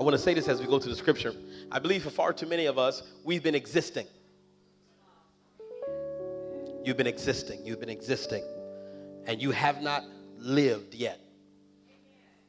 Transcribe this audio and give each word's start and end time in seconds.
I 0.00 0.02
want 0.02 0.14
to 0.14 0.18
say 0.18 0.32
this 0.32 0.48
as 0.48 0.62
we 0.62 0.66
go 0.66 0.78
to 0.78 0.88
the 0.88 0.96
scripture. 0.96 1.34
I 1.70 1.78
believe 1.78 2.02
for 2.02 2.08
far 2.08 2.32
too 2.32 2.46
many 2.46 2.64
of 2.64 2.78
us, 2.78 3.02
we've 3.22 3.42
been 3.42 3.54
existing. 3.54 4.06
You've 6.82 6.96
been 6.96 7.06
existing, 7.06 7.66
you've 7.66 7.80
been 7.80 7.90
existing, 7.90 8.42
and 9.26 9.42
you 9.42 9.50
have 9.50 9.82
not 9.82 10.04
lived 10.38 10.94
yet. 10.94 11.20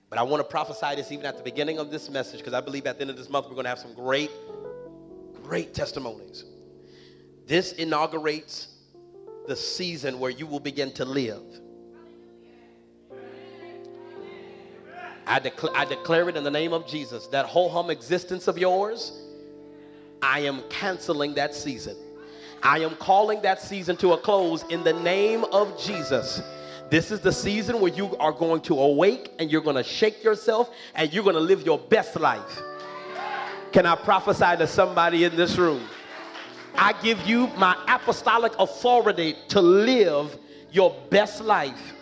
But 0.10 0.18
I 0.18 0.24
want 0.24 0.40
to 0.40 0.50
prophesy 0.50 0.96
this 0.96 1.12
even 1.12 1.26
at 1.26 1.36
the 1.36 1.44
beginning 1.44 1.78
of 1.78 1.92
this 1.92 2.10
message 2.10 2.40
because 2.40 2.54
I 2.54 2.62
believe 2.62 2.86
at 2.86 2.96
the 2.96 3.02
end 3.02 3.10
of 3.10 3.18
this 3.18 3.29
month 3.29 3.48
we're 3.48 3.55
going 3.55 3.65
to 3.65 3.70
have 3.70 3.79
some 3.79 3.95
great, 3.95 4.31
great 5.43 5.73
testimonies. 5.73 6.45
This 7.47 7.73
inaugurates 7.73 8.70
the 9.49 9.57
season 9.57 10.21
where 10.21 10.31
you 10.31 10.47
will 10.47 10.61
begin 10.61 10.93
to 10.93 11.04
live. 11.04 11.61
I, 15.32 15.39
declare, 15.39 15.71
I 15.73 15.86
declare 15.86 16.27
it 16.27 16.36
in 16.36 16.43
the 16.43 16.52
name 16.52 16.73
of 16.73 16.86
Jesus. 16.86 17.27
That 17.27 17.45
whole 17.45 17.70
hum 17.70 17.89
existence 17.89 18.50
of 18.50 18.57
yours, 18.57 19.14
I 20.21 20.42
am 20.42 20.61
canceling 20.69 21.33
that 21.36 21.56
season. 21.56 21.96
I 22.61 22.79
am 22.79 22.96
calling 22.97 23.42
that 23.42 23.61
season 23.61 23.96
to 23.97 24.11
a 24.11 24.18
close 24.18 24.64
in 24.64 24.83
the 24.83 24.92
name 24.92 25.46
of 25.46 25.82
Jesus. 25.82 26.42
This 26.89 27.11
is 27.11 27.21
the 27.21 27.32
season 27.32 27.79
where 27.79 27.93
you 27.93 28.14
are 28.18 28.33
going 28.33 28.59
to 28.64 28.78
awake 28.78 29.32
and 29.39 29.50
you're 29.50 29.61
going 29.61 29.78
to 29.78 29.83
shake 29.83 30.21
yourself 30.21 30.70
and 30.96 31.14
you're 31.14 31.23
going 31.23 31.36
to 31.36 31.39
live 31.39 31.65
your 31.65 31.79
best 31.79 32.20
life. 32.20 32.61
Can 33.72 33.86
I 33.86 33.95
prophesy 33.95 34.58
to 34.58 34.67
somebody 34.67 35.23
in 35.23 35.38
this 35.38 35.58
room? 35.58 35.88
I 36.75 36.92
give 37.02 37.25
you 37.25 37.48
my 37.56 37.78
apostolic 37.88 38.52
authority 38.59 39.38
to 39.48 39.61
live 39.61 40.38
your 40.73 40.94
best 41.09 41.42
life. 41.42 41.94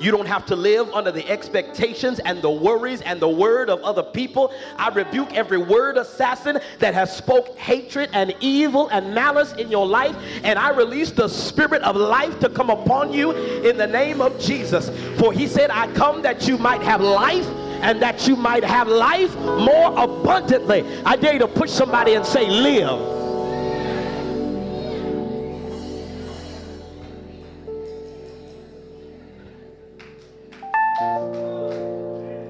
You 0.00 0.10
don't 0.10 0.26
have 0.26 0.46
to 0.46 0.56
live 0.56 0.90
under 0.92 1.10
the 1.10 1.28
expectations 1.28 2.20
and 2.20 2.40
the 2.40 2.50
worries 2.50 3.00
and 3.02 3.20
the 3.20 3.28
word 3.28 3.68
of 3.68 3.82
other 3.82 4.02
people. 4.02 4.52
I 4.76 4.88
rebuke 4.90 5.34
every 5.34 5.58
word 5.58 5.96
assassin 5.96 6.60
that 6.78 6.94
has 6.94 7.16
spoke 7.16 7.56
hatred 7.58 8.10
and 8.12 8.34
evil 8.40 8.88
and 8.88 9.14
malice 9.14 9.52
in 9.54 9.70
your 9.70 9.86
life 9.86 10.16
and 10.44 10.58
I 10.58 10.70
release 10.70 11.10
the 11.10 11.28
spirit 11.28 11.82
of 11.82 11.96
life 11.96 12.38
to 12.40 12.48
come 12.48 12.70
upon 12.70 13.12
you 13.12 13.32
in 13.32 13.76
the 13.76 13.86
name 13.86 14.20
of 14.20 14.38
Jesus. 14.38 14.90
For 15.18 15.32
he 15.32 15.46
said, 15.46 15.70
"I 15.70 15.88
come 15.94 16.22
that 16.22 16.46
you 16.46 16.58
might 16.58 16.82
have 16.82 17.00
life 17.00 17.46
and 17.82 18.00
that 18.02 18.26
you 18.28 18.36
might 18.36 18.64
have 18.64 18.88
life 18.88 19.36
more 19.36 19.92
abundantly." 19.96 20.84
I 21.04 21.16
dare 21.16 21.34
you 21.34 21.38
to 21.40 21.48
push 21.48 21.70
somebody 21.70 22.14
and 22.14 22.24
say, 22.24 22.46
"Live." 22.48 23.17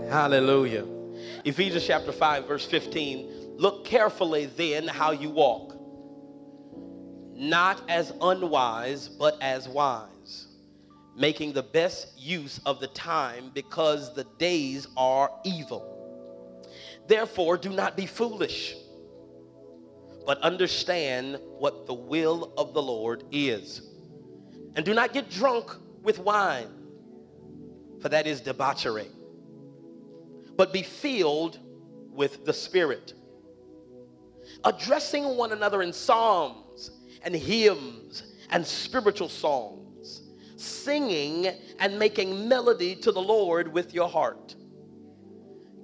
Hallelujah. 0.09 0.87
Ephesians 1.45 1.87
chapter 1.87 2.12
5, 2.12 2.47
verse 2.47 2.64
15. 2.64 3.56
Look 3.59 3.84
carefully 3.84 4.47
then 4.47 4.89
how 4.89 5.11
you 5.11 5.28
walk, 5.28 5.77
not 7.34 7.83
as 7.91 8.15
unwise, 8.23 9.09
but 9.09 9.37
as 9.42 9.69
wise, 9.69 10.47
making 11.15 11.53
the 11.53 11.62
best 11.62 12.19
use 12.19 12.59
of 12.65 12.81
the 12.81 12.87
time 12.89 13.50
because 13.53 14.15
the 14.15 14.25
days 14.39 14.89
are 14.97 15.31
evil. 15.45 15.95
Therefore, 17.06 17.59
do 17.59 17.69
not 17.69 17.95
be 17.95 18.06
foolish, 18.06 18.77
but 20.25 20.39
understand 20.39 21.39
what 21.59 21.87
the 21.87 21.95
will 21.95 22.55
of 22.56 22.72
the 22.72 22.83
Lord 22.83 23.25
is. 23.31 23.83
And 24.75 24.87
do 24.87 24.95
not 24.95 25.12
get 25.12 25.28
drunk 25.28 25.70
with 26.03 26.19
wine, 26.19 26.69
for 28.00 28.09
that 28.09 28.27
is 28.27 28.41
debauchery 28.41 29.09
but 30.59 30.73
be 30.73 30.83
filled 30.83 31.61
with 32.11 32.45
the 32.45 32.53
Spirit. 32.53 33.14
Addressing 34.65 35.37
one 35.37 35.53
another 35.53 35.83
in 35.83 35.92
psalms 35.92 36.91
and 37.23 37.34
hymns 37.34 38.25
and 38.50 38.67
spiritual 38.67 39.28
songs, 39.28 40.22
singing 40.56 41.47
and 41.78 41.97
making 41.97 42.49
melody 42.49 42.97
to 42.97 43.12
the 43.12 43.22
Lord 43.22 43.72
with 43.72 43.94
your 43.94 44.09
heart, 44.09 44.56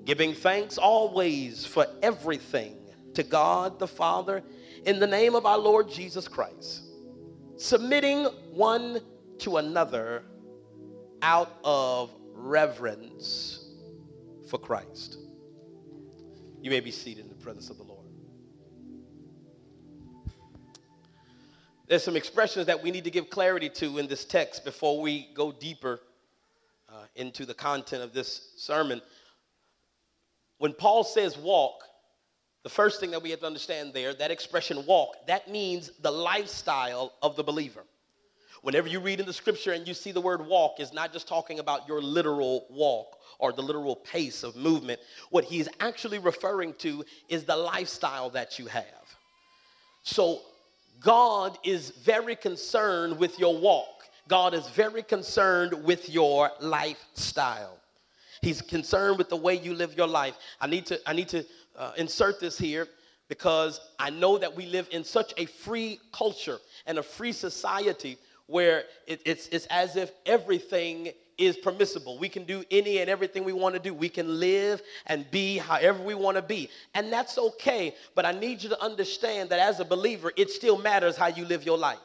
giving 0.04 0.34
thanks 0.34 0.76
always 0.76 1.64
for 1.64 1.86
everything 2.02 2.76
to 3.14 3.22
God 3.22 3.78
the 3.78 3.86
Father 3.86 4.42
in 4.86 4.98
the 4.98 5.06
name 5.06 5.36
of 5.36 5.46
our 5.46 5.58
Lord 5.58 5.88
Jesus 5.88 6.26
Christ, 6.26 6.82
submitting 7.56 8.24
one 8.50 9.00
to 9.38 9.58
another 9.58 10.24
out 11.22 11.60
of 11.62 12.10
reverence 12.32 13.63
for 14.46 14.58
Christ. 14.58 15.18
You 16.60 16.70
may 16.70 16.80
be 16.80 16.90
seated 16.90 17.24
in 17.24 17.28
the 17.28 17.34
presence 17.36 17.70
of 17.70 17.76
the 17.76 17.82
Lord. 17.82 18.06
There's 21.86 22.02
some 22.02 22.16
expressions 22.16 22.66
that 22.66 22.82
we 22.82 22.90
need 22.90 23.04
to 23.04 23.10
give 23.10 23.28
clarity 23.28 23.68
to 23.68 23.98
in 23.98 24.06
this 24.06 24.24
text 24.24 24.64
before 24.64 25.00
we 25.00 25.28
go 25.34 25.52
deeper 25.52 26.00
uh, 26.88 27.04
into 27.14 27.44
the 27.44 27.52
content 27.52 28.02
of 28.02 28.14
this 28.14 28.52
sermon. 28.56 29.02
When 30.58 30.72
Paul 30.72 31.04
says 31.04 31.36
walk, 31.36 31.82
the 32.62 32.70
first 32.70 33.00
thing 33.00 33.10
that 33.10 33.22
we 33.22 33.30
have 33.30 33.40
to 33.40 33.46
understand 33.46 33.92
there, 33.92 34.14
that 34.14 34.30
expression 34.30 34.86
walk, 34.86 35.26
that 35.26 35.50
means 35.50 35.90
the 36.00 36.10
lifestyle 36.10 37.12
of 37.22 37.36
the 37.36 37.44
believer. 37.44 37.84
Whenever 38.64 38.88
you 38.88 38.98
read 38.98 39.20
in 39.20 39.26
the 39.26 39.32
scripture 39.32 39.72
and 39.72 39.86
you 39.86 39.92
see 39.92 40.10
the 40.10 40.22
word 40.22 40.46
walk, 40.46 40.80
is 40.80 40.90
not 40.94 41.12
just 41.12 41.28
talking 41.28 41.58
about 41.58 41.86
your 41.86 42.00
literal 42.00 42.64
walk 42.70 43.18
or 43.38 43.52
the 43.52 43.60
literal 43.60 43.94
pace 43.94 44.42
of 44.42 44.56
movement. 44.56 44.98
What 45.28 45.44
he's 45.44 45.68
actually 45.80 46.18
referring 46.18 46.72
to 46.78 47.04
is 47.28 47.44
the 47.44 47.54
lifestyle 47.54 48.30
that 48.30 48.58
you 48.58 48.64
have. 48.64 48.84
So 50.02 50.40
God 51.02 51.58
is 51.62 51.90
very 51.90 52.34
concerned 52.34 53.18
with 53.18 53.38
your 53.38 53.54
walk. 53.54 54.04
God 54.28 54.54
is 54.54 54.66
very 54.68 55.02
concerned 55.02 55.84
with 55.84 56.08
your 56.08 56.50
lifestyle. 56.58 57.76
He's 58.40 58.62
concerned 58.62 59.18
with 59.18 59.28
the 59.28 59.36
way 59.36 59.56
you 59.56 59.74
live 59.74 59.94
your 59.94 60.06
life. 60.06 60.36
I 60.58 60.68
need 60.68 60.86
to 60.86 60.98
I 61.06 61.12
need 61.12 61.28
to 61.28 61.44
uh, 61.76 61.92
insert 61.98 62.40
this 62.40 62.56
here 62.56 62.88
because 63.28 63.78
I 63.98 64.08
know 64.08 64.38
that 64.38 64.56
we 64.56 64.64
live 64.64 64.88
in 64.90 65.04
such 65.04 65.34
a 65.36 65.44
free 65.44 66.00
culture 66.12 66.60
and 66.86 66.96
a 66.96 67.02
free 67.02 67.32
society 67.32 68.16
where 68.46 68.84
it, 69.06 69.22
it's, 69.24 69.48
it's 69.48 69.66
as 69.66 69.96
if 69.96 70.12
everything 70.26 71.12
is 71.38 71.56
permissible. 71.56 72.18
We 72.18 72.28
can 72.28 72.44
do 72.44 72.62
any 72.70 72.98
and 72.98 73.10
everything 73.10 73.44
we 73.44 73.52
want 73.52 73.74
to 73.74 73.80
do. 73.80 73.92
We 73.92 74.08
can 74.08 74.38
live 74.38 74.82
and 75.06 75.28
be 75.30 75.58
however 75.58 76.02
we 76.02 76.14
want 76.14 76.36
to 76.36 76.42
be. 76.42 76.68
And 76.94 77.12
that's 77.12 77.38
okay. 77.38 77.94
But 78.14 78.24
I 78.24 78.32
need 78.32 78.62
you 78.62 78.68
to 78.68 78.82
understand 78.82 79.50
that 79.50 79.58
as 79.58 79.80
a 79.80 79.84
believer, 79.84 80.32
it 80.36 80.50
still 80.50 80.78
matters 80.78 81.16
how 81.16 81.26
you 81.28 81.44
live 81.44 81.64
your 81.64 81.78
life. 81.78 81.98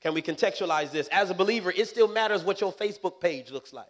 Can 0.00 0.14
we 0.14 0.22
contextualize 0.22 0.90
this? 0.90 1.08
As 1.08 1.30
a 1.30 1.34
believer, 1.34 1.72
it 1.74 1.88
still 1.88 2.08
matters 2.08 2.44
what 2.44 2.60
your 2.60 2.72
Facebook 2.72 3.20
page 3.20 3.50
looks 3.50 3.72
like. 3.72 3.86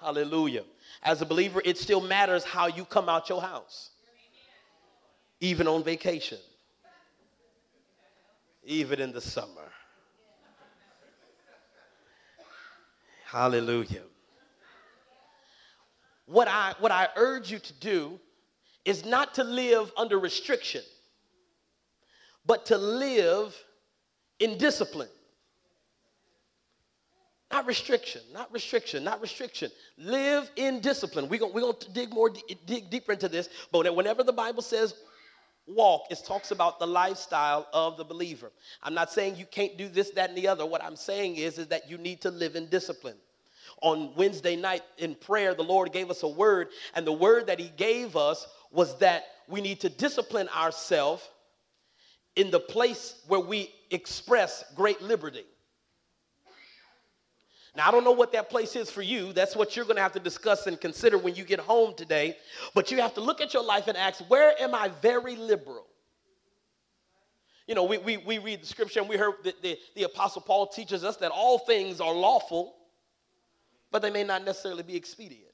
Hallelujah. 0.00 0.64
As 1.02 1.22
a 1.22 1.26
believer, 1.26 1.62
it 1.64 1.78
still 1.78 2.00
matters 2.00 2.44
how 2.44 2.66
you 2.66 2.84
come 2.84 3.08
out 3.08 3.28
your 3.28 3.40
house, 3.40 3.90
even 5.40 5.66
on 5.66 5.82
vacation 5.82 6.38
even 8.64 9.00
in 9.00 9.12
the 9.12 9.20
summer. 9.20 9.70
Hallelujah. 13.24 14.02
What 16.26 16.48
I, 16.48 16.74
what 16.78 16.92
I 16.92 17.08
urge 17.16 17.50
you 17.50 17.58
to 17.58 17.72
do 17.74 18.18
is 18.84 19.04
not 19.04 19.34
to 19.34 19.44
live 19.44 19.92
under 19.96 20.18
restriction, 20.18 20.82
but 22.46 22.66
to 22.66 22.78
live 22.78 23.56
in 24.40 24.56
discipline. 24.58 25.08
Not 27.52 27.66
restriction, 27.66 28.22
not 28.32 28.52
restriction, 28.52 29.04
not 29.04 29.20
restriction. 29.20 29.70
Live 29.96 30.50
in 30.56 30.80
discipline. 30.80 31.28
We're 31.28 31.38
going 31.38 31.52
we're 31.52 31.72
to 31.72 31.92
dig 31.92 32.10
more, 32.10 32.30
dig 32.66 32.90
deeper 32.90 33.12
into 33.12 33.28
this, 33.28 33.48
but 33.70 33.94
whenever 33.94 34.22
the 34.22 34.32
Bible 34.32 34.62
says 34.62 34.94
walk, 35.66 36.06
it 36.10 36.22
talks 36.26 36.50
about 36.50 36.78
the 36.78 36.86
lifestyle 36.86 37.66
of 37.72 37.96
the 37.96 38.04
believer. 38.04 38.52
I'm 38.82 38.94
not 38.94 39.12
saying 39.12 39.36
you 39.36 39.46
can't 39.46 39.76
do 39.76 39.88
this, 39.88 40.10
that, 40.10 40.28
and 40.28 40.38
the 40.38 40.48
other. 40.48 40.66
What 40.66 40.82
I'm 40.84 40.96
saying 40.96 41.36
is, 41.36 41.58
is 41.58 41.68
that 41.68 41.90
you 41.90 41.98
need 41.98 42.20
to 42.22 42.30
live 42.30 42.56
in 42.56 42.66
discipline. 42.68 43.16
On 43.82 44.14
Wednesday 44.14 44.56
night 44.56 44.82
in 44.98 45.14
prayer, 45.14 45.54
the 45.54 45.62
Lord 45.62 45.92
gave 45.92 46.10
us 46.10 46.22
a 46.22 46.28
word, 46.28 46.68
and 46.94 47.06
the 47.06 47.12
word 47.12 47.46
that 47.46 47.58
He 47.58 47.68
gave 47.76 48.16
us 48.16 48.46
was 48.70 48.98
that 48.98 49.24
we 49.48 49.60
need 49.60 49.80
to 49.80 49.88
discipline 49.88 50.48
ourselves 50.48 51.28
in 52.36 52.50
the 52.50 52.60
place 52.60 53.22
where 53.28 53.40
we 53.40 53.72
express 53.90 54.64
great 54.74 55.00
liberty. 55.00 55.44
Now, 57.76 57.88
I 57.88 57.90
don't 57.90 58.04
know 58.04 58.12
what 58.12 58.30
that 58.32 58.50
place 58.50 58.76
is 58.76 58.88
for 58.88 59.02
you. 59.02 59.32
That's 59.32 59.56
what 59.56 59.74
you're 59.74 59.84
going 59.84 59.96
to 59.96 60.02
have 60.02 60.12
to 60.12 60.20
discuss 60.20 60.68
and 60.68 60.80
consider 60.80 61.18
when 61.18 61.34
you 61.34 61.44
get 61.44 61.58
home 61.58 61.94
today. 61.96 62.36
But 62.72 62.92
you 62.92 63.00
have 63.00 63.14
to 63.14 63.20
look 63.20 63.40
at 63.40 63.52
your 63.52 63.64
life 63.64 63.88
and 63.88 63.96
ask, 63.96 64.20
where 64.28 64.54
am 64.62 64.74
I 64.74 64.90
very 65.02 65.34
liberal? 65.34 65.86
You 67.66 67.74
know, 67.74 67.82
we, 67.82 67.98
we, 67.98 68.18
we 68.18 68.38
read 68.38 68.62
the 68.62 68.66
scripture 68.66 69.00
and 69.00 69.08
we 69.08 69.16
heard 69.16 69.34
that 69.42 69.60
the, 69.60 69.76
the 69.96 70.04
Apostle 70.04 70.42
Paul 70.42 70.68
teaches 70.68 71.02
us 71.02 71.16
that 71.16 71.32
all 71.32 71.58
things 71.58 72.00
are 72.00 72.14
lawful, 72.14 72.76
but 73.90 74.02
they 74.02 74.10
may 74.10 74.22
not 74.22 74.44
necessarily 74.44 74.82
be 74.82 74.94
expedient. 74.94 75.50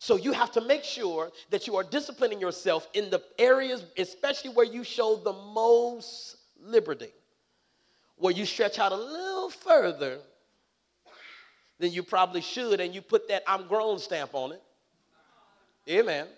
So 0.00 0.16
you 0.16 0.32
have 0.32 0.50
to 0.52 0.60
make 0.60 0.82
sure 0.82 1.30
that 1.50 1.66
you 1.66 1.76
are 1.76 1.84
disciplining 1.84 2.40
yourself 2.40 2.88
in 2.92 3.08
the 3.08 3.22
areas, 3.38 3.84
especially 3.96 4.50
where 4.50 4.66
you 4.66 4.82
show 4.82 5.16
the 5.16 5.32
most 5.32 6.36
liberty, 6.60 7.12
where 8.16 8.32
you 8.32 8.44
stretch 8.44 8.80
out 8.80 8.90
a 8.90 8.96
little 8.96 9.48
further 9.48 10.18
than 11.82 11.92
you 11.92 12.04
probably 12.04 12.40
should, 12.40 12.80
and 12.80 12.94
you 12.94 13.02
put 13.02 13.26
that 13.28 13.42
I'm 13.44 13.66
grown 13.66 13.98
stamp 13.98 14.30
on 14.34 14.52
it. 14.52 14.62
Amen. 15.90 16.28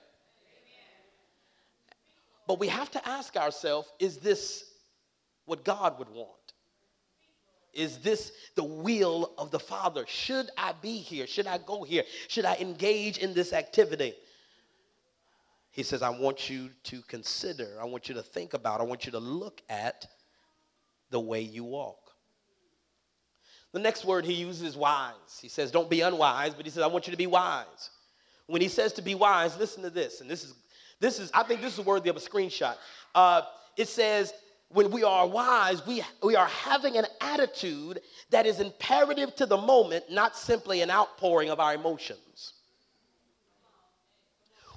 But 2.49 2.59
we 2.59 2.67
have 2.69 2.91
to 2.93 3.09
ask 3.09 3.37
ourselves 3.37 3.89
is 4.01 4.17
this 4.17 4.65
what 5.45 5.63
God 5.63 5.99
would 5.99 6.09
want? 6.09 6.31
Is 7.75 7.99
this 7.99 8.33
the 8.55 8.65
will 8.65 9.33
of 9.37 9.51
the 9.51 9.59
Father? 9.59 10.05
Should 10.09 10.49
I 10.57 10.73
be 10.81 10.97
here? 10.97 11.27
Should 11.27 11.47
I 11.47 11.59
go 11.59 11.83
here? 11.83 12.05
Should 12.29 12.47
I 12.47 12.55
engage 12.57 13.19
in 13.19 13.35
this 13.35 13.53
activity? 13.53 14.15
He 15.73 15.83
says, 15.83 16.01
I 16.01 16.09
want 16.11 16.49
you 16.49 16.71
to 16.85 17.03
consider, 17.03 17.77
I 17.81 17.85
want 17.85 18.09
you 18.09 18.15
to 18.15 18.23
think 18.23 18.55
about, 18.55 18.81
I 18.81 18.85
want 18.85 19.05
you 19.05 19.13
to 19.13 19.19
look 19.19 19.61
at 19.69 20.07
the 21.11 21.21
way 21.21 21.41
you 21.41 21.65
walk. 21.65 22.04
The 23.75 23.81
next 23.81 24.05
word 24.05 24.25
he 24.25 24.33
uses 24.33 24.63
is 24.63 24.77
wise. 24.77 25.41
He 25.43 25.49
says, 25.49 25.73
Don't 25.73 25.91
be 25.91 26.01
unwise, 26.01 26.55
but 26.55 26.65
he 26.65 26.71
says, 26.71 26.85
I 26.85 26.87
want 26.87 27.09
you 27.09 27.11
to 27.11 27.17
be 27.17 27.27
wise. 27.27 27.91
When 28.47 28.63
he 28.63 28.69
says 28.69 28.93
to 28.95 29.03
be 29.03 29.17
wise, 29.17 29.59
listen 29.59 29.83
to 29.83 29.91
this, 29.91 30.21
and 30.21 30.31
this 30.31 30.45
is 30.45 30.55
this 31.01 31.19
is, 31.19 31.31
I 31.35 31.43
think 31.43 31.61
this 31.61 31.77
is 31.77 31.85
worthy 31.85 32.09
of 32.09 32.17
a 32.17 32.21
screenshot. 32.21 32.77
Uh, 33.17 33.43
it 33.77 33.89
says, 33.89 34.33
when 34.69 34.93
we 34.93 35.03
are 35.03 35.27
wise, 35.27 35.85
we, 35.87 36.03
we 36.23 36.37
are 36.37 36.47
having 36.47 36.97
an 36.97 37.07
attitude 37.21 38.01
that 38.31 38.47
is 38.47 38.61
imperative 38.61 39.35
to 39.37 39.47
the 39.47 39.57
moment, 39.57 40.05
not 40.09 40.37
simply 40.37 40.81
an 40.81 40.91
outpouring 40.91 41.51
of 41.51 41.59
our 41.59 41.75
emotions. 41.75 42.55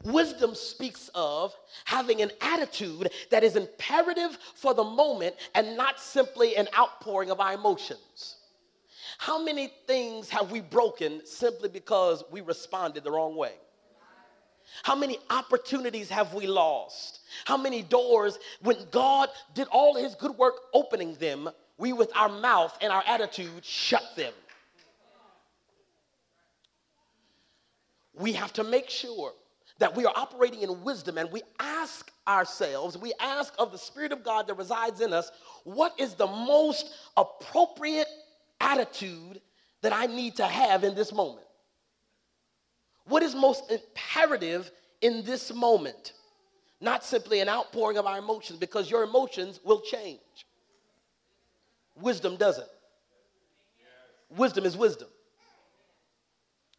Wisdom 0.03 0.55
speaks 0.55 1.09
of 1.13 1.53
having 1.85 2.21
an 2.21 2.31
attitude 2.41 3.11
that 3.29 3.43
is 3.43 3.55
imperative 3.55 4.37
for 4.55 4.73
the 4.73 4.83
moment 4.83 5.35
and 5.53 5.77
not 5.77 5.99
simply 5.99 6.55
an 6.55 6.67
outpouring 6.77 7.29
of 7.29 7.39
our 7.39 7.53
emotions. 7.53 8.36
How 9.17 9.41
many 9.41 9.71
things 9.85 10.29
have 10.29 10.51
we 10.51 10.61
broken 10.61 11.25
simply 11.25 11.69
because 11.69 12.23
we 12.31 12.41
responded 12.41 13.03
the 13.03 13.11
wrong 13.11 13.35
way? 13.35 13.53
How 14.83 14.95
many 14.95 15.17
opportunities 15.29 16.09
have 16.09 16.33
we 16.33 16.45
lost? 16.45 17.19
How 17.45 17.57
many 17.57 17.81
doors, 17.81 18.37
when 18.61 18.77
God 18.91 19.29
did 19.53 19.67
all 19.71 19.95
his 19.95 20.15
good 20.15 20.37
work 20.37 20.55
opening 20.73 21.15
them, 21.15 21.49
we 21.77 21.93
with 21.93 22.11
our 22.15 22.29
mouth 22.29 22.77
and 22.81 22.91
our 22.91 23.03
attitude 23.07 23.63
shut 23.63 24.03
them? 24.15 24.33
We 28.13 28.33
have 28.33 28.53
to 28.53 28.63
make 28.63 28.89
sure 28.89 29.33
that 29.79 29.95
we 29.95 30.05
are 30.05 30.13
operating 30.15 30.63
in 30.63 30.83
wisdom 30.83 31.17
and 31.17 31.31
we 31.31 31.43
ask 31.59 32.11
ourselves, 32.27 32.97
we 32.97 33.13
ask 33.19 33.53
of 33.59 33.71
the 33.71 33.77
Spirit 33.77 34.11
of 34.11 34.23
God 34.23 34.47
that 34.47 34.55
resides 34.55 35.01
in 35.01 35.13
us, 35.13 35.31
what 35.63 35.93
is 35.99 36.15
the 36.15 36.27
most 36.27 36.93
appropriate 37.15 38.07
attitude 38.59 39.41
that 39.81 39.93
I 39.93 40.05
need 40.07 40.35
to 40.37 40.45
have 40.45 40.83
in 40.83 40.95
this 40.95 41.13
moment? 41.13 41.45
What 43.05 43.23
is 43.23 43.35
most 43.35 43.71
imperative 43.71 44.71
in 45.01 45.23
this 45.23 45.53
moment? 45.53 46.13
Not 46.81 47.03
simply 47.03 47.39
an 47.39 47.49
outpouring 47.49 47.97
of 47.97 48.05
our 48.05 48.19
emotions, 48.19 48.59
because 48.59 48.91
your 48.91 49.03
emotions 49.03 49.59
will 49.63 49.81
change. 49.81 50.19
Wisdom 51.99 52.35
doesn't. 52.35 52.67
Wisdom 54.35 54.65
is 54.65 54.75
wisdom. 54.75 55.07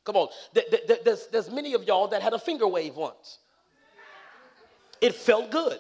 Come 0.04 0.16
on. 0.16 0.28
There's, 0.52 1.50
many 1.50 1.75
of 1.75 1.84
y'all 1.84 2.08
that 2.08 2.22
had 2.22 2.32
a 2.32 2.38
finger 2.38 2.69
wave 2.69 2.96
once. 2.96 3.38
It 5.00 5.14
felt 5.14 5.50
good. 5.50 5.78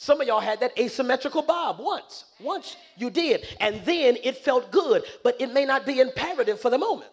Some 0.00 0.20
of 0.20 0.28
y'all 0.28 0.38
had 0.38 0.60
that 0.60 0.78
asymmetrical 0.78 1.42
bob 1.42 1.80
once. 1.80 2.26
Once 2.40 2.76
you 2.96 3.10
did. 3.10 3.44
And 3.58 3.84
then 3.84 4.16
it 4.22 4.36
felt 4.38 4.70
good, 4.70 5.02
but 5.24 5.38
it 5.40 5.52
may 5.52 5.64
not 5.64 5.84
be 5.84 5.98
imperative 5.98 6.60
for 6.60 6.70
the 6.70 6.78
moment. 6.78 7.10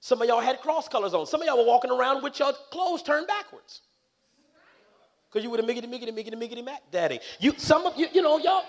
Some 0.00 0.22
of 0.22 0.28
y'all 0.28 0.40
had 0.40 0.60
cross 0.60 0.88
colors 0.88 1.12
on. 1.12 1.26
Some 1.26 1.42
of 1.42 1.46
y'all 1.46 1.58
were 1.58 1.66
walking 1.66 1.90
around 1.90 2.22
with 2.22 2.38
your 2.38 2.54
clothes 2.70 3.02
turned 3.02 3.26
backwards. 3.26 3.82
Because 5.28 5.44
you 5.44 5.50
were 5.50 5.58
the 5.58 5.62
miggity, 5.62 5.86
miggity, 5.86 6.10
miggity, 6.10 6.36
miggity, 6.36 6.64
mac 6.64 6.80
daddy. 6.90 7.20
You, 7.38 7.52
some 7.58 7.84
of 7.84 7.98
you, 7.98 8.06
you 8.12 8.22
know, 8.22 8.38
y'all, 8.38 8.64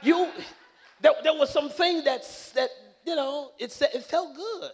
you, 0.00 0.30
there, 1.02 1.12
there 1.22 1.34
was 1.34 1.50
something 1.50 2.02
that's, 2.02 2.52
that, 2.52 2.70
you 3.04 3.14
know, 3.14 3.50
it, 3.58 3.72
said 3.72 3.90
it 3.94 4.04
felt 4.04 4.34
good. 4.34 4.70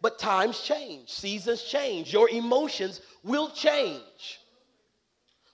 But 0.00 0.18
times 0.18 0.62
change, 0.62 1.10
seasons 1.10 1.62
change, 1.62 2.12
your 2.12 2.28
emotions 2.28 3.02
will 3.22 3.50
change. 3.50 4.37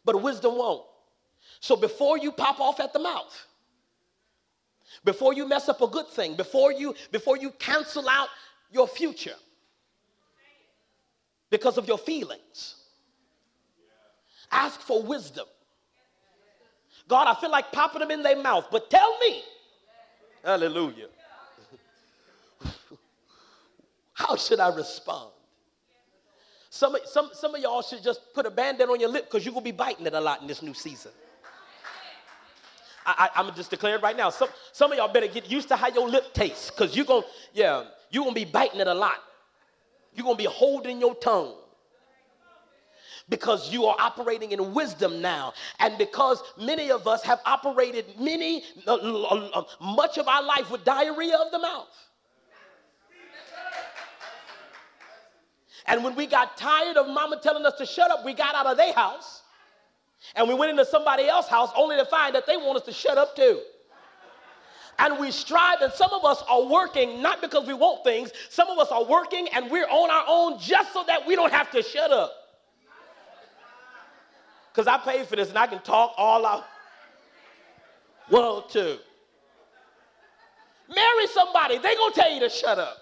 But 0.05 0.21
wisdom 0.21 0.57
won't. 0.57 0.85
So 1.61 1.77
before 1.77 2.19
you 2.19 2.33
pop 2.33 2.61
off 2.61 2.81
at 2.81 2.93
the 2.93 2.99
mouth, 2.99 3.47
before 5.05 5.33
you 5.35 5.47
mess 5.49 5.69
up 5.69 5.81
a 5.81 5.87
good 5.87 6.09
thing, 6.09 6.37
before 6.37 6.73
you 6.73 6.95
before 7.11 7.37
you 7.37 7.51
cancel 7.53 8.09
out 8.09 8.29
your 8.71 8.87
future 8.87 9.37
because 11.51 11.79
of 11.79 11.87
your 11.87 11.99
feelings. 11.99 12.77
Ask 14.51 14.81
for 14.81 15.03
wisdom. 15.03 15.47
God, 17.09 17.27
I 17.29 17.39
feel 17.41 17.51
like 17.51 17.71
popping 17.73 18.01
them 18.01 18.11
in 18.11 18.23
their 18.23 18.41
mouth, 18.41 18.67
but 18.71 18.89
tell 18.89 19.19
me, 19.19 19.43
hallelujah, 20.43 21.09
how 24.15 24.37
should 24.37 24.59
I 24.59 24.75
respond? 24.75 25.34
Some, 26.75 26.97
some, 27.05 27.31
some 27.33 27.55
of 27.55 27.63
y'all 27.63 27.83
should 27.83 28.03
just 28.03 28.35
put 28.35 28.47
a 28.47 28.51
band-aid 28.51 28.89
on 28.89 28.99
your 28.99 29.09
lip 29.09 29.27
because 29.31 29.45
you're 29.45 29.53
going 29.53 29.65
to 29.65 29.71
be 29.71 29.77
biting 29.77 30.07
it 30.07 30.13
a 30.13 30.21
lot 30.21 30.43
in 30.43 30.49
this 30.49 30.61
new 30.61 30.75
season. 30.75 31.13
I, 33.07 33.31
am 33.37 33.55
just 33.55 33.71
declaring 33.71 34.03
right 34.03 34.17
now. 34.17 34.29
Some, 34.31 34.49
some 34.73 34.91
of 34.91 34.99
y'all 34.99 35.13
better 35.13 35.29
get 35.29 35.49
used 35.49 35.69
to 35.69 35.77
how 35.77 35.87
your 35.87 36.09
lip 36.09 36.35
tastes 36.35 36.73
because 36.73 36.97
you're 36.97 37.05
going 37.05 37.23
to, 37.23 37.29
yeah, 37.53 37.85
you're 38.11 38.25
going 38.25 38.35
to 38.35 38.41
be 38.45 38.51
biting 38.51 38.81
it 38.81 38.89
a 38.89 38.93
lot. 38.95 39.23
You're 40.15 40.25
going 40.25 40.37
to 40.37 40.43
be 40.43 40.51
holding 40.51 40.99
your 40.99 41.15
tongue 41.15 41.55
because 43.29 43.73
you 43.73 43.85
are 43.85 43.95
operating 44.01 44.51
in 44.51 44.75
wisdom 44.75 45.23
now 45.23 45.55
and 45.79 45.97
because 45.97 46.43
many 46.61 46.91
of 46.91 47.07
us 47.07 47.23
have 47.23 47.39
operated 47.47 48.19
many 48.19 48.65
uh, 48.89 48.95
uh, 48.95 49.51
uh, 49.55 49.63
much 49.81 50.19
of 50.19 50.27
our 50.27 50.43
life 50.43 50.73
with 50.73 50.85
diarrhea 50.85 51.37
of 51.37 51.53
the 51.53 51.59
mouth 51.61 51.87
and 55.87 56.03
when 56.03 56.15
we 56.15 56.27
got 56.27 56.57
tired 56.57 56.97
of 56.97 57.09
mama 57.09 57.39
telling 57.43 57.65
us 57.65 57.75
to 57.79 57.87
shut 57.87 58.11
up 58.11 58.25
we 58.25 58.35
got 58.35 58.55
out 58.55 58.67
of 58.67 58.77
their 58.77 58.93
house 58.93 59.43
and 60.37 60.49
we 60.49 60.55
went 60.55 60.71
into 60.71 60.85
somebody 60.85 61.27
else's 61.27 61.51
house 61.51 61.71
only 61.77 61.97
to 61.97 62.05
find 62.07 62.35
that 62.35 62.47
they 62.47 62.57
want 62.57 62.77
us 62.77 62.85
to 62.85 62.93
shut 62.93 63.19
up 63.19 63.37
too 63.37 63.61
and 64.99 65.19
we 65.19 65.31
strive, 65.31 65.81
and 65.81 65.93
some 65.93 66.13
of 66.13 66.25
us 66.25 66.43
are 66.49 66.65
working 66.65 67.21
not 67.21 67.41
because 67.41 67.67
we 67.67 67.75
want 67.75 68.05
things, 68.05 68.33
some 68.49 68.69
of 68.69 68.79
us 68.79 68.89
are 68.91 69.05
working 69.05 69.49
and 69.49 69.71
we're 69.71 69.89
on 69.89 70.11
our 70.11 70.25
own 70.29 70.59
just 70.59 70.93
so 70.93 71.05
that 71.07 71.27
we 71.27 71.35
don't 71.35 71.53
have 71.53 71.71
to 71.73 71.83
shut 71.83 72.11
up. 72.11 72.33
Because 74.73 74.87
I 74.87 74.99
paid 74.99 75.27
for 75.27 75.37
this 75.37 75.51
and 75.51 75.59
I 75.59 75.67
can 75.67 75.81
talk 75.81 76.15
all 76.17 76.45
out. 76.45 76.65
Well, 78.31 78.63
to. 78.63 78.99
Marry 80.95 81.27
somebody, 81.29 81.79
they 81.79 81.95
gonna 81.95 82.15
tell 82.15 82.33
you 82.33 82.41
to 82.41 82.49
shut 82.49 82.79
up. 82.79 82.99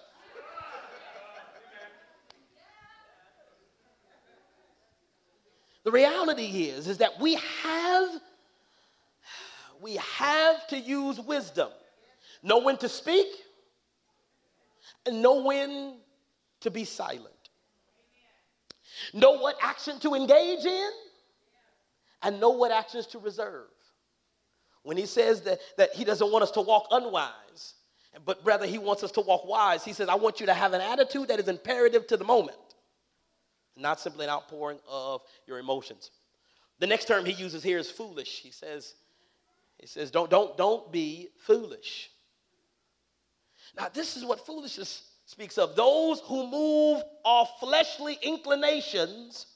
The 5.84 5.90
reality 5.90 6.68
is, 6.68 6.88
is 6.88 6.98
that 6.98 7.20
we 7.20 7.34
have, 7.62 8.08
we 9.80 9.96
have 9.96 10.66
to 10.68 10.78
use 10.78 11.18
wisdom 11.20 11.68
know 12.42 12.58
when 12.58 12.76
to 12.78 12.88
speak, 12.88 13.26
and 15.06 15.22
know 15.22 15.42
when 15.42 15.96
to 16.60 16.70
be 16.70 16.84
silent. 16.84 17.28
Know 19.14 19.32
what 19.32 19.56
action 19.60 19.98
to 20.00 20.14
engage 20.14 20.64
in, 20.64 20.90
and 22.22 22.40
know 22.40 22.50
what 22.50 22.70
actions 22.70 23.06
to 23.08 23.18
reserve. 23.18 23.68
When 24.82 24.96
he 24.96 25.06
says 25.06 25.42
that, 25.42 25.60
that 25.76 25.94
he 25.94 26.04
doesn't 26.04 26.32
want 26.32 26.42
us 26.42 26.50
to 26.52 26.60
walk 26.60 26.86
unwise, 26.90 27.74
but 28.24 28.40
rather 28.44 28.66
he 28.66 28.78
wants 28.78 29.02
us 29.02 29.12
to 29.12 29.20
walk 29.20 29.46
wise, 29.46 29.84
he 29.84 29.92
says, 29.92 30.08
I 30.08 30.16
want 30.16 30.40
you 30.40 30.46
to 30.46 30.54
have 30.54 30.72
an 30.72 30.80
attitude 30.80 31.28
that 31.28 31.40
is 31.40 31.48
imperative 31.48 32.06
to 32.08 32.16
the 32.16 32.24
moment, 32.24 32.58
not 33.76 34.00
simply 34.00 34.24
an 34.24 34.30
outpouring 34.30 34.78
of 34.88 35.22
your 35.46 35.58
emotions. 35.58 36.10
The 36.78 36.86
next 36.86 37.06
term 37.06 37.24
he 37.24 37.32
uses 37.32 37.62
here 37.62 37.78
is 37.78 37.90
foolish. 37.90 38.40
He 38.40 38.50
says, 38.50 38.94
he 39.78 39.86
says, 39.86 40.10
don't, 40.10 40.30
don't, 40.30 40.56
don't 40.56 40.92
be 40.92 41.28
foolish. 41.38 42.10
Now, 43.76 43.88
this 43.92 44.16
is 44.16 44.24
what 44.24 44.44
foolishness 44.44 45.04
speaks 45.26 45.58
of 45.58 45.76
those 45.76 46.20
who 46.20 46.50
move 46.50 47.02
off 47.24 47.60
fleshly 47.60 48.18
inclinations 48.22 49.46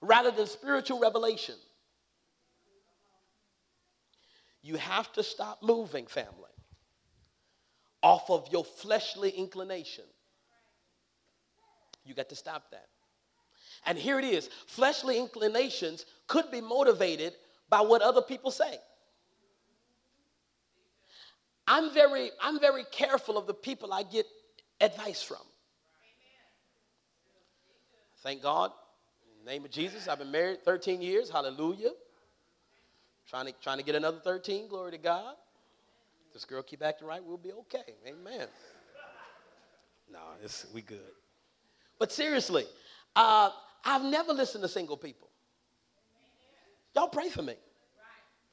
rather 0.00 0.30
than 0.30 0.46
spiritual 0.46 1.00
revelation. 1.00 1.54
You 4.62 4.76
have 4.76 5.12
to 5.12 5.22
stop 5.22 5.62
moving, 5.62 6.06
family, 6.06 6.34
off 8.02 8.30
of 8.30 8.48
your 8.50 8.64
fleshly 8.64 9.30
inclination 9.30 10.04
You 12.04 12.14
got 12.14 12.28
to 12.30 12.36
stop 12.36 12.70
that. 12.72 12.88
And 13.86 13.98
here 13.98 14.18
it 14.18 14.24
is 14.24 14.48
fleshly 14.66 15.18
inclinations 15.18 16.06
could 16.26 16.50
be 16.50 16.60
motivated 16.60 17.34
by 17.68 17.80
what 17.80 18.02
other 18.02 18.22
people 18.22 18.50
say. 18.50 18.78
I'm 21.66 21.92
very, 21.94 22.30
I'm 22.42 22.58
very 22.60 22.84
careful 22.90 23.38
of 23.38 23.46
the 23.46 23.54
people 23.54 23.92
I 23.92 24.02
get 24.02 24.26
advice 24.80 25.22
from. 25.22 25.38
Thank 28.22 28.42
God. 28.42 28.72
In 29.22 29.44
the 29.44 29.50
name 29.50 29.64
of 29.64 29.70
Jesus, 29.70 30.08
I've 30.08 30.18
been 30.18 30.32
married 30.32 30.64
13 30.64 31.00
years. 31.00 31.30
Hallelujah. 31.30 31.92
Trying 33.28 33.46
to, 33.46 33.52
trying 33.62 33.78
to 33.78 33.84
get 33.84 33.94
another 33.94 34.18
13. 34.18 34.68
Glory 34.68 34.90
to 34.90 34.98
God. 34.98 35.36
This 36.32 36.44
girl 36.44 36.62
keep 36.62 36.82
acting 36.82 37.08
right, 37.08 37.22
we'll 37.24 37.36
be 37.36 37.52
okay. 37.52 37.94
Amen. 38.06 38.46
No, 40.12 40.18
it's, 40.42 40.66
we 40.72 40.82
good. 40.82 40.98
But 41.98 42.12
seriously, 42.12 42.64
uh, 43.16 43.50
I've 43.84 44.04
never 44.04 44.32
listened 44.32 44.62
to 44.62 44.68
single 44.68 44.96
people. 44.96 45.28
Y'all 46.94 47.08
pray 47.08 47.28
for 47.28 47.42
me. 47.42 47.54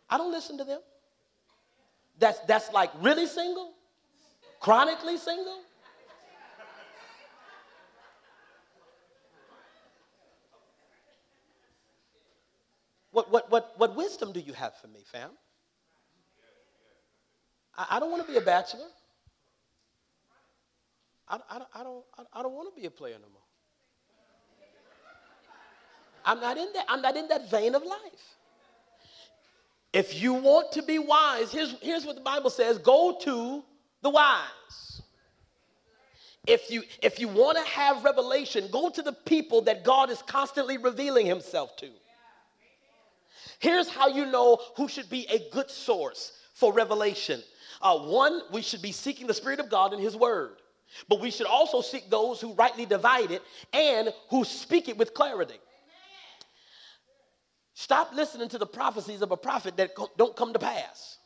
I 0.10 0.18
don't 0.18 0.32
listen 0.32 0.58
to 0.58 0.64
them. 0.64 0.80
That's, 2.20 2.40
that's 2.42 2.72
like 2.72 2.92
really 3.02 3.28
single, 3.28 3.74
chronically 4.60 5.18
single. 5.18 5.60
What, 13.12 13.32
what, 13.32 13.52
what, 13.52 13.74
what 13.78 13.96
wisdom 13.96 14.32
do 14.32 14.40
you 14.40 14.54
have 14.54 14.76
for 14.78 14.88
me, 14.88 15.00
fam? 15.12 15.32
I, 17.76 17.88
I 17.92 18.00
don't 18.00 18.12
want 18.12 18.26
to 18.26 18.32
be 18.32 18.38
a 18.38 18.42
bachelor. 18.42 18.86
I, 21.28 21.40
I, 21.50 21.62
I 21.74 21.84
don't, 21.84 22.06
I, 22.18 22.40
I 22.40 22.44
don't 22.44 22.54
want 22.54 22.74
to 22.74 22.80
be 22.80 22.86
a 22.86 22.92
player 22.92 23.16
no 23.20 23.28
more. 23.30 23.47
I'm 26.28 26.42
not 26.42 26.58
in 26.58 26.68
that, 26.74 26.86
I'm 26.90 27.02
not 27.02 27.16
in 27.16 27.30
that 27.30 27.50
vein 27.50 27.74
of 27.74 27.84
life. 27.84 28.36
If 29.94 30.22
you 30.22 30.34
want 30.34 30.74
to 30.74 30.84
be 30.84 31.00
wise, 31.00 31.52
here's, 31.52 31.74
here's 31.82 32.06
what 32.06 32.16
the 32.16 32.22
Bible 32.22 32.50
says 32.50 32.78
go 32.78 33.18
to 33.22 33.64
the 34.02 34.10
wise. 34.10 35.02
If 36.46 36.70
you, 36.70 36.84
if 37.02 37.20
you 37.20 37.30
want 37.30 37.58
to 37.58 37.64
have 37.72 38.04
revelation, 38.04 38.68
go 38.72 38.90
to 38.90 39.02
the 39.02 39.14
people 39.14 39.62
that 39.64 39.84
God 39.84 40.10
is 40.10 40.22
constantly 40.22 40.78
revealing 40.78 41.26
himself 41.26 41.76
to. 41.78 41.90
Here's 43.60 43.90
how 43.90 44.08
you 44.08 44.26
know 44.26 44.60
who 44.76 44.88
should 44.88 45.10
be 45.10 45.26
a 45.30 45.50
good 45.52 45.70
source 45.70 46.34
for 46.54 46.74
revelation. 46.74 47.42
Uh, 47.82 47.98
one, 47.98 48.42
we 48.52 48.62
should 48.62 48.82
be 48.82 48.92
seeking 48.92 49.28
the 49.28 49.34
Spirit 49.34 49.60
of 49.60 49.70
God 49.70 49.94
in 49.94 50.00
His 50.00 50.16
Word, 50.16 50.58
but 51.10 51.20
we 51.20 51.32
should 51.32 51.48
also 51.48 51.82
seek 51.82 52.10
those 52.10 52.40
who 52.40 52.54
rightly 52.54 52.86
divide 52.86 53.32
it 53.32 53.42
and 53.74 54.14
who 54.30 54.44
speak 54.44 54.90
it 54.90 54.98
with 54.98 55.14
clarity. 55.14 55.60
Stop 57.80 58.12
listening 58.12 58.50
to 58.50 58.58
the 58.58 58.66
prophecies 58.66 59.22
of 59.22 59.32
a 59.32 59.38
prophet 59.38 59.78
that 59.78 59.92
don't 60.18 60.36
come 60.36 60.52
to 60.52 60.58
pass. 60.58 61.20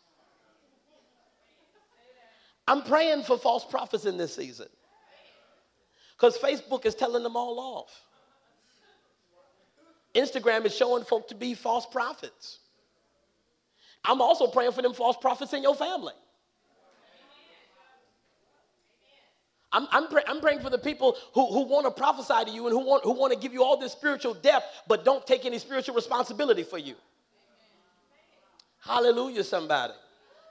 I'm 2.67 2.84
praying 2.84 3.24
for 3.24 3.38
false 3.38 3.63
prophets 3.63 4.03
in 4.03 4.17
this 4.17 4.36
season 4.36 4.67
because 6.12 6.38
Facebook 6.38 6.86
is 6.86 6.93
telling 6.93 7.24
them 7.24 7.38
all 7.38 7.58
off. 7.58 8.03
Instagram 10.13 10.65
is 10.65 10.75
showing 10.75 11.05
folk 11.05 11.29
to 11.29 11.36
be 11.36 11.53
false 11.53 11.86
prophets. 11.86 12.60
I'm 14.03 14.20
also 14.20 14.46
praying 14.46 14.74
for 14.74 14.81
them 14.81 14.93
false 14.93 15.15
prophets 15.15 15.53
in 15.53 15.63
your 15.63 15.74
family. 15.74 16.13
I'm, 19.74 19.88
I'm, 19.92 20.08
pray, 20.08 20.24
I'm, 20.28 20.42
praying 20.42 20.60
for 20.60 20.70
the 20.70 20.78
people 20.78 21.16
who, 21.34 21.48
who 21.48 21.63
want 21.63 21.86
to 21.86 21.92
prophesy 21.92 22.46
to 22.46 22.51
you 22.51 22.68
and 22.68 22.75
who 22.75 22.86
want, 22.86 23.04
who 23.04 23.12
want 23.12 23.32
to 23.34 23.40
give 23.40 23.54
you 23.54 23.63
all 23.63 23.78
this 23.78 23.94
spiritual 23.94 24.34
depth, 24.34 24.66
but 24.88 25.06
don't 25.06 25.25
take 25.25 25.46
any 25.46 25.60
spiritual 25.60 25.96
responsibility 25.96 26.63
for 26.63 26.78
you. 26.78 26.96
Hallelujah, 28.80 29.44
somebody. 29.44 29.94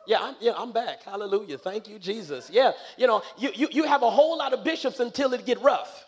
Yeah, 0.06 0.18
I'm, 0.20 0.36
yeah, 0.40 0.52
I'm 0.56 0.72
back. 0.72 1.02
Hallelujah. 1.02 1.58
Thank 1.58 1.88
you, 1.88 1.98
Jesus. 1.98 2.48
Yeah, 2.50 2.72
you 2.96 3.06
know, 3.06 3.22
you, 3.36 3.50
you, 3.54 3.68
you 3.70 3.84
have 3.84 4.02
a 4.02 4.10
whole 4.10 4.38
lot 4.38 4.54
of 4.54 4.64
bishops 4.64 5.00
until 5.00 5.34
it 5.34 5.44
get 5.44 5.60
rough. 5.60 6.06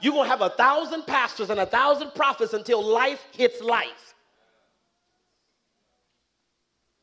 You're 0.00 0.12
going 0.12 0.26
to 0.26 0.30
have 0.30 0.42
a 0.42 0.50
thousand 0.50 1.06
pastors 1.06 1.50
and 1.50 1.58
a 1.58 1.66
thousand 1.66 2.14
prophets 2.14 2.52
until 2.52 2.82
life 2.82 3.20
hits 3.32 3.60
life. 3.60 4.14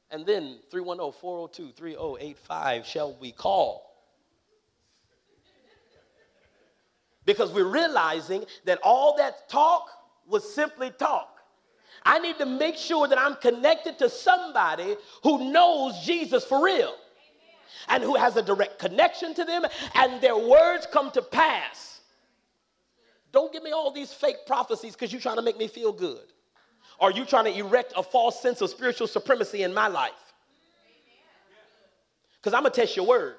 And 0.10 0.25
then 0.25 0.60
310 0.72 1.20
402 1.20 1.74
3085 1.74 2.86
shall 2.86 3.18
we 3.20 3.34
call. 3.34 3.95
Because 7.25 7.51
we're 7.51 7.70
realizing 7.70 8.46
that 8.65 8.79
all 8.84 9.15
that 9.17 9.50
talk 9.50 9.89
was 10.27 10.53
simply 10.53 10.91
talk. 10.91 11.39
I 12.03 12.20
need 12.20 12.38
to 12.38 12.46
make 12.46 12.77
sure 12.77 13.08
that 13.08 13.17
I'm 13.17 13.36
connected 13.36 13.98
to 14.00 14.10
somebody 14.10 14.96
who 15.24 15.51
knows 15.51 16.00
Jesus 16.05 16.46
for 16.46 16.63
real 16.63 16.94
and 17.89 18.03
who 18.03 18.15
has 18.15 18.36
a 18.38 18.41
direct 18.41 18.79
connection 18.79 19.34
to 19.34 19.44
them, 19.44 19.63
and 19.96 20.22
their 20.22 20.38
words 20.38 20.88
come 20.91 21.12
to 21.12 21.22
pass. 21.22 22.01
Don't 23.32 23.51
give 23.51 23.63
me 23.63 23.72
all 23.72 23.91
these 23.91 24.13
fake 24.13 24.38
prophecies 24.48 24.94
because 24.94 25.12
you're 25.12 25.22
trying 25.22 25.36
to 25.36 25.41
make 25.41 25.58
me 25.58 25.67
feel 25.67 25.91
good. 25.91 26.24
Or 27.00 27.12
you 27.12 27.25
trying 27.25 27.46
to 27.46 27.58
erect 27.58 27.94
a 27.98 28.03
false 28.03 28.41
sense 28.41 28.62
of 28.62 28.70
spiritual 28.70 29.08
supremacy 29.08 29.63
in 29.63 29.74
my 29.74 29.88
life. 29.88 30.12
Because 32.38 32.53
I'm 32.53 32.62
going 32.62 32.72
to 32.72 32.79
test 32.79 32.96
your 32.96 33.05
word. 33.05 33.36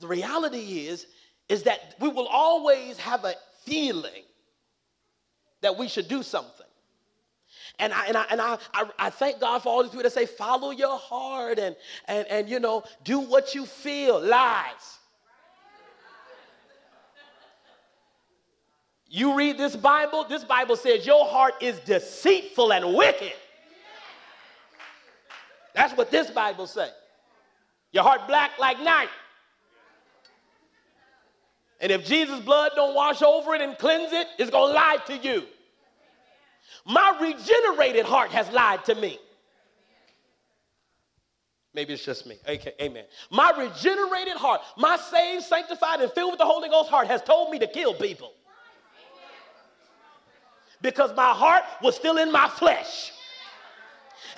The 0.00 0.06
reality 0.06 0.86
is, 0.86 1.06
is 1.48 1.62
that 1.64 1.94
we 2.00 2.08
will 2.08 2.26
always 2.26 2.98
have 2.98 3.24
a 3.24 3.34
feeling 3.64 4.22
that 5.62 5.76
we 5.76 5.88
should 5.88 6.08
do 6.08 6.22
something. 6.22 6.66
And 7.78 7.92
I, 7.92 8.06
and 8.06 8.16
I, 8.16 8.24
and 8.30 8.40
I, 8.40 8.58
I, 8.72 8.90
I, 8.98 9.10
thank 9.10 9.40
God 9.40 9.62
for 9.62 9.68
all 9.68 9.82
these 9.82 9.90
people 9.90 10.04
that 10.04 10.12
say, 10.12 10.26
follow 10.26 10.70
your 10.70 10.98
heart 10.98 11.58
and, 11.58 11.76
and, 12.06 12.26
and, 12.28 12.48
you 12.48 12.58
know, 12.58 12.84
do 13.04 13.20
what 13.20 13.54
you 13.54 13.66
feel. 13.66 14.20
Lies. 14.20 14.98
You 19.08 19.36
read 19.36 19.56
this 19.56 19.76
Bible, 19.76 20.24
this 20.28 20.44
Bible 20.44 20.76
says 20.76 21.06
your 21.06 21.26
heart 21.26 21.54
is 21.60 21.78
deceitful 21.80 22.72
and 22.72 22.94
wicked. 22.94 23.32
That's 25.74 25.96
what 25.96 26.10
this 26.10 26.30
Bible 26.30 26.66
says. 26.66 26.92
Your 27.92 28.02
heart 28.02 28.26
black 28.26 28.52
like 28.58 28.80
night. 28.80 29.08
And 31.80 31.92
if 31.92 32.06
Jesus' 32.06 32.40
blood 32.40 32.72
don't 32.74 32.94
wash 32.94 33.22
over 33.22 33.54
it 33.54 33.60
and 33.60 33.76
cleanse 33.76 34.12
it, 34.12 34.26
it's 34.38 34.50
going 34.50 34.72
to 34.72 34.74
lie 34.74 34.98
to 35.06 35.16
you. 35.16 35.44
My 36.86 37.16
regenerated 37.20 38.06
heart 38.06 38.30
has 38.30 38.50
lied 38.50 38.84
to 38.86 38.94
me. 38.94 39.18
Maybe 41.74 41.92
it's 41.92 42.04
just 42.04 42.26
me. 42.26 42.36
Okay, 42.48 42.72
amen. 42.80 43.04
My 43.30 43.50
regenerated 43.50 44.36
heart, 44.36 44.62
my 44.78 44.96
saved, 44.96 45.44
sanctified, 45.44 46.00
and 46.00 46.10
filled 46.12 46.32
with 46.32 46.38
the 46.38 46.46
Holy 46.46 46.70
Ghost 46.70 46.88
heart 46.88 47.06
has 47.08 47.20
told 47.22 47.50
me 47.50 47.58
to 47.58 47.66
kill 47.66 47.92
people 47.92 48.32
because 50.80 51.14
my 51.16 51.32
heart 51.32 51.62
was 51.82 51.96
still 51.96 52.16
in 52.18 52.30
my 52.30 52.48
flesh. 52.48 53.12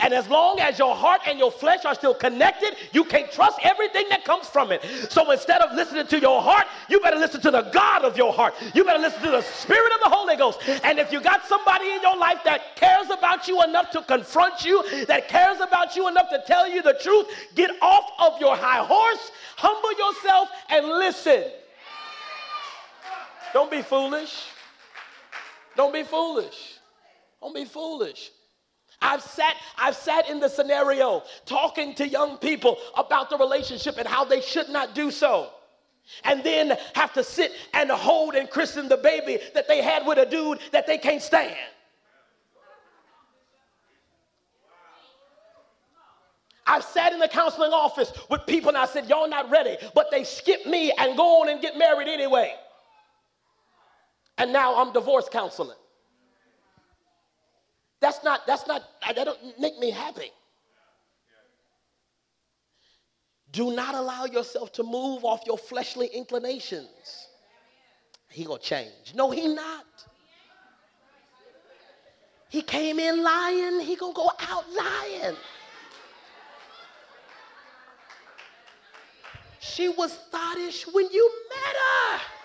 And 0.00 0.14
as 0.14 0.28
long 0.28 0.60
as 0.60 0.78
your 0.78 0.94
heart 0.94 1.22
and 1.26 1.38
your 1.38 1.50
flesh 1.50 1.84
are 1.84 1.94
still 1.94 2.14
connected, 2.14 2.76
you 2.92 3.04
can't 3.04 3.30
trust 3.32 3.58
everything 3.62 4.06
that 4.10 4.24
comes 4.24 4.46
from 4.46 4.72
it. 4.72 4.82
So 5.10 5.30
instead 5.30 5.60
of 5.60 5.74
listening 5.74 6.06
to 6.06 6.20
your 6.20 6.40
heart, 6.40 6.66
you 6.88 7.00
better 7.00 7.16
listen 7.18 7.40
to 7.42 7.50
the 7.50 7.62
God 7.62 8.04
of 8.04 8.16
your 8.16 8.32
heart. 8.32 8.54
You 8.74 8.84
better 8.84 8.98
listen 8.98 9.22
to 9.22 9.30
the 9.30 9.42
Spirit 9.42 9.92
of 9.92 10.00
the 10.00 10.10
Holy 10.10 10.36
Ghost. 10.36 10.60
And 10.84 10.98
if 10.98 11.12
you 11.12 11.20
got 11.20 11.46
somebody 11.46 11.90
in 11.90 12.02
your 12.02 12.16
life 12.16 12.38
that 12.44 12.76
cares 12.76 13.10
about 13.10 13.48
you 13.48 13.62
enough 13.62 13.90
to 13.90 14.02
confront 14.02 14.64
you, 14.64 14.82
that 15.06 15.28
cares 15.28 15.60
about 15.60 15.96
you 15.96 16.08
enough 16.08 16.30
to 16.30 16.42
tell 16.46 16.68
you 16.68 16.82
the 16.82 16.96
truth, 17.02 17.26
get 17.54 17.70
off 17.82 18.10
of 18.18 18.40
your 18.40 18.56
high 18.56 18.84
horse, 18.84 19.30
humble 19.56 19.92
yourself, 19.92 20.48
and 20.68 20.86
listen. 20.86 21.44
Don't 23.52 23.70
be 23.70 23.82
foolish. 23.82 24.44
Don't 25.76 25.92
be 25.92 26.02
foolish. 26.02 26.78
Don't 27.40 27.54
be 27.54 27.64
foolish. 27.64 28.30
I've 29.00 29.22
sat, 29.22 29.54
I've 29.76 29.96
sat 29.96 30.28
in 30.28 30.40
the 30.40 30.48
scenario 30.48 31.22
talking 31.46 31.94
to 31.94 32.08
young 32.08 32.36
people 32.38 32.78
about 32.96 33.30
the 33.30 33.36
relationship 33.36 33.96
and 33.98 34.06
how 34.06 34.24
they 34.24 34.40
should 34.40 34.68
not 34.68 34.94
do 34.94 35.10
so. 35.10 35.50
And 36.24 36.42
then 36.42 36.76
have 36.94 37.12
to 37.14 37.22
sit 37.22 37.52
and 37.74 37.90
hold 37.90 38.34
and 38.34 38.48
christen 38.48 38.88
the 38.88 38.96
baby 38.96 39.38
that 39.54 39.68
they 39.68 39.82
had 39.82 40.06
with 40.06 40.18
a 40.18 40.26
dude 40.26 40.58
that 40.72 40.86
they 40.86 40.98
can't 40.98 41.22
stand. 41.22 41.54
I've 46.66 46.84
sat 46.84 47.12
in 47.12 47.18
the 47.18 47.28
counseling 47.28 47.72
office 47.72 48.12
with 48.30 48.44
people 48.46 48.68
and 48.70 48.78
I 48.78 48.86
said, 48.86 49.08
Y'all 49.08 49.28
not 49.28 49.50
ready, 49.50 49.76
but 49.94 50.10
they 50.10 50.24
skip 50.24 50.66
me 50.66 50.92
and 50.98 51.16
go 51.16 51.42
on 51.42 51.48
and 51.48 51.60
get 51.60 51.78
married 51.78 52.08
anyway 52.08 52.54
and 54.38 54.52
now 54.52 54.76
I'm 54.76 54.92
divorce 54.92 55.28
counseling. 55.30 55.76
That's 58.00 58.22
not, 58.22 58.46
that's 58.46 58.66
not, 58.66 58.82
that 59.06 59.24
don't 59.24 59.58
make 59.58 59.78
me 59.78 59.90
happy. 59.90 60.30
Do 63.50 63.74
not 63.74 63.94
allow 63.94 64.26
yourself 64.26 64.72
to 64.74 64.82
move 64.82 65.24
off 65.24 65.40
your 65.46 65.58
fleshly 65.58 66.08
inclinations. 66.08 67.28
He 68.28 68.44
gonna 68.44 68.58
change. 68.58 69.14
No, 69.14 69.30
he 69.30 69.48
not. 69.48 69.86
He 72.50 72.62
came 72.62 72.98
in 72.98 73.22
lying, 73.22 73.80
he 73.80 73.96
gonna 73.96 74.14
go 74.14 74.30
out 74.38 74.64
lying. 74.70 75.36
She 79.60 79.88
was 79.88 80.12
thottish 80.30 80.86
when 80.92 81.10
you 81.10 81.30
met 81.48 81.76
her. 81.76 82.37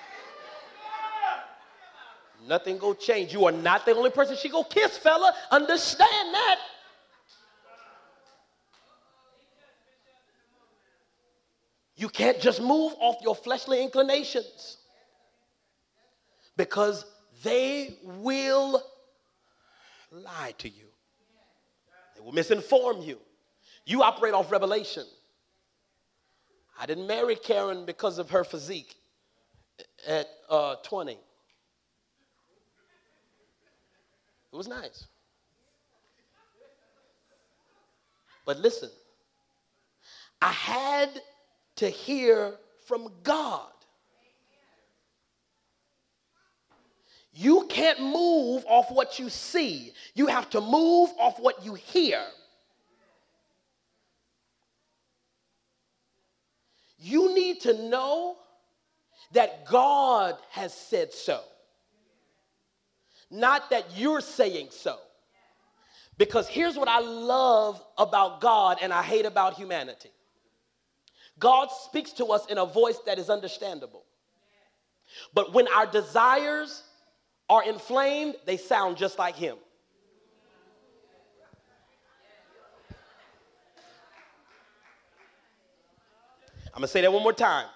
Nothing 2.47 2.77
gonna 2.77 2.95
change. 2.95 3.33
You 3.33 3.45
are 3.45 3.51
not 3.51 3.85
the 3.85 3.95
only 3.95 4.09
person 4.09 4.35
she 4.35 4.49
gonna 4.49 4.67
kiss, 4.69 4.97
fella. 4.97 5.33
Understand 5.51 6.33
that. 6.33 6.59
You 11.95 12.09
can't 12.09 12.39
just 12.39 12.61
move 12.61 12.93
off 12.99 13.17
your 13.21 13.35
fleshly 13.35 13.81
inclinations 13.81 14.77
because 16.57 17.05
they 17.43 17.95
will 18.03 18.83
lie 20.11 20.53
to 20.57 20.69
you. 20.69 20.87
They 22.15 22.21
will 22.21 22.33
misinform 22.33 23.05
you. 23.05 23.19
You 23.85 24.01
operate 24.01 24.33
off 24.33 24.51
revelation. 24.51 25.05
I 26.79 26.85
didn't 26.85 27.07
marry 27.07 27.35
Karen 27.35 27.85
because 27.85 28.17
of 28.17 28.31
her 28.31 28.43
physique 28.43 28.95
at 30.07 30.27
uh, 30.49 30.75
20. 30.83 31.17
It 34.53 34.55
was 34.55 34.67
nice. 34.67 35.07
But 38.45 38.59
listen, 38.59 38.89
I 40.39 40.51
had 40.51 41.09
to 41.77 41.89
hear 41.89 42.53
from 42.85 43.11
God. 43.23 43.71
You 47.33 47.65
can't 47.67 47.99
move 47.99 48.63
off 48.67 48.91
what 48.91 49.17
you 49.17 49.29
see. 49.29 49.91
You 50.13 50.27
have 50.27 50.51
to 50.51 50.61
move 50.61 51.09
off 51.17 51.39
what 51.39 51.65
you 51.65 51.73
hear. 51.73 52.21
You 56.99 57.33
need 57.33 57.61
to 57.61 57.89
know 57.89 58.35
that 59.31 59.65
God 59.65 60.37
has 60.51 60.75
said 60.75 61.11
so, 61.11 61.41
not 63.33 63.71
that 63.71 63.85
you're 63.97 64.21
saying 64.21 64.67
so. 64.69 64.97
Because 66.17 66.47
here's 66.47 66.77
what 66.77 66.87
I 66.87 66.99
love 66.99 67.83
about 67.97 68.39
God 68.39 68.77
and 68.81 68.93
I 68.93 69.01
hate 69.01 69.25
about 69.25 69.55
humanity 69.55 70.09
God 71.39 71.69
speaks 71.71 72.11
to 72.13 72.27
us 72.27 72.45
in 72.45 72.59
a 72.59 72.65
voice 72.65 72.99
that 73.07 73.17
is 73.17 73.29
understandable. 73.29 74.03
But 75.33 75.53
when 75.53 75.67
our 75.67 75.87
desires 75.87 76.83
are 77.49 77.63
inflamed, 77.63 78.35
they 78.45 78.57
sound 78.57 78.97
just 78.97 79.17
like 79.17 79.35
Him. 79.35 79.57
I'm 86.67 86.79
gonna 86.79 86.87
say 86.87 87.01
that 87.01 87.11
one 87.11 87.23
more 87.23 87.33
time. 87.33 87.67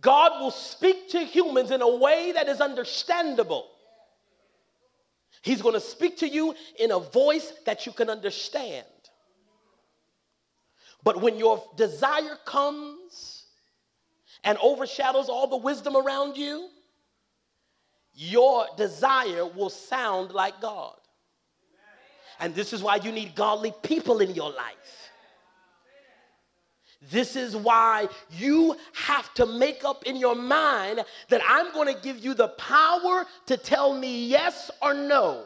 God 0.00 0.40
will 0.40 0.50
speak 0.50 1.10
to 1.10 1.20
humans 1.20 1.70
in 1.70 1.80
a 1.80 1.96
way 1.96 2.32
that 2.32 2.48
is 2.48 2.60
understandable. 2.60 3.70
He's 5.46 5.62
gonna 5.62 5.78
speak 5.78 6.16
to 6.18 6.28
you 6.28 6.56
in 6.76 6.90
a 6.90 6.98
voice 6.98 7.52
that 7.66 7.86
you 7.86 7.92
can 7.92 8.10
understand. 8.10 8.84
But 11.04 11.22
when 11.22 11.38
your 11.38 11.62
desire 11.76 12.36
comes 12.44 13.44
and 14.42 14.58
overshadows 14.60 15.28
all 15.28 15.46
the 15.46 15.56
wisdom 15.56 15.96
around 15.96 16.36
you, 16.36 16.68
your 18.12 18.66
desire 18.76 19.46
will 19.46 19.70
sound 19.70 20.32
like 20.32 20.60
God. 20.60 20.96
And 22.40 22.52
this 22.52 22.72
is 22.72 22.82
why 22.82 22.96
you 22.96 23.12
need 23.12 23.36
godly 23.36 23.72
people 23.84 24.18
in 24.18 24.34
your 24.34 24.50
life. 24.50 25.05
This 27.10 27.36
is 27.36 27.56
why 27.56 28.08
you 28.30 28.76
have 28.94 29.32
to 29.34 29.46
make 29.46 29.84
up 29.84 30.04
in 30.04 30.16
your 30.16 30.34
mind 30.34 31.04
that 31.28 31.40
I'm 31.48 31.72
going 31.72 31.92
to 31.92 32.00
give 32.00 32.18
you 32.18 32.34
the 32.34 32.48
power 32.48 33.24
to 33.46 33.56
tell 33.56 33.94
me 33.94 34.26
yes 34.26 34.70
or 34.82 34.94
no. 34.94 35.44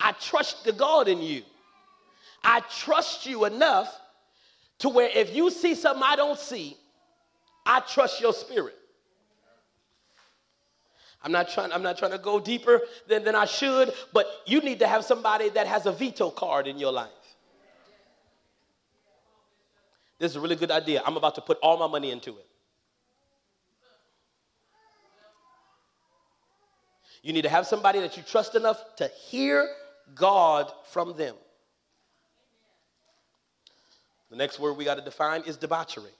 I 0.00 0.12
trust 0.12 0.64
the 0.64 0.72
God 0.72 1.08
in 1.08 1.20
you. 1.20 1.42
I 2.42 2.60
trust 2.60 3.26
you 3.26 3.44
enough 3.44 3.94
to 4.80 4.88
where 4.88 5.08
if 5.08 5.34
you 5.34 5.50
see 5.50 5.74
something 5.74 6.02
I 6.04 6.16
don't 6.16 6.38
see, 6.38 6.76
I 7.64 7.80
trust 7.80 8.20
your 8.20 8.32
spirit. 8.32 8.76
I'm 11.22 11.32
not 11.32 11.48
trying, 11.48 11.72
I'm 11.72 11.82
not 11.82 11.96
trying 11.96 12.10
to 12.10 12.18
go 12.18 12.38
deeper 12.38 12.82
than, 13.08 13.24
than 13.24 13.34
I 13.34 13.46
should, 13.46 13.94
but 14.12 14.26
you 14.44 14.60
need 14.60 14.78
to 14.80 14.86
have 14.86 15.06
somebody 15.06 15.48
that 15.50 15.66
has 15.66 15.86
a 15.86 15.92
veto 15.92 16.28
card 16.30 16.66
in 16.66 16.78
your 16.78 16.92
life. 16.92 17.08
This 20.18 20.30
is 20.30 20.36
a 20.36 20.40
really 20.40 20.56
good 20.56 20.70
idea. 20.70 21.02
I'm 21.04 21.16
about 21.16 21.34
to 21.36 21.40
put 21.40 21.58
all 21.62 21.76
my 21.76 21.86
money 21.86 22.10
into 22.10 22.30
it. 22.30 22.46
You 27.22 27.32
need 27.32 27.42
to 27.42 27.48
have 27.48 27.66
somebody 27.66 28.00
that 28.00 28.16
you 28.16 28.22
trust 28.22 28.54
enough 28.54 28.78
to 28.96 29.08
hear 29.08 29.68
God 30.14 30.70
from 30.90 31.16
them. 31.16 31.34
The 34.30 34.36
next 34.36 34.58
word 34.60 34.74
we 34.74 34.84
got 34.84 34.96
to 34.96 35.04
define 35.04 35.42
is 35.42 35.56
debauchery. 35.56 36.10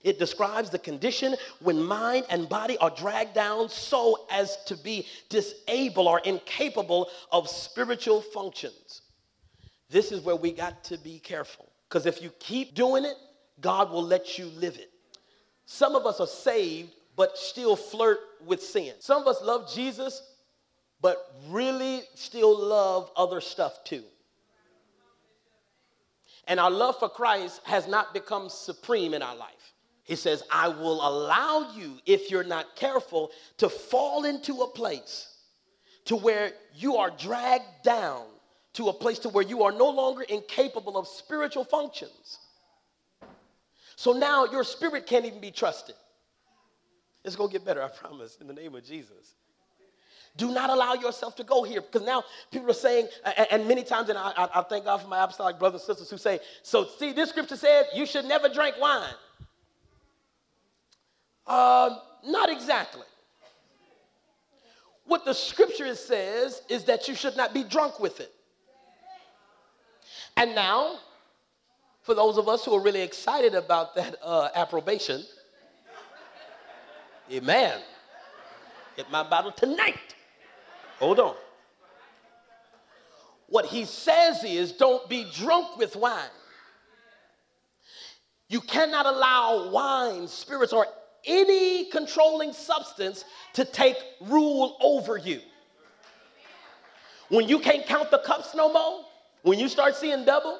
It 0.00 0.18
describes 0.18 0.70
the 0.70 0.78
condition 0.78 1.36
when 1.60 1.82
mind 1.82 2.26
and 2.30 2.48
body 2.48 2.78
are 2.78 2.90
dragged 2.90 3.34
down 3.34 3.68
so 3.68 4.26
as 4.30 4.56
to 4.64 4.76
be 4.76 5.06
disabled 5.28 6.08
or 6.08 6.20
incapable 6.20 7.08
of 7.30 7.48
spiritual 7.48 8.20
functions. 8.20 9.02
This 9.90 10.12
is 10.12 10.22
where 10.22 10.36
we 10.36 10.52
got 10.52 10.82
to 10.84 10.98
be 10.98 11.18
careful. 11.18 11.71
Because 11.92 12.06
if 12.06 12.22
you 12.22 12.30
keep 12.38 12.74
doing 12.74 13.04
it, 13.04 13.16
God 13.60 13.90
will 13.90 14.02
let 14.02 14.38
you 14.38 14.46
live 14.46 14.76
it. 14.76 14.88
Some 15.66 15.94
of 15.94 16.06
us 16.06 16.20
are 16.20 16.26
saved, 16.26 16.90
but 17.16 17.36
still 17.36 17.76
flirt 17.76 18.18
with 18.46 18.62
sin. 18.62 18.94
Some 18.98 19.20
of 19.20 19.28
us 19.28 19.42
love 19.42 19.70
Jesus, 19.70 20.22
but 21.02 21.18
really 21.50 22.00
still 22.14 22.58
love 22.58 23.10
other 23.14 23.42
stuff 23.42 23.84
too. 23.84 24.04
And 26.48 26.58
our 26.58 26.70
love 26.70 26.98
for 26.98 27.10
Christ 27.10 27.60
has 27.64 27.86
not 27.86 28.14
become 28.14 28.48
supreme 28.48 29.12
in 29.12 29.20
our 29.20 29.36
life. 29.36 29.74
He 30.04 30.16
says, 30.16 30.42
I 30.50 30.68
will 30.68 31.06
allow 31.06 31.74
you, 31.76 31.98
if 32.06 32.30
you're 32.30 32.42
not 32.42 32.74
careful, 32.74 33.32
to 33.58 33.68
fall 33.68 34.24
into 34.24 34.62
a 34.62 34.70
place 34.70 35.28
to 36.06 36.16
where 36.16 36.52
you 36.74 36.96
are 36.96 37.10
dragged 37.10 37.84
down 37.84 38.31
to 38.74 38.88
a 38.88 38.92
place 38.92 39.18
to 39.20 39.28
where 39.28 39.44
you 39.44 39.62
are 39.62 39.72
no 39.72 39.88
longer 39.88 40.22
incapable 40.22 40.96
of 40.96 41.06
spiritual 41.06 41.64
functions. 41.64 42.38
So 43.96 44.12
now 44.12 44.46
your 44.46 44.64
spirit 44.64 45.06
can't 45.06 45.24
even 45.24 45.40
be 45.40 45.50
trusted. 45.50 45.94
It's 47.24 47.36
going 47.36 47.50
to 47.50 47.52
get 47.52 47.64
better, 47.64 47.82
I 47.82 47.88
promise, 47.88 48.38
in 48.40 48.46
the 48.46 48.52
name 48.52 48.74
of 48.74 48.84
Jesus. 48.84 49.34
Do 50.36 50.50
not 50.50 50.70
allow 50.70 50.94
yourself 50.94 51.36
to 51.36 51.44
go 51.44 51.62
here 51.62 51.82
because 51.82 52.06
now 52.06 52.24
people 52.50 52.70
are 52.70 52.74
saying, 52.74 53.08
and 53.50 53.68
many 53.68 53.84
times, 53.84 54.08
and 54.08 54.18
I, 54.18 54.48
I 54.54 54.62
thank 54.62 54.86
God 54.86 55.02
for 55.02 55.08
my 55.08 55.22
apostolic 55.22 55.58
brothers 55.58 55.82
and 55.82 55.96
sisters 55.96 56.10
who 56.10 56.16
say, 56.16 56.40
so 56.62 56.86
see, 56.86 57.12
this 57.12 57.28
scripture 57.28 57.56
says 57.56 57.86
you 57.94 58.06
should 58.06 58.24
never 58.24 58.48
drink 58.48 58.76
wine. 58.80 59.14
Uh, 61.46 61.98
not 62.26 62.50
exactly. 62.50 63.02
What 65.04 65.26
the 65.26 65.34
scripture 65.34 65.94
says 65.94 66.62
is 66.70 66.84
that 66.84 67.08
you 67.08 67.14
should 67.14 67.36
not 67.36 67.52
be 67.52 67.62
drunk 67.62 68.00
with 68.00 68.20
it. 68.20 68.32
And 70.36 70.54
now, 70.54 70.98
for 72.02 72.14
those 72.14 72.38
of 72.38 72.48
us 72.48 72.64
who 72.64 72.74
are 72.74 72.82
really 72.82 73.02
excited 73.02 73.54
about 73.54 73.94
that 73.94 74.16
uh, 74.22 74.48
approbation, 74.54 75.24
amen. 77.30 77.80
Get 78.96 79.10
my 79.10 79.22
Bible 79.22 79.52
tonight. 79.52 80.14
Hold 80.98 81.20
on. 81.20 81.34
What 83.48 83.66
he 83.66 83.84
says 83.84 84.44
is 84.44 84.72
don't 84.72 85.08
be 85.08 85.26
drunk 85.32 85.76
with 85.76 85.94
wine. 85.96 86.30
You 88.48 88.60
cannot 88.60 89.06
allow 89.06 89.70
wine, 89.70 90.28
spirits, 90.28 90.72
or 90.72 90.86
any 91.24 91.86
controlling 91.86 92.52
substance 92.52 93.24
to 93.54 93.64
take 93.64 93.96
rule 94.20 94.76
over 94.80 95.16
you. 95.16 95.40
When 97.28 97.48
you 97.48 97.58
can't 97.58 97.86
count 97.86 98.10
the 98.10 98.18
cups 98.18 98.54
no 98.54 98.72
more, 98.72 99.04
when 99.42 99.58
you 99.58 99.68
start 99.68 99.96
seeing 99.96 100.24
double, 100.24 100.58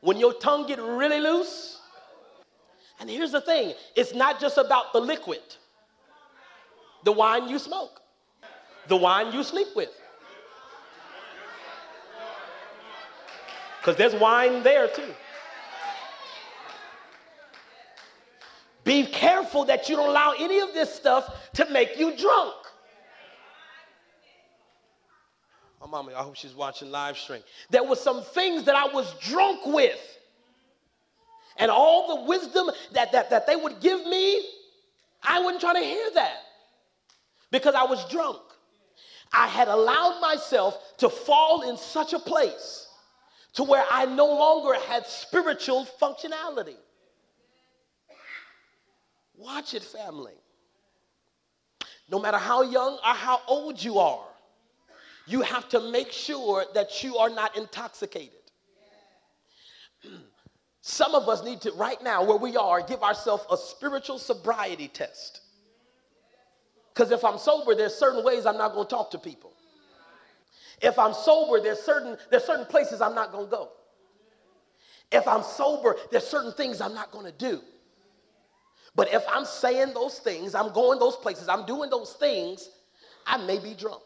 when 0.00 0.18
your 0.18 0.34
tongue 0.34 0.66
get 0.66 0.78
really 0.80 1.20
loose. 1.20 1.80
And 3.00 3.10
here's 3.10 3.32
the 3.32 3.40
thing, 3.40 3.74
it's 3.96 4.14
not 4.14 4.40
just 4.40 4.58
about 4.58 4.92
the 4.92 5.00
liquid. 5.00 5.42
The 7.04 7.12
wine 7.12 7.48
you 7.48 7.58
smoke, 7.58 8.00
the 8.88 8.96
wine 8.96 9.32
you 9.32 9.42
sleep 9.42 9.68
with. 9.76 9.90
Because 13.78 13.96
there's 13.96 14.14
wine 14.14 14.62
there 14.62 14.88
too. 14.88 15.12
Be 18.84 19.04
careful 19.06 19.64
that 19.66 19.88
you 19.88 19.96
don't 19.96 20.08
allow 20.08 20.34
any 20.38 20.60
of 20.60 20.72
this 20.72 20.94
stuff 20.94 21.50
to 21.54 21.68
make 21.70 21.98
you 21.98 22.16
drunk. 22.16 22.54
Oh, 25.80 25.83
mama, 25.94 26.12
I 26.16 26.24
hope 26.24 26.34
she's 26.34 26.54
watching 26.54 26.90
live 26.90 27.16
stream. 27.16 27.42
There 27.70 27.84
were 27.84 27.94
some 27.94 28.22
things 28.22 28.64
that 28.64 28.74
I 28.74 28.92
was 28.92 29.14
drunk 29.20 29.60
with. 29.64 30.00
And 31.56 31.70
all 31.70 32.16
the 32.16 32.24
wisdom 32.28 32.68
that, 32.92 33.12
that, 33.12 33.30
that 33.30 33.46
they 33.46 33.54
would 33.54 33.80
give 33.80 34.04
me, 34.04 34.44
I 35.22 35.40
wasn't 35.40 35.60
trying 35.60 35.80
to 35.80 35.88
hear 35.88 36.10
that 36.16 36.38
because 37.52 37.76
I 37.76 37.84
was 37.84 38.04
drunk. 38.08 38.40
I 39.32 39.46
had 39.46 39.68
allowed 39.68 40.20
myself 40.20 40.76
to 40.98 41.08
fall 41.08 41.70
in 41.70 41.76
such 41.76 42.12
a 42.12 42.18
place 42.18 42.88
to 43.52 43.62
where 43.62 43.84
I 43.88 44.04
no 44.04 44.26
longer 44.26 44.74
had 44.88 45.06
spiritual 45.06 45.86
functionality. 46.02 46.76
Watch 49.36 49.74
it, 49.74 49.84
family. 49.84 50.34
No 52.10 52.18
matter 52.18 52.38
how 52.38 52.62
young 52.62 52.94
or 52.94 53.14
how 53.14 53.40
old 53.46 53.80
you 53.80 54.00
are, 54.00 54.33
you 55.26 55.42
have 55.42 55.68
to 55.70 55.80
make 55.90 56.12
sure 56.12 56.64
that 56.74 57.02
you 57.02 57.16
are 57.16 57.30
not 57.30 57.56
intoxicated. 57.56 58.32
Some 60.82 61.14
of 61.14 61.28
us 61.28 61.42
need 61.42 61.62
to, 61.62 61.72
right 61.72 62.02
now, 62.02 62.22
where 62.24 62.36
we 62.36 62.56
are, 62.56 62.82
give 62.82 63.02
ourselves 63.02 63.44
a 63.50 63.56
spiritual 63.56 64.18
sobriety 64.18 64.88
test. 64.88 65.40
Because 66.92 67.10
if 67.10 67.24
I'm 67.24 67.38
sober, 67.38 67.74
there's 67.74 67.94
certain 67.94 68.22
ways 68.22 68.44
I'm 68.46 68.58
not 68.58 68.74
going 68.74 68.86
to 68.86 68.90
talk 68.90 69.10
to 69.12 69.18
people. 69.18 69.52
If 70.82 70.98
I'm 70.98 71.14
sober, 71.14 71.60
there's 71.60 71.80
certain, 71.80 72.18
there's 72.30 72.44
certain 72.44 72.66
places 72.66 73.00
I'm 73.00 73.14
not 73.14 73.32
going 73.32 73.46
to 73.46 73.50
go. 73.50 73.70
If 75.10 75.26
I'm 75.26 75.42
sober, 75.42 75.96
there's 76.10 76.26
certain 76.26 76.52
things 76.52 76.80
I'm 76.80 76.94
not 76.94 77.10
going 77.10 77.26
to 77.26 77.32
do. 77.32 77.62
But 78.94 79.12
if 79.12 79.24
I'm 79.28 79.44
saying 79.44 79.94
those 79.94 80.18
things, 80.18 80.54
I'm 80.54 80.72
going 80.72 80.98
those 80.98 81.16
places, 81.16 81.48
I'm 81.48 81.66
doing 81.66 81.90
those 81.90 82.12
things, 82.12 82.68
I 83.26 83.38
may 83.38 83.58
be 83.58 83.74
drunk. 83.74 84.02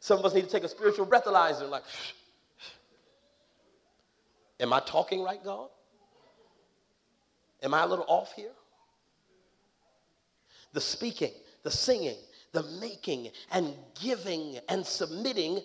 Some 0.00 0.18
of 0.18 0.24
us 0.24 0.34
need 0.34 0.44
to 0.44 0.50
take 0.50 0.64
a 0.64 0.68
spiritual 0.68 1.06
breathalyzer, 1.06 1.68
like, 1.68 1.84
am 4.58 4.72
I 4.72 4.80
talking 4.80 5.22
right, 5.22 5.42
God? 5.44 5.68
Am 7.62 7.74
I 7.74 7.82
a 7.82 7.86
little 7.86 8.06
off 8.08 8.32
here? 8.32 8.52
The 10.72 10.80
speaking, 10.80 11.32
the 11.62 11.70
singing, 11.70 12.16
the 12.52 12.62
making 12.80 13.28
and 13.52 13.74
giving 14.00 14.58
and 14.70 14.84
submitting, 14.84 15.60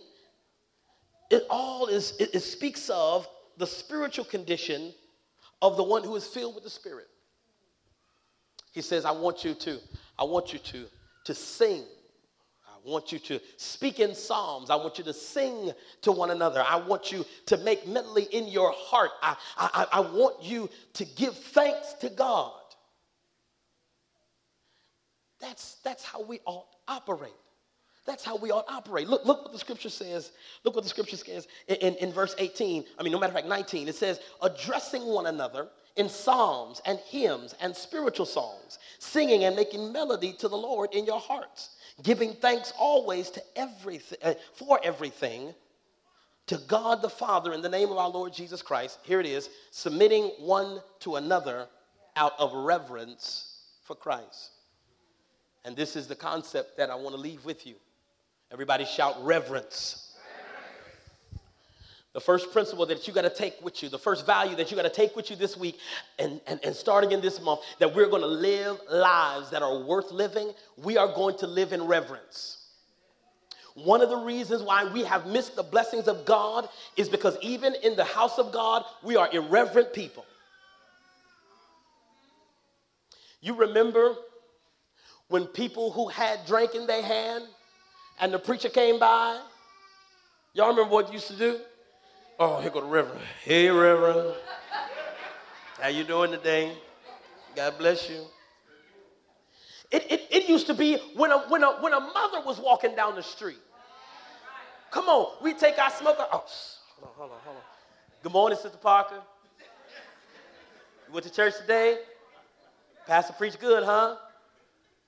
it 1.31 1.43
all 1.49 1.87
is, 1.87 2.13
it, 2.19 2.35
it 2.35 2.41
speaks 2.41 2.89
of 2.89 3.27
the 3.57 3.65
spiritual 3.65 4.25
condition 4.25 4.93
of 5.61 5.77
the 5.77 5.83
one 5.83 6.03
who 6.03 6.15
is 6.15 6.27
filled 6.27 6.55
with 6.55 6.63
the 6.65 6.69
Spirit. 6.69 7.07
He 8.73 8.81
says, 8.81 9.05
I 9.05 9.11
want 9.11 9.45
you 9.45 9.53
to, 9.53 9.79
I 10.19 10.25
want 10.25 10.51
you 10.51 10.59
to, 10.59 10.85
to 11.23 11.33
sing. 11.33 11.83
I 12.85 12.89
want 12.89 13.11
you 13.11 13.19
to 13.19 13.39
speak 13.57 13.99
in 13.99 14.13
psalms. 14.13 14.69
I 14.69 14.75
want 14.75 14.97
you 14.97 15.03
to 15.05 15.13
sing 15.13 15.71
to 16.01 16.11
one 16.11 16.31
another. 16.31 16.63
I 16.67 16.75
want 16.75 17.11
you 17.11 17.25
to 17.47 17.57
make 17.57 17.87
melody 17.87 18.27
in 18.31 18.47
your 18.47 18.71
heart. 18.75 19.11
I, 19.23 19.35
I, 19.57 19.87
I 19.93 19.99
want 20.01 20.43
you 20.43 20.69
to 20.93 21.05
give 21.05 21.35
thanks 21.35 21.93
to 22.01 22.09
God. 22.09 22.53
That's, 25.41 25.75
that's 25.83 26.03
how 26.03 26.23
we 26.23 26.39
ought 26.45 26.67
operate. 26.87 27.33
That's 28.05 28.23
how 28.23 28.35
we 28.35 28.51
ought 28.51 28.65
operate. 28.69 29.07
Look, 29.07 29.25
look 29.25 29.43
what 29.43 29.51
the 29.51 29.59
scripture 29.59 29.89
says. 29.89 30.31
Look 30.63 30.75
what 30.75 30.83
the 30.83 30.89
scripture 30.89 31.17
says 31.17 31.47
in, 31.67 31.75
in, 31.77 31.95
in 31.95 32.11
verse 32.11 32.35
18. 32.37 32.85
I 32.99 33.03
mean, 33.03 33.11
no 33.11 33.19
matter 33.19 33.31
of 33.31 33.35
fact, 33.35 33.47
19. 33.47 33.87
It 33.87 33.95
says, 33.95 34.19
addressing 34.43 35.05
one 35.05 35.25
another 35.25 35.69
in 35.95 36.07
psalms 36.07 36.81
and 36.85 36.99
hymns 36.99 37.55
and 37.61 37.75
spiritual 37.75 38.27
songs, 38.27 38.77
singing 38.99 39.45
and 39.45 39.55
making 39.55 39.91
melody 39.91 40.33
to 40.33 40.47
the 40.47 40.55
Lord 40.55 40.93
in 40.93 41.05
your 41.05 41.19
hearts, 41.19 41.74
giving 42.03 42.33
thanks 42.33 42.73
always 42.77 43.29
to 43.31 43.43
everything 43.55 44.17
uh, 44.23 44.33
for 44.53 44.79
everything 44.83 45.53
to 46.47 46.57
God 46.67 47.01
the 47.01 47.09
Father 47.09 47.53
in 47.53 47.61
the 47.61 47.69
name 47.69 47.89
of 47.91 47.97
our 47.97 48.09
Lord 48.09 48.33
Jesus 48.33 48.61
Christ. 48.61 48.99
Here 49.03 49.19
it 49.19 49.25
is, 49.25 49.49
submitting 49.71 50.25
one 50.39 50.81
to 50.99 51.15
another 51.15 51.67
out 52.15 52.33
of 52.37 52.53
reverence 52.53 53.59
for 53.83 53.95
Christ. 53.95 54.51
And 55.63 55.75
this 55.75 55.95
is 55.95 56.07
the 56.07 56.15
concept 56.15 56.77
that 56.77 56.91
I 56.91 56.95
want 56.95 57.15
to 57.15 57.21
leave 57.21 57.43
with 57.45 57.65
you. 57.65 57.75
Everybody 58.51 58.85
shout 58.85 59.15
reverence. 59.25 60.04
The 62.15 62.21
first 62.21 62.53
principle 62.53 62.85
that 62.85 63.09
you 63.09 63.13
got 63.13 63.23
to 63.23 63.29
take 63.29 63.61
with 63.61 63.83
you, 63.83 63.89
the 63.89 63.99
first 63.99 64.25
value 64.25 64.55
that 64.55 64.71
you 64.71 64.77
got 64.77 64.83
to 64.83 64.89
take 64.89 65.17
with 65.17 65.29
you 65.29 65.35
this 65.35 65.57
week 65.57 65.77
and, 66.17 66.39
and, 66.47 66.61
and 66.63 66.73
starting 66.73 67.11
in 67.11 67.19
this 67.19 67.41
month, 67.41 67.59
that 67.79 67.93
we're 67.93 68.07
going 68.07 68.21
to 68.21 68.27
live 68.27 68.79
lives 68.89 69.49
that 69.49 69.61
are 69.61 69.79
worth 69.79 70.13
living, 70.13 70.53
we 70.81 70.95
are 70.95 71.13
going 71.13 71.37
to 71.39 71.45
live 71.45 71.73
in 71.73 71.83
reverence. 71.83 72.67
One 73.73 73.99
of 73.99 74.07
the 74.07 74.15
reasons 74.15 74.63
why 74.63 74.85
we 74.85 75.03
have 75.03 75.27
missed 75.27 75.57
the 75.57 75.63
blessings 75.63 76.07
of 76.07 76.23
God 76.23 76.69
is 76.95 77.09
because 77.09 77.37
even 77.41 77.75
in 77.83 77.97
the 77.97 78.05
house 78.05 78.39
of 78.39 78.53
God, 78.53 78.85
we 79.03 79.17
are 79.17 79.27
irreverent 79.33 79.91
people. 79.91 80.23
You 83.41 83.55
remember 83.55 84.15
when 85.27 85.47
people 85.47 85.91
who 85.91 86.07
had 86.07 86.45
drink 86.47 86.75
in 86.75 86.87
their 86.87 87.03
hand 87.03 87.43
and 88.21 88.33
the 88.33 88.39
preacher 88.39 88.69
came 88.69 88.99
by? 88.99 89.37
Y'all 90.53 90.69
remember 90.69 90.93
what 90.93 91.07
you 91.07 91.15
used 91.15 91.27
to 91.27 91.35
do? 91.35 91.59
Oh, 92.37 92.59
here 92.59 92.69
go 92.69 92.81
the 92.81 92.87
Reverend. 92.87 93.21
Hey, 93.43 93.69
Reverend. 93.69 94.35
How 95.79 95.87
you 95.87 96.03
doing 96.03 96.31
today? 96.31 96.73
God 97.55 97.77
bless 97.77 98.09
you. 98.09 98.25
It, 99.89 100.11
it, 100.11 100.27
it 100.29 100.49
used 100.49 100.67
to 100.67 100.73
be 100.73 100.97
when 101.15 101.31
a, 101.31 101.39
when, 101.47 101.63
a, 101.63 101.81
when 101.81 101.93
a 101.93 101.99
mother 101.99 102.41
was 102.45 102.59
walking 102.59 102.93
down 102.93 103.15
the 103.15 103.23
street. 103.23 103.59
Come 104.91 105.05
on, 105.05 105.31
we 105.41 105.53
take 105.53 105.79
our 105.79 105.89
smoker. 105.91 106.25
Oh, 106.31 106.43
hold 106.99 107.03
on, 107.03 107.09
hold 107.15 107.31
on, 107.31 107.37
hold 107.45 107.55
on. 107.55 107.63
Good 108.23 108.33
morning, 108.33 108.57
Sister 108.61 108.77
Parker. 108.79 109.21
You 111.07 111.13
went 111.13 111.25
to 111.25 111.31
church 111.31 111.53
today? 111.57 111.99
Pastor 113.07 113.33
preached 113.33 113.61
good, 113.61 113.83
huh? 113.83 114.17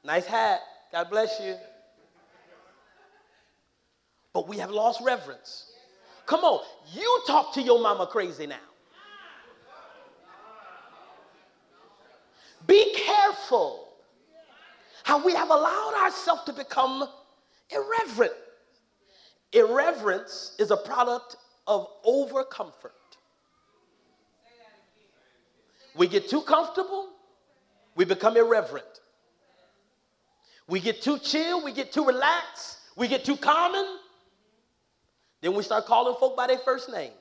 Nice 0.05 0.25
hat. 0.25 0.61
God 0.93 1.09
bless 1.09 1.41
you. 1.41 1.55
But 4.31 4.47
we 4.47 4.59
have 4.59 4.71
lost 4.71 5.01
reverence. 5.03 5.71
Come 6.27 6.41
on, 6.41 6.59
you 6.93 7.23
talk 7.25 7.53
to 7.53 7.61
your 7.61 7.81
mama 7.81 8.05
crazy 8.05 8.45
now. 8.45 8.57
Be 12.67 12.93
careful 12.93 13.87
how 15.03 15.23
we 15.23 15.33
have 15.33 15.49
allowed 15.49 15.93
ourselves 16.03 16.43
to 16.43 16.53
become 16.53 17.07
irreverent. 17.69 18.33
Irreverence 19.53 20.53
is 20.59 20.69
a 20.69 20.75
product 20.75 21.37
of 21.65 21.87
over 22.03 22.43
comfort. 22.43 22.91
We 25.95 26.07
get 26.07 26.29
too 26.29 26.41
comfortable, 26.41 27.07
we 27.95 28.03
become 28.03 28.35
irreverent. 28.35 28.85
We 30.67 30.81
get 30.81 31.01
too 31.01 31.19
chill, 31.19 31.63
we 31.63 31.71
get 31.71 31.93
too 31.93 32.05
relaxed, 32.05 32.79
we 32.97 33.07
get 33.07 33.23
too 33.23 33.37
common. 33.37 33.85
Then 35.41 35.53
we 35.53 35.63
start 35.63 35.85
calling 35.85 36.15
folk 36.19 36.35
by 36.35 36.47
their 36.47 36.57
first 36.57 36.89
name. 36.91 37.11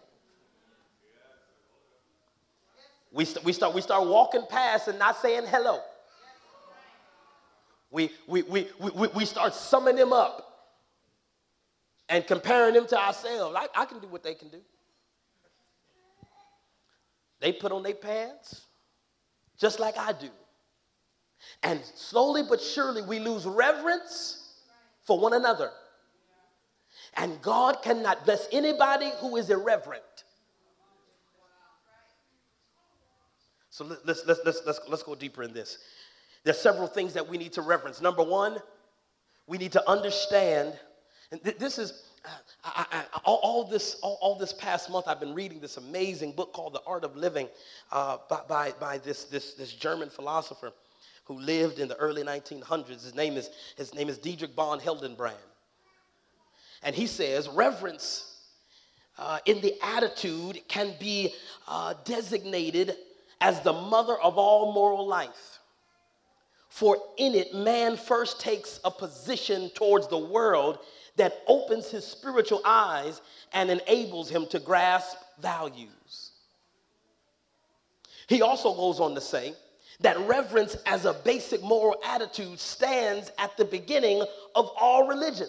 We, 3.13 3.25
st- 3.25 3.45
we, 3.45 3.53
start, 3.53 3.75
we 3.75 3.81
start 3.81 4.07
walking 4.07 4.43
past 4.49 4.89
and 4.89 4.99
not 4.99 5.17
saying 5.21 5.45
hello. 5.47 5.81
We, 7.91 8.11
we, 8.27 8.43
we, 8.43 8.69
we, 8.81 9.09
we 9.09 9.25
start 9.25 9.55
summing 9.55 9.97
them 9.97 10.13
up 10.13 10.47
and 12.09 12.27
comparing 12.27 12.75
them 12.75 12.87
to 12.89 12.99
ourselves. 12.99 13.57
I, 13.59 13.83
I 13.83 13.85
can 13.85 14.01
do 14.01 14.09
what 14.09 14.23
they 14.23 14.35
can 14.35 14.49
do. 14.49 14.61
They 17.41 17.53
put 17.53 17.73
on 17.73 17.83
their 17.83 17.95
pants 17.95 18.63
just 19.59 19.79
like 19.79 19.97
I 19.97 20.13
do. 20.13 20.29
And 21.63 21.81
slowly 21.95 22.43
but 22.49 22.61
surely, 22.61 23.03
we 23.03 23.19
lose 23.19 23.47
reverence 23.47 24.63
for 25.05 25.19
one 25.19 25.33
another. 25.33 25.71
And 27.15 27.41
God 27.43 27.83
cannot 27.83 28.25
bless 28.25 28.49
anybody 28.53 29.11
who 29.21 29.37
is 29.37 29.51
irreverent. 29.51 30.03
So 33.71 33.85
let's, 33.85 34.25
let's, 34.27 34.41
let's, 34.45 34.61
let's, 34.65 34.81
let's 34.89 35.03
go 35.03 35.15
deeper 35.15 35.43
in 35.43 35.53
this. 35.53 35.79
There's 36.45 36.59
several 36.59 36.87
things 36.87 37.13
that 37.13 37.29
we 37.29 37.37
need 37.37 37.53
to 37.55 37.63
reverence. 37.63 38.01
Number 38.01 38.23
one, 38.23 38.57
we 39.47 39.59
need 39.59 39.73
to 39.73 39.91
understand, 39.91 40.79
and 41.31 41.43
th- 41.45 41.59
this 41.59 41.79
is, 41.79 42.05
I, 42.65 42.87
I, 42.91 42.99
I, 42.99 43.21
all, 43.25 43.39
all, 43.43 43.65
this, 43.65 43.97
all, 44.03 44.19
all, 44.23 44.39
this 44.39 44.53
past 44.55 44.89
month, 44.89 45.07
I've 45.09 45.21
been 45.21 45.35
reading 45.35 45.61
this 45.61 45.77
amazing 45.77 46.33
book 46.33 46.53
called 46.53 46.73
The 46.73 46.81
Art 46.87 47.05
of 47.05 47.17
Living 47.17 47.49
uh, 47.93 48.19
by, 48.31 48.41
by, 48.49 48.73
by 48.81 48.99
this, 48.99 49.25
this, 49.25 49.53
this 49.53 49.73
German 49.75 50.09
philosopher 50.09 50.73
who 51.25 51.39
lived 51.39 51.79
in 51.79 51.89
the 51.89 51.97
early 51.97 52.23
1900s. 52.23 52.89
His 52.89 53.15
name 53.15 53.37
is, 53.37 53.51
his 53.77 53.93
name 53.95 54.09
is 54.09 54.17
Dietrich 54.17 54.55
von 54.55 54.81
Hildebrand. 54.81 55.37
And 56.83 56.95
he 56.95 57.07
says, 57.07 57.49
reverence 57.49 58.37
uh, 59.19 59.39
in 59.47 59.61
the 59.61 59.75
attitude 59.83 60.61
can 60.69 60.95
be 61.01 61.35
uh, 61.67 61.95
designated 62.05 62.97
as 63.41 63.61
the 63.61 63.73
mother 63.73 64.15
of 64.15 64.39
all 64.39 64.73
moral 64.73 65.07
life. 65.07 65.59
For 66.69 66.99
in 67.17 67.35
it, 67.35 67.55
man 67.55 67.97
first 67.97 68.41
takes 68.41 68.81
a 68.85 68.91
position 68.91 69.71
towards 69.71 70.09
the 70.09 70.19
world 70.19 70.79
that 71.17 71.43
opens 71.47 71.91
his 71.91 72.07
spiritual 72.07 72.61
eyes 72.65 73.23
and 73.53 73.71
enables 73.71 74.29
him 74.29 74.47
to 74.49 74.59
grasp 74.59 75.17
values. 75.41 76.33
He 78.29 78.43
also 78.43 78.75
goes 78.75 79.01
on 79.01 79.15
to 79.15 79.21
say 79.21 79.55
that 80.01 80.19
reverence 80.29 80.77
as 80.85 81.07
a 81.07 81.15
basic 81.15 81.63
moral 81.63 81.97
attitude 82.05 82.59
stands 82.59 83.31
at 83.39 83.57
the 83.57 83.65
beginning 83.65 84.23
of 84.55 84.71
all 84.79 85.07
religion. 85.07 85.49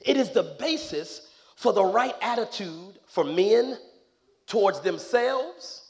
It 0.00 0.16
is 0.16 0.30
the 0.30 0.54
basis 0.58 1.28
for 1.56 1.72
the 1.72 1.84
right 1.84 2.14
attitude 2.22 2.98
for 3.06 3.24
men 3.24 3.76
towards 4.46 4.80
themselves, 4.80 5.84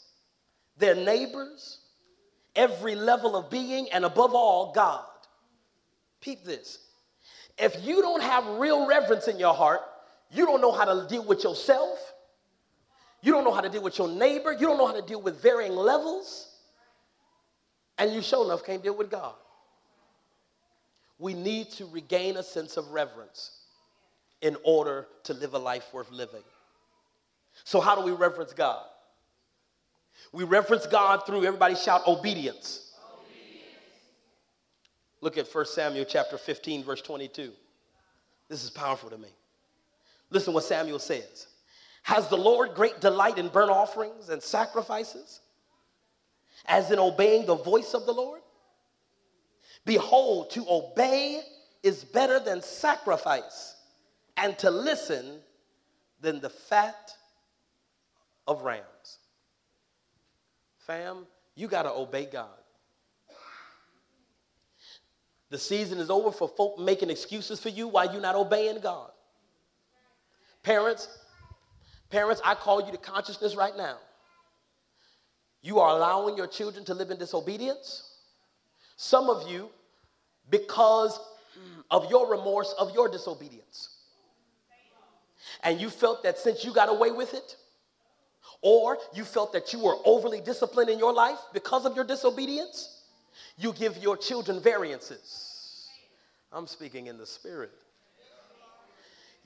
their 0.78 0.94
neighbors, 0.94 1.78
every 2.56 2.94
level 2.94 3.36
of 3.36 3.50
being, 3.50 3.88
and 3.92 4.04
above 4.04 4.34
all, 4.34 4.72
God. 4.72 5.04
Peep 6.20 6.44
this. 6.44 6.78
If 7.56 7.84
you 7.84 8.02
don't 8.02 8.22
have 8.22 8.44
real 8.58 8.86
reverence 8.86 9.28
in 9.28 9.38
your 9.38 9.54
heart, 9.54 9.80
you 10.30 10.44
don't 10.44 10.60
know 10.60 10.72
how 10.72 10.84
to 10.84 11.06
deal 11.08 11.24
with 11.24 11.44
yourself. 11.44 12.14
You 13.22 13.32
don't 13.32 13.44
know 13.44 13.52
how 13.52 13.60
to 13.60 13.68
deal 13.68 13.82
with 13.82 13.98
your 13.98 14.08
neighbor. 14.08 14.52
You 14.52 14.66
don't 14.66 14.78
know 14.78 14.86
how 14.86 14.94
to 14.94 15.02
deal 15.02 15.20
with 15.20 15.42
varying 15.42 15.76
levels. 15.76 16.48
And 17.98 18.12
you 18.12 18.22
sure 18.22 18.44
enough 18.44 18.64
can't 18.64 18.82
deal 18.82 18.96
with 18.96 19.10
God. 19.10 19.34
We 21.18 21.34
need 21.34 21.70
to 21.72 21.86
regain 21.86 22.38
a 22.38 22.42
sense 22.42 22.76
of 22.76 22.88
reverence 22.90 23.59
in 24.42 24.56
order 24.64 25.06
to 25.24 25.34
live 25.34 25.54
a 25.54 25.58
life 25.58 25.92
worth 25.92 26.10
living. 26.10 26.42
So, 27.64 27.80
how 27.80 27.94
do 27.94 28.02
we 28.02 28.12
reverence 28.12 28.52
God? 28.52 28.84
We 30.32 30.44
reference 30.44 30.86
God 30.86 31.26
through, 31.26 31.44
everybody 31.44 31.74
shout, 31.74 32.06
obedience. 32.06 32.92
obedience. 33.12 33.66
Look 35.20 35.38
at 35.38 35.52
1 35.52 35.66
Samuel 35.66 36.04
chapter 36.04 36.38
15, 36.38 36.84
verse 36.84 37.02
22. 37.02 37.52
This 38.48 38.64
is 38.64 38.70
powerful 38.70 39.10
to 39.10 39.18
me. 39.18 39.28
Listen 40.30 40.54
what 40.54 40.64
Samuel 40.64 40.98
says. 40.98 41.46
Has 42.02 42.28
the 42.28 42.36
Lord 42.36 42.74
great 42.74 43.00
delight 43.00 43.38
in 43.38 43.48
burnt 43.48 43.70
offerings 43.70 44.28
and 44.28 44.42
sacrifices, 44.42 45.40
as 46.66 46.90
in 46.90 46.98
obeying 46.98 47.46
the 47.46 47.56
voice 47.56 47.94
of 47.94 48.06
the 48.06 48.12
Lord? 48.12 48.40
Behold, 49.84 50.50
to 50.50 50.64
obey 50.68 51.42
is 51.82 52.04
better 52.04 52.38
than 52.38 52.62
sacrifice, 52.62 53.76
and 54.40 54.58
to 54.58 54.70
listen 54.70 55.40
than 56.20 56.40
the 56.40 56.50
fat 56.50 57.12
of 58.46 58.62
rams. 58.62 59.18
Fam, 60.86 61.26
you 61.54 61.68
got 61.68 61.82
to 61.84 61.92
obey 61.92 62.26
God. 62.26 62.48
The 65.50 65.58
season 65.58 65.98
is 65.98 66.10
over 66.10 66.30
for 66.30 66.48
folk 66.48 66.78
making 66.78 67.10
excuses 67.10 67.60
for 67.60 67.68
you 67.68 67.88
while 67.88 68.10
you're 68.12 68.22
not 68.22 68.36
obeying 68.36 68.80
God. 68.80 69.10
Parents, 70.62 71.08
parents, 72.10 72.40
I 72.44 72.54
call 72.54 72.84
you 72.84 72.92
to 72.92 72.98
consciousness 72.98 73.56
right 73.56 73.76
now. 73.76 73.98
You 75.62 75.80
are 75.80 75.94
allowing 75.94 76.36
your 76.36 76.46
children 76.46 76.84
to 76.86 76.94
live 76.94 77.10
in 77.10 77.18
disobedience. 77.18 78.14
Some 78.96 79.28
of 79.28 79.50
you, 79.50 79.70
because 80.48 81.18
of 81.90 82.10
your 82.10 82.30
remorse 82.30 82.74
of 82.78 82.94
your 82.94 83.08
disobedience. 83.08 83.99
And 85.62 85.80
you 85.80 85.90
felt 85.90 86.22
that 86.22 86.38
since 86.38 86.64
you 86.64 86.72
got 86.72 86.88
away 86.88 87.10
with 87.10 87.34
it, 87.34 87.56
or 88.62 88.98
you 89.14 89.24
felt 89.24 89.52
that 89.52 89.72
you 89.72 89.78
were 89.78 89.96
overly 90.04 90.40
disciplined 90.40 90.90
in 90.90 90.98
your 90.98 91.12
life 91.12 91.38
because 91.52 91.86
of 91.86 91.96
your 91.96 92.04
disobedience, 92.04 93.02
you 93.56 93.72
give 93.72 93.96
your 93.98 94.16
children 94.16 94.60
variances. 94.60 95.88
I'm 96.52 96.66
speaking 96.66 97.06
in 97.06 97.16
the 97.16 97.26
spirit. 97.26 97.72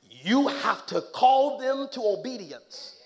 You 0.08 0.48
have 0.48 0.86
to 0.86 1.02
call 1.12 1.58
them 1.58 1.88
to 1.92 2.00
obedience. 2.00 2.96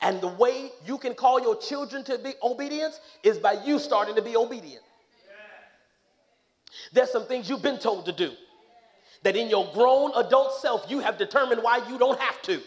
And 0.00 0.20
the 0.20 0.28
way 0.28 0.70
you 0.86 0.98
can 0.98 1.14
call 1.14 1.40
your 1.40 1.56
children 1.56 2.04
to 2.04 2.18
be 2.18 2.34
obedience 2.42 3.00
is 3.22 3.38
by 3.38 3.56
you 3.64 3.78
starting 3.78 4.14
to 4.14 4.22
be 4.22 4.36
obedient. 4.36 4.84
There's 6.92 7.10
some 7.10 7.26
things 7.26 7.48
you've 7.48 7.62
been 7.62 7.78
told 7.78 8.06
to 8.06 8.12
do 8.12 8.32
that 9.22 9.36
in 9.36 9.48
your 9.48 9.70
grown 9.72 10.12
adult 10.16 10.54
self 10.60 10.86
you 10.88 11.00
have 11.00 11.18
determined 11.18 11.62
why 11.62 11.80
you 11.88 11.98
don't 11.98 12.20
have 12.20 12.40
to. 12.42 12.60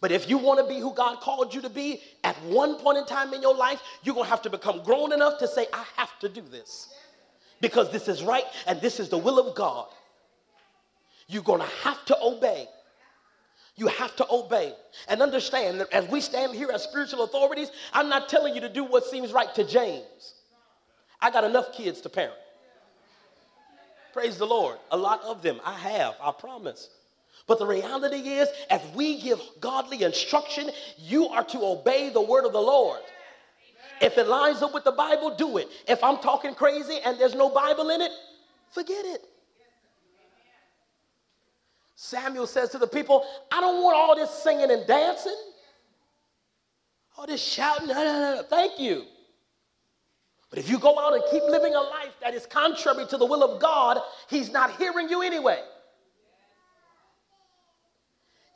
But 0.00 0.12
if 0.12 0.30
you 0.30 0.38
want 0.38 0.60
to 0.60 0.66
be 0.66 0.80
who 0.80 0.94
God 0.94 1.20
called 1.20 1.54
you 1.54 1.60
to 1.60 1.68
be 1.68 2.00
at 2.24 2.40
one 2.44 2.76
point 2.76 2.98
in 2.98 3.04
time 3.04 3.34
in 3.34 3.42
your 3.42 3.54
life, 3.54 3.82
you're 4.02 4.14
going 4.14 4.24
to 4.24 4.30
have 4.30 4.42
to 4.42 4.50
become 4.50 4.82
grown 4.82 5.12
enough 5.12 5.38
to 5.40 5.48
say, 5.48 5.66
I 5.72 5.84
have 5.96 6.18
to 6.20 6.28
do 6.28 6.40
this 6.40 6.88
because 7.60 7.90
this 7.92 8.08
is 8.08 8.22
right 8.22 8.44
and 8.66 8.80
this 8.80 8.98
is 8.98 9.10
the 9.10 9.18
will 9.18 9.38
of 9.38 9.54
God. 9.54 9.88
You're 11.28 11.42
going 11.42 11.60
to 11.60 11.66
have 11.84 12.04
to 12.06 12.18
obey. 12.22 12.66
You 13.76 13.86
have 13.88 14.16
to 14.16 14.26
obey 14.30 14.74
and 15.08 15.22
understand 15.22 15.80
that 15.80 15.92
as 15.92 16.08
we 16.08 16.20
stand 16.20 16.54
here 16.54 16.70
as 16.72 16.82
spiritual 16.82 17.22
authorities, 17.22 17.70
I'm 17.92 18.08
not 18.08 18.28
telling 18.28 18.54
you 18.54 18.60
to 18.62 18.68
do 18.68 18.84
what 18.84 19.04
seems 19.04 19.32
right 19.32 19.54
to 19.54 19.64
James. 19.64 20.34
I 21.20 21.30
got 21.30 21.44
enough 21.44 21.72
kids 21.72 22.00
to 22.02 22.08
parent. 22.08 22.36
Praise 24.12 24.38
the 24.38 24.46
Lord. 24.46 24.78
A 24.90 24.96
lot 24.96 25.22
of 25.22 25.42
them 25.42 25.60
I 25.64 25.74
have, 25.74 26.14
I 26.22 26.32
promise. 26.32 26.88
But 27.46 27.58
the 27.58 27.66
reality 27.66 28.16
is, 28.16 28.48
as 28.70 28.80
we 28.94 29.20
give 29.20 29.40
godly 29.60 30.02
instruction, 30.02 30.70
you 30.98 31.28
are 31.28 31.44
to 31.44 31.58
obey 31.64 32.10
the 32.10 32.20
word 32.20 32.44
of 32.44 32.52
the 32.52 32.60
Lord. 32.60 33.00
If 34.00 34.16
it 34.18 34.28
lines 34.28 34.62
up 34.62 34.72
with 34.72 34.84
the 34.84 34.92
Bible, 34.92 35.34
do 35.36 35.58
it. 35.58 35.68
If 35.86 36.02
I'm 36.02 36.18
talking 36.18 36.54
crazy 36.54 36.98
and 37.04 37.18
there's 37.18 37.34
no 37.34 37.50
Bible 37.50 37.90
in 37.90 38.00
it, 38.00 38.12
forget 38.70 39.04
it. 39.04 39.24
Samuel 41.96 42.46
says 42.46 42.70
to 42.70 42.78
the 42.78 42.86
people, 42.86 43.26
I 43.52 43.60
don't 43.60 43.82
want 43.82 43.94
all 43.94 44.16
this 44.16 44.30
singing 44.30 44.70
and 44.70 44.86
dancing, 44.86 45.36
all 47.18 47.26
this 47.26 47.42
shouting. 47.42 47.88
Thank 48.48 48.80
you. 48.80 49.04
But 50.50 50.58
if 50.58 50.68
you 50.68 50.78
go 50.80 50.98
out 50.98 51.14
and 51.14 51.22
keep 51.30 51.44
living 51.44 51.74
a 51.74 51.80
life 51.80 52.12
that 52.20 52.34
is 52.34 52.44
contrary 52.44 53.06
to 53.06 53.16
the 53.16 53.24
will 53.24 53.44
of 53.44 53.60
God, 53.60 53.98
He's 54.28 54.50
not 54.50 54.76
hearing 54.76 55.08
you 55.08 55.22
anyway. 55.22 55.60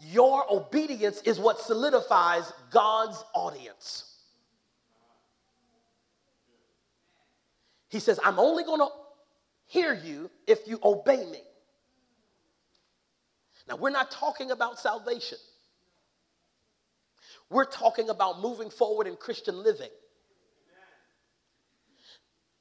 Your 0.01 0.45
obedience 0.53 1.23
is 1.23 1.39
what 1.39 1.61
solidifies 1.61 2.53
God's 2.71 3.25
audience. 3.33 4.11
He 7.89 8.01
says, 8.01 8.19
I'm 8.25 8.41
only 8.41 8.65
going 8.65 8.81
to 8.81 8.89
hear 9.67 9.95
you 9.95 10.31
if 10.49 10.67
you 10.67 10.81
obey 10.83 11.25
me. 11.25 11.41
Now, 13.69 13.77
we're 13.77 13.91
not 13.91 14.11
talking 14.11 14.51
about 14.51 14.81
salvation. 14.81 15.39
We're 17.51 17.65
talking 17.65 18.11
about 18.11 18.41
moving 18.41 18.69
forward 18.69 19.07
in 19.07 19.17
Christian 19.17 19.63
living. 19.63 19.91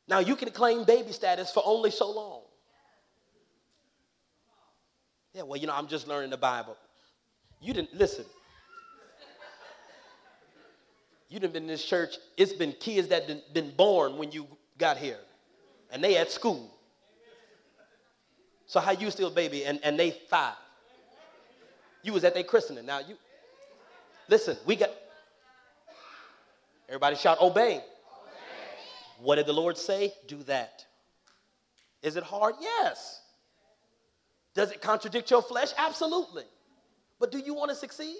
Now, 0.08 0.20
you 0.20 0.36
can 0.36 0.50
claim 0.52 0.84
baby 0.84 1.12
status 1.12 1.52
for 1.52 1.63
only 1.66 1.92
so 1.92 2.12
long. 2.12 2.42
Yeah, 5.34 5.44
well, 5.44 5.60
you 5.60 5.68
know, 5.68 5.74
I'm 5.74 5.88
just 5.88 6.08
learning 6.08 6.30
the 6.30 6.38
Bible. 6.38 6.78
You 7.62 7.74
didn't 7.74 7.94
listen. 7.96 8.26
You 11.30 11.39
didn't 11.39 11.54
been 11.54 11.63
in 11.63 11.70
this 11.70 11.84
church. 11.84 12.18
It's 12.38 12.54
been 12.54 12.74
kids 12.74 13.08
that 13.08 13.26
been, 13.26 13.42
been 13.54 13.72
born 13.72 14.18
when 14.18 14.32
you 14.32 14.46
got 14.78 14.98
here, 14.98 15.18
and 15.92 16.04
they 16.04 16.18
at 16.18 16.32
school. 16.32 16.70
So 18.68 18.80
how 18.80 18.92
you 18.92 19.10
still 19.10 19.32
baby 19.32 19.66
and, 19.66 19.80
and 19.84 20.00
they 20.00 20.12
five? 20.12 20.56
You 22.04 22.13
was 22.13 22.24
at 22.24 22.34
their 22.34 22.44
christening. 22.44 22.86
Now 22.86 23.00
you 23.00 23.16
listen. 24.28 24.58
We 24.66 24.76
got 24.76 24.92
everybody 26.88 27.16
shout 27.16 27.42
obey. 27.42 27.84
What 29.23 29.36
did 29.36 29.45
the 29.45 29.53
Lord 29.53 29.77
say? 29.77 30.13
Do 30.27 30.43
that. 30.43 30.86
Is 32.01 32.17
it 32.17 32.23
hard? 32.23 32.55
Yes. 32.59 33.21
Does 34.53 34.71
it 34.71 34.81
contradict 34.81 35.31
your 35.31 35.41
flesh? 35.41 35.69
Absolutely. 35.77 36.43
But 37.21 37.31
do 37.31 37.39
you 37.39 37.53
want 37.53 37.69
to 37.69 37.75
succeed? 37.75 38.17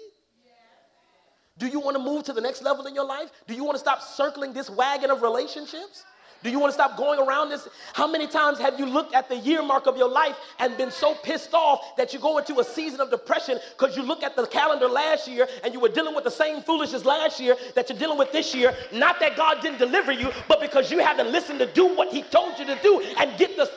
Do 1.58 1.68
you 1.68 1.78
want 1.78 1.96
to 1.96 2.02
move 2.02 2.24
to 2.24 2.32
the 2.32 2.40
next 2.40 2.62
level 2.62 2.86
in 2.86 2.94
your 2.94 3.04
life? 3.04 3.30
Do 3.46 3.54
you 3.54 3.64
want 3.64 3.74
to 3.74 3.78
stop 3.78 4.00
circling 4.00 4.54
this 4.54 4.70
wagon 4.70 5.10
of 5.10 5.20
relationships? 5.20 6.04
Do 6.44 6.50
you 6.50 6.58
want 6.58 6.72
to 6.72 6.74
stop 6.74 6.98
going 6.98 7.18
around 7.18 7.48
this? 7.48 7.66
How 7.94 8.06
many 8.06 8.26
times 8.26 8.58
have 8.58 8.78
you 8.78 8.84
looked 8.84 9.14
at 9.14 9.30
the 9.30 9.36
year 9.36 9.62
mark 9.62 9.86
of 9.86 9.96
your 9.96 10.10
life 10.10 10.36
and 10.58 10.76
been 10.76 10.90
so 10.90 11.14
pissed 11.14 11.54
off 11.54 11.96
that 11.96 12.12
you 12.12 12.18
go 12.18 12.36
into 12.36 12.60
a 12.60 12.64
season 12.64 13.00
of 13.00 13.08
depression 13.08 13.58
because 13.78 13.96
you 13.96 14.02
look 14.02 14.22
at 14.22 14.36
the 14.36 14.46
calendar 14.46 14.86
last 14.86 15.26
year 15.26 15.48
and 15.64 15.72
you 15.72 15.80
were 15.80 15.88
dealing 15.88 16.14
with 16.14 16.22
the 16.22 16.30
same 16.30 16.60
foolishness 16.60 17.06
last 17.06 17.40
year 17.40 17.56
that 17.74 17.88
you're 17.88 17.98
dealing 17.98 18.18
with 18.18 18.30
this 18.30 18.54
year? 18.54 18.76
Not 18.92 19.20
that 19.20 19.38
God 19.38 19.62
didn't 19.62 19.78
deliver 19.78 20.12
you, 20.12 20.30
but 20.46 20.60
because 20.60 20.92
you 20.92 20.98
haven't 20.98 21.32
listened 21.32 21.60
to 21.60 21.66
do 21.72 21.86
what 21.86 22.12
He 22.12 22.22
told 22.24 22.58
you 22.58 22.66
to 22.66 22.78
do 22.82 23.00
and 23.18 23.38
get 23.38 23.56
the. 23.56 23.70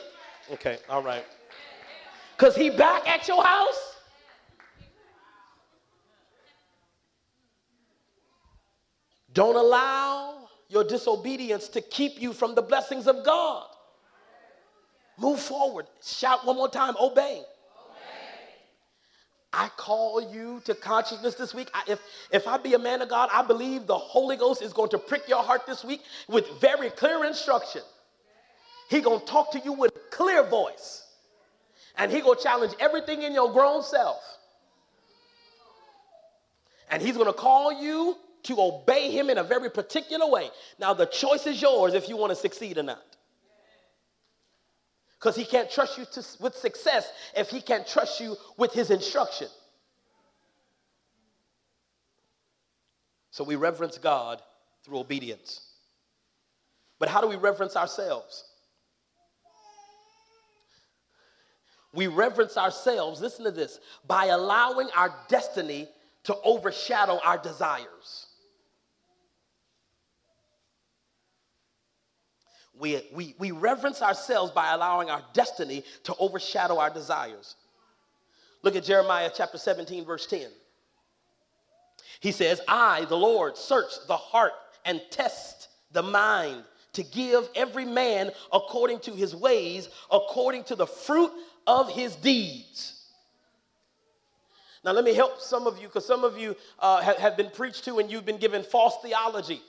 Okay, 0.52 0.76
all 0.90 1.02
right. 1.02 1.24
Because 2.36 2.54
He 2.54 2.68
back 2.68 3.08
at 3.08 3.26
your 3.26 3.42
house? 3.42 3.96
Don't 9.32 9.56
allow 9.56 10.47
your 10.68 10.84
disobedience 10.84 11.68
to 11.68 11.80
keep 11.80 12.20
you 12.20 12.32
from 12.32 12.54
the 12.54 12.62
blessings 12.62 13.06
of 13.06 13.24
God. 13.24 13.66
Move 15.18 15.40
forward. 15.40 15.86
Shout 16.02 16.46
one 16.46 16.56
more 16.56 16.68
time 16.68 16.94
obey. 17.00 17.38
obey. 17.38 17.42
I 19.52 19.68
call 19.76 20.32
you 20.32 20.60
to 20.64 20.74
consciousness 20.74 21.34
this 21.34 21.54
week. 21.54 21.70
I, 21.74 21.82
if, 21.88 22.00
if 22.30 22.46
I 22.46 22.58
be 22.58 22.74
a 22.74 22.78
man 22.78 23.02
of 23.02 23.08
God, 23.08 23.30
I 23.32 23.42
believe 23.42 23.86
the 23.86 23.98
Holy 23.98 24.36
Ghost 24.36 24.62
is 24.62 24.72
going 24.72 24.90
to 24.90 24.98
prick 24.98 25.28
your 25.28 25.42
heart 25.42 25.66
this 25.66 25.84
week 25.84 26.02
with 26.28 26.46
very 26.60 26.90
clear 26.90 27.24
instruction. 27.24 27.82
He 28.90 29.00
going 29.00 29.20
to 29.20 29.26
talk 29.26 29.52
to 29.52 29.58
you 29.58 29.72
with 29.72 29.96
a 29.96 30.14
clear 30.16 30.44
voice. 30.44 31.04
And 31.96 32.12
he 32.12 32.20
going 32.20 32.36
to 32.36 32.42
challenge 32.42 32.74
everything 32.78 33.22
in 33.22 33.32
your 33.34 33.52
grown 33.52 33.82
self. 33.82 34.22
And 36.90 37.02
he's 37.02 37.16
going 37.16 37.26
to 37.26 37.32
call 37.32 37.82
you 37.82 38.16
to 38.44 38.60
obey 38.60 39.10
him 39.10 39.30
in 39.30 39.38
a 39.38 39.42
very 39.42 39.70
particular 39.70 40.28
way. 40.28 40.50
Now, 40.78 40.94
the 40.94 41.06
choice 41.06 41.46
is 41.46 41.60
yours 41.60 41.94
if 41.94 42.08
you 42.08 42.16
want 42.16 42.30
to 42.30 42.36
succeed 42.36 42.78
or 42.78 42.82
not. 42.82 43.02
Because 45.18 45.34
he 45.34 45.44
can't 45.44 45.70
trust 45.70 45.98
you 45.98 46.04
to, 46.12 46.24
with 46.40 46.54
success 46.54 47.10
if 47.36 47.50
he 47.50 47.60
can't 47.60 47.86
trust 47.86 48.20
you 48.20 48.36
with 48.56 48.72
his 48.72 48.90
instruction. 48.90 49.48
So 53.32 53.42
we 53.44 53.56
reverence 53.56 53.98
God 53.98 54.40
through 54.84 54.98
obedience. 54.98 55.60
But 56.98 57.08
how 57.08 57.20
do 57.20 57.26
we 57.28 57.36
reverence 57.36 57.76
ourselves? 57.76 58.44
We 61.92 62.06
reverence 62.06 62.56
ourselves, 62.56 63.20
listen 63.20 63.44
to 63.44 63.50
this, 63.50 63.80
by 64.06 64.26
allowing 64.26 64.88
our 64.94 65.14
destiny 65.28 65.88
to 66.24 66.36
overshadow 66.44 67.18
our 67.24 67.38
desires. 67.38 68.27
We, 72.78 73.02
we, 73.12 73.34
we 73.38 73.50
reverence 73.50 74.02
ourselves 74.02 74.52
by 74.52 74.72
allowing 74.72 75.10
our 75.10 75.22
destiny 75.32 75.84
to 76.04 76.14
overshadow 76.18 76.78
our 76.78 76.90
desires. 76.90 77.56
Look 78.62 78.76
at 78.76 78.84
Jeremiah 78.84 79.30
chapter 79.34 79.58
17, 79.58 80.04
verse 80.04 80.26
10. 80.26 80.48
He 82.20 82.32
says, 82.32 82.60
I, 82.66 83.04
the 83.06 83.16
Lord, 83.16 83.56
search 83.56 83.92
the 84.06 84.16
heart 84.16 84.52
and 84.84 85.00
test 85.10 85.68
the 85.92 86.02
mind 86.02 86.64
to 86.94 87.02
give 87.02 87.48
every 87.54 87.84
man 87.84 88.30
according 88.52 89.00
to 89.00 89.12
his 89.12 89.34
ways, 89.34 89.88
according 90.10 90.64
to 90.64 90.74
the 90.74 90.86
fruit 90.86 91.30
of 91.66 91.90
his 91.92 92.16
deeds. 92.16 92.94
Now, 94.84 94.92
let 94.92 95.04
me 95.04 95.14
help 95.14 95.40
some 95.40 95.66
of 95.66 95.78
you 95.78 95.88
because 95.88 96.06
some 96.06 96.24
of 96.24 96.38
you 96.38 96.56
uh, 96.78 97.00
have, 97.00 97.16
have 97.18 97.36
been 97.36 97.50
preached 97.50 97.84
to 97.84 97.98
and 97.98 98.10
you've 98.10 98.24
been 98.24 98.38
given 98.38 98.62
false 98.62 98.96
theology 99.02 99.60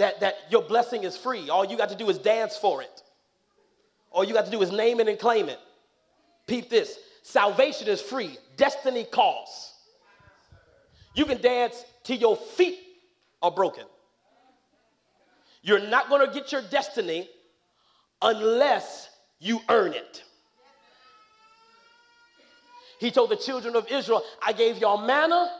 that, 0.00 0.20
that 0.20 0.38
your 0.50 0.62
blessing 0.62 1.04
is 1.04 1.16
free. 1.16 1.50
All 1.50 1.64
you 1.64 1.76
got 1.76 1.90
to 1.90 1.94
do 1.94 2.08
is 2.08 2.18
dance 2.18 2.56
for 2.56 2.82
it. 2.82 3.02
All 4.10 4.24
you 4.24 4.32
got 4.32 4.46
to 4.46 4.50
do 4.50 4.60
is 4.62 4.72
name 4.72 4.98
it 4.98 5.08
and 5.08 5.18
claim 5.18 5.48
it. 5.48 5.58
Peep 6.46 6.68
this 6.68 6.98
salvation 7.22 7.86
is 7.86 8.00
free, 8.00 8.38
destiny 8.56 9.04
calls. 9.04 9.74
You 11.14 11.26
can 11.26 11.40
dance 11.40 11.84
till 12.02 12.16
your 12.16 12.36
feet 12.36 12.78
are 13.42 13.50
broken. 13.50 13.84
You're 15.62 15.86
not 15.86 16.08
going 16.08 16.26
to 16.26 16.32
get 16.32 16.50
your 16.50 16.62
destiny 16.62 17.28
unless 18.22 19.10
you 19.38 19.60
earn 19.68 19.92
it. 19.92 20.24
He 22.98 23.10
told 23.10 23.30
the 23.30 23.36
children 23.36 23.76
of 23.76 23.86
Israel, 23.90 24.22
I 24.42 24.52
gave 24.52 24.78
y'all 24.78 25.06
manna 25.06 25.50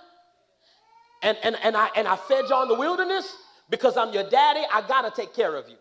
and, 1.23 1.37
and, 1.43 1.57
and, 1.63 1.77
I, 1.77 1.91
and 1.95 2.09
I 2.09 2.17
fed 2.17 2.47
y'all 2.49 2.63
in 2.63 2.69
the 2.69 2.75
wilderness 2.75 3.37
because 3.71 3.97
I'm 3.97 4.13
your 4.13 4.29
daddy, 4.29 4.63
I 4.73 4.83
gotta 4.87 5.11
take 5.11 5.33
care 5.33 5.55
of 5.55 5.69
you. 5.69 5.77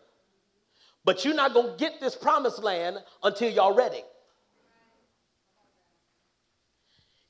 But 1.03 1.25
you're 1.25 1.35
not 1.35 1.53
gonna 1.53 1.75
get 1.77 1.99
this 1.99 2.15
promised 2.15 2.63
land 2.63 2.97
until 3.23 3.49
y'all 3.51 3.73
ready. 3.73 4.03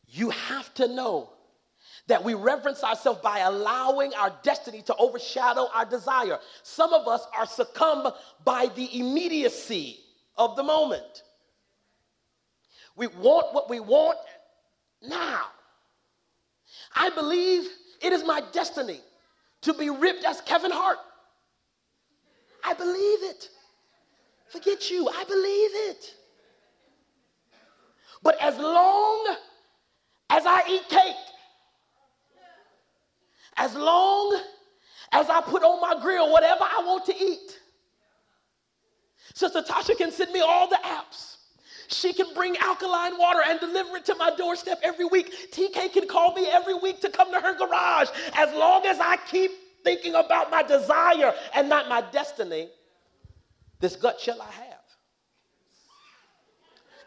You 0.08 0.32
have 0.32 0.74
to 0.76 0.88
know 0.88 1.30
that 2.08 2.24
we 2.24 2.34
reverence 2.34 2.84
ourselves 2.84 3.22
by 3.22 3.40
allowing 3.40 4.14
our 4.16 4.34
destiny 4.44 4.82
to 4.82 4.96
overshadow 4.96 5.70
our 5.74 5.86
desire. 5.86 6.40
Some 6.64 6.92
of 6.92 7.08
us 7.08 7.26
are 7.38 7.46
succumbed 7.46 8.12
by 8.44 8.68
the 8.76 9.00
immediacy 9.00 10.00
of 10.36 10.56
the 10.56 10.64
moment. 10.64 11.24
We 12.96 13.08
want 13.08 13.54
what 13.54 13.70
we 13.70 13.80
want 13.80 14.18
now. 15.02 15.44
I 16.96 17.12
believe 17.12 17.66
it 18.02 18.12
is 18.12 18.26
my 18.26 18.42
destiny 18.52 19.00
to 19.62 19.74
be 19.74 19.90
ripped 19.90 20.24
as 20.26 20.42
Kevin 20.42 20.72
Hart. 20.72 20.98
I 22.64 22.74
believe 22.74 23.24
it. 23.24 23.50
Forget 24.50 24.90
you, 24.90 25.08
I 25.08 25.24
believe 25.26 25.72
it. 25.92 26.16
But 28.22 28.38
as 28.42 28.58
long 28.58 29.36
as 30.30 30.46
I 30.46 30.64
eat 30.70 30.90
cake, 30.90 31.16
as 33.58 33.76
long 33.76 34.42
as 35.12 35.30
I 35.30 35.42
put 35.42 35.64
on 35.64 35.82
my 35.82 36.02
grill 36.02 36.32
whatever 36.32 36.64
I 36.64 36.82
want 36.86 37.06
to 37.06 37.16
eat, 37.16 37.60
Sister 39.34 39.62
Tasha 39.62 39.98
can 39.98 40.12
send 40.12 40.32
me 40.32 40.42
all 40.42 40.68
the 40.68 40.80
apps. 40.84 41.38
She 41.92 42.14
can 42.14 42.34
bring 42.36 42.56
alkaline 42.58 43.18
water 43.18 43.42
and 43.46 43.60
deliver 43.60 43.98
it 43.98 44.06
to 44.06 44.16
my 44.16 44.32
doorstep 44.36 44.80
every 44.84 45.06
week. 45.06 45.52
TK 45.52 45.92
can 45.92 46.08
call 46.08 46.34
me 46.36 46.48
every 46.48 46.76
week 46.76 47.02
to 47.02 47.10
come 47.10 47.32
to 47.32 47.40
her 47.40 47.56
garage. 47.58 48.10
As 48.36 48.54
long 48.54 48.86
as 48.86 49.00
I 49.00 49.18
keep 49.18 49.52
thinking 49.84 50.14
about 50.14 50.52
my 50.52 50.62
desire 50.62 51.34
and 51.56 51.68
not 51.68 51.90
my 51.90 52.02
destiny, 52.12 52.70
this 53.80 53.96
gut 53.96 54.20
shall 54.20 54.40
I 54.40 54.52
have. 54.52 54.66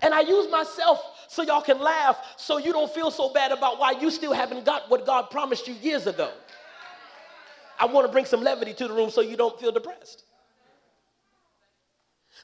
And 0.02 0.12
I 0.12 0.22
use 0.22 0.50
myself 0.50 1.00
so 1.28 1.42
y'all 1.42 1.62
can 1.62 1.78
laugh 1.78 2.18
so 2.36 2.58
you 2.58 2.72
don't 2.72 2.92
feel 2.92 3.12
so 3.12 3.32
bad 3.32 3.52
about 3.52 3.78
why 3.78 3.92
you 3.92 4.10
still 4.10 4.32
haven't 4.32 4.64
got 4.64 4.90
what 4.90 5.06
God 5.06 5.30
promised 5.30 5.68
you 5.68 5.74
years 5.74 6.08
ago. 6.08 6.32
I 7.78 7.86
want 7.86 8.04
to 8.04 8.12
bring 8.12 8.24
some 8.24 8.42
levity 8.42 8.74
to 8.74 8.88
the 8.88 8.94
room 8.94 9.10
so 9.10 9.20
you 9.20 9.36
don't 9.36 9.58
feel 9.60 9.70
depressed 9.70 10.24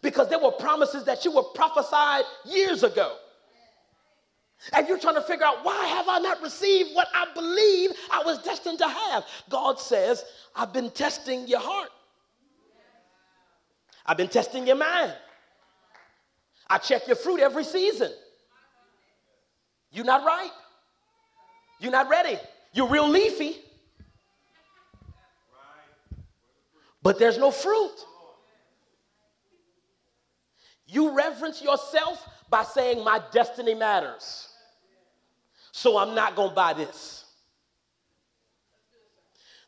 because 0.03 0.29
there 0.29 0.39
were 0.39 0.53
promises 0.53 1.05
that 1.05 1.25
you 1.25 1.33
were 1.33 1.43
prophesied 1.43 2.25
years 2.45 2.83
ago. 2.83 3.17
And 4.73 4.89
you're 4.89 4.99
trying 4.99 5.15
to 5.15 5.23
figure 5.23 5.47
out 5.47 5.65
why 5.65 5.87
have 5.87 6.07
I 6.09 6.19
not 6.19 6.43
received 6.43 6.91
what 6.95 7.09
I 7.15 7.27
believe 7.33 7.91
I 8.11 8.23
was 8.25 8.39
destined 8.43 8.79
to 8.79 8.89
have? 8.89 9.25
God 9.49 9.79
says, 9.79 10.25
I've 10.55 10.73
been 10.73 10.91
testing 10.91 11.47
your 11.47 11.61
heart. 11.61 11.91
I've 14.05 14.17
been 14.17 14.29
testing 14.29 14.67
your 14.67 14.77
mind. 14.77 15.15
I 16.69 16.79
check 16.79 17.07
your 17.07 17.17
fruit 17.17 17.41
every 17.41 17.65
season. 17.65 18.11
You're 19.91 20.05
not 20.05 20.25
ripe. 20.25 20.51
You're 21.79 21.93
not 21.93 22.09
ready. 22.09 22.39
You're 22.73 22.89
real 22.89 23.09
leafy. 23.09 23.57
But 27.03 27.19
there's 27.19 27.39
no 27.39 27.51
fruit. 27.51 27.95
You 30.89 31.15
reverence 31.15 31.63
yourself 31.63 32.27
by 32.49 32.65
saying, 32.65 33.05
My 33.05 33.21
destiny 33.31 33.75
matters. 33.75 34.49
So 35.73 35.99
I'm 35.99 36.15
not 36.15 36.35
going 36.35 36.49
to 36.49 36.55
buy 36.55 36.73
this. 36.73 37.27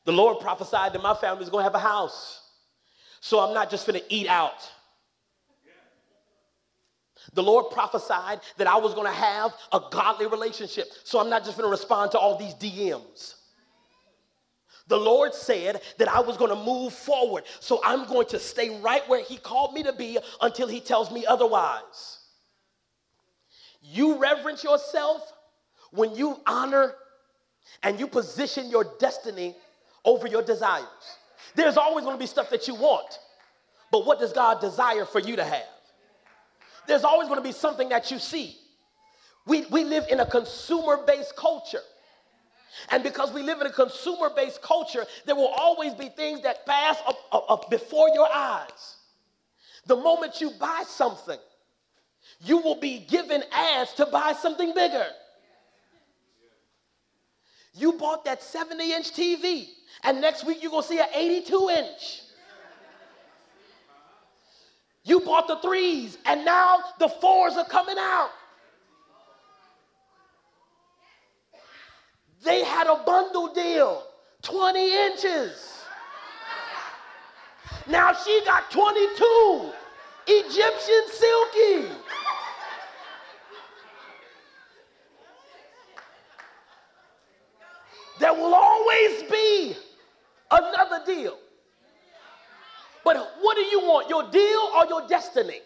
The 0.07 0.13
Lord 0.13 0.41
prophesied 0.41 0.95
that 0.95 1.03
my 1.03 1.15
family 1.15 1.45
is 1.45 1.51
going 1.51 1.61
to 1.61 1.65
have 1.65 1.75
a 1.75 1.79
house. 1.79 2.41
So 3.21 3.39
I'm 3.39 3.53
not 3.53 3.71
just 3.71 3.87
going 3.87 4.01
to 4.01 4.13
eat 4.13 4.27
out. 4.27 4.69
The 7.35 7.43
Lord 7.43 7.71
prophesied 7.71 8.41
that 8.57 8.67
I 8.67 8.77
was 8.77 8.95
going 8.95 9.07
to 9.07 9.13
have 9.13 9.53
a 9.73 9.81
godly 9.91 10.27
relationship. 10.27 10.89
So 11.05 11.21
I'm 11.21 11.29
not 11.29 11.45
just 11.45 11.59
going 11.59 11.67
to 11.67 11.71
respond 11.71 12.13
to 12.13 12.19
all 12.19 12.39
these 12.39 12.55
DMs. 12.55 13.35
The 14.91 14.99
Lord 14.99 15.33
said 15.33 15.81
that 15.99 16.09
I 16.09 16.19
was 16.19 16.37
going 16.37 16.51
to 16.51 16.65
move 16.65 16.93
forward. 16.93 17.45
So 17.61 17.81
I'm 17.85 18.09
going 18.09 18.27
to 18.27 18.41
stay 18.41 18.81
right 18.81 19.09
where 19.09 19.23
He 19.23 19.37
called 19.37 19.73
me 19.73 19.85
to 19.85 19.93
be 19.93 20.19
until 20.43 20.67
He 20.67 20.81
tells 20.81 21.13
me 21.13 21.25
otherwise. 21.25 22.19
You 23.81 24.19
reverence 24.19 24.65
yourself 24.65 25.33
when 25.93 26.17
you 26.17 26.41
honor 26.45 26.97
and 27.85 28.01
you 28.01 28.09
position 28.09 28.69
your 28.69 28.85
destiny 28.99 29.55
over 30.05 30.27
your 30.27 30.43
desires. 30.43 30.87
There's 31.55 31.77
always 31.77 32.05
going 32.05 32.17
to 32.17 32.21
be 32.21 32.27
stuff 32.27 32.51
that 32.51 32.67
you 32.67 32.75
want, 32.75 33.21
but 33.93 34.05
what 34.05 34.19
does 34.19 34.33
God 34.33 34.61
desire 34.61 35.05
for 35.05 35.21
you 35.21 35.37
to 35.37 35.45
have? 35.45 35.63
There's 36.89 37.05
always 37.05 37.29
going 37.29 37.39
to 37.39 37.49
be 37.49 37.53
something 37.53 37.91
that 37.91 38.11
you 38.11 38.19
see. 38.19 38.57
We, 39.47 39.67
we 39.67 39.85
live 39.85 40.07
in 40.11 40.19
a 40.19 40.27
consumer 40.27 40.99
based 41.07 41.37
culture. 41.37 41.83
And 42.91 43.03
because 43.03 43.33
we 43.33 43.43
live 43.43 43.61
in 43.61 43.67
a 43.67 43.73
consumer 43.73 44.31
based 44.35 44.63
culture, 44.63 45.05
there 45.27 45.35
will 45.35 45.53
always 45.57 45.95
be 45.95 46.09
things 46.09 46.43
that 46.43 46.67
pass 46.67 46.97
up, 47.07 47.19
up, 47.33 47.47
up 47.49 47.71
before 47.71 48.09
your 48.11 48.29
eyes. 48.33 48.97
The 49.87 49.97
moment 49.97 50.41
you 50.41 50.51
buy 50.59 50.85
something, 50.87 51.39
you 52.45 52.59
will 52.59 52.77
be 52.77 53.01
given 53.01 53.43
ads 53.53 53.93
to 53.95 54.07
buy 54.07 54.33
something 54.33 54.75
bigger. 54.75 55.07
You 57.75 57.93
bought 57.93 58.25
that 58.25 58.43
70 58.43 58.93
inch 58.93 59.13
TV, 59.13 59.69
and 60.03 60.21
next 60.21 60.45
week 60.45 60.63
you're 60.63 60.71
gonna 60.71 60.83
see 60.83 60.99
an 60.99 61.07
82 61.15 61.69
inch. 61.71 62.23
You 65.05 65.21
bought 65.21 65.49
the 65.49 65.57
threes, 65.57 66.19
and 66.27 66.45
now 66.45 66.81
the 66.99 67.09
fours 67.09 67.55
are 67.55 67.65
coming 67.65 67.97
out. 67.99 68.31
They 72.43 72.65
had 72.65 72.87
a 72.87 72.97
bundle 73.05 73.53
deal, 73.53 74.05
20 74.43 74.97
inches. 75.07 75.85
Now 77.87 78.13
she 78.15 78.41
got 78.45 78.71
22 78.71 79.73
Egyptian 80.27 81.03
silky. 81.09 81.95
There 88.19 88.35
will 88.35 88.55
always 88.55 89.23
be 89.31 89.77
another 90.51 91.03
deal. 91.07 91.39
But 93.03 93.17
what 93.41 93.57
do 93.57 93.63
you 93.63 93.81
want, 93.81 94.09
your 94.09 94.31
deal 94.31 94.71
or 94.77 94.87
your 94.87 95.09
destiny? 95.09 95.61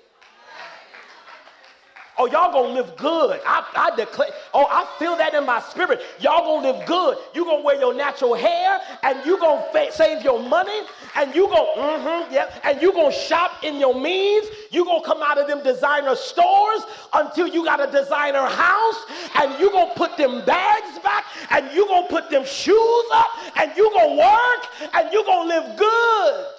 Oh, 2.16 2.26
y'all 2.26 2.52
gonna 2.52 2.74
live 2.74 2.96
good. 2.96 3.40
I, 3.44 3.66
I 3.74 3.96
declare, 3.96 4.28
oh, 4.52 4.66
I 4.70 4.86
feel 5.00 5.16
that 5.16 5.34
in 5.34 5.44
my 5.44 5.60
spirit. 5.60 6.00
Y'all 6.20 6.44
gonna 6.44 6.72
live 6.72 6.86
good. 6.86 7.18
You 7.34 7.44
gonna 7.44 7.62
wear 7.62 7.76
your 7.78 7.92
natural 7.92 8.34
hair 8.34 8.80
and 9.02 9.24
you 9.26 9.38
gonna 9.38 9.64
fa- 9.72 9.90
save 9.90 10.22
your 10.22 10.40
money 10.40 10.80
and 11.16 11.34
you 11.34 11.48
go, 11.48 11.74
mm-hmm, 11.76 12.32
yeah, 12.32 12.54
and 12.62 12.80
you 12.80 12.92
gonna 12.92 13.10
shop 13.10 13.64
in 13.64 13.80
your 13.80 13.98
means. 13.98 14.46
You 14.70 14.84
gonna 14.84 15.04
come 15.04 15.22
out 15.22 15.38
of 15.38 15.48
them 15.48 15.62
designer 15.64 16.14
stores 16.14 16.82
until 17.14 17.48
you 17.48 17.64
got 17.64 17.80
a 17.86 17.90
designer 17.90 18.46
house 18.46 19.04
and 19.34 19.58
you 19.58 19.72
gonna 19.72 19.94
put 19.94 20.16
them 20.16 20.44
bags 20.44 20.98
back 21.00 21.24
and 21.50 21.72
you 21.72 21.84
gonna 21.86 22.06
put 22.06 22.30
them 22.30 22.44
shoes 22.44 23.04
up 23.12 23.26
and 23.56 23.72
you 23.76 23.90
gonna 23.92 24.14
work 24.14 24.94
and 24.94 25.12
you 25.12 25.24
gonna 25.24 25.48
live 25.48 25.76
good. 25.76 26.53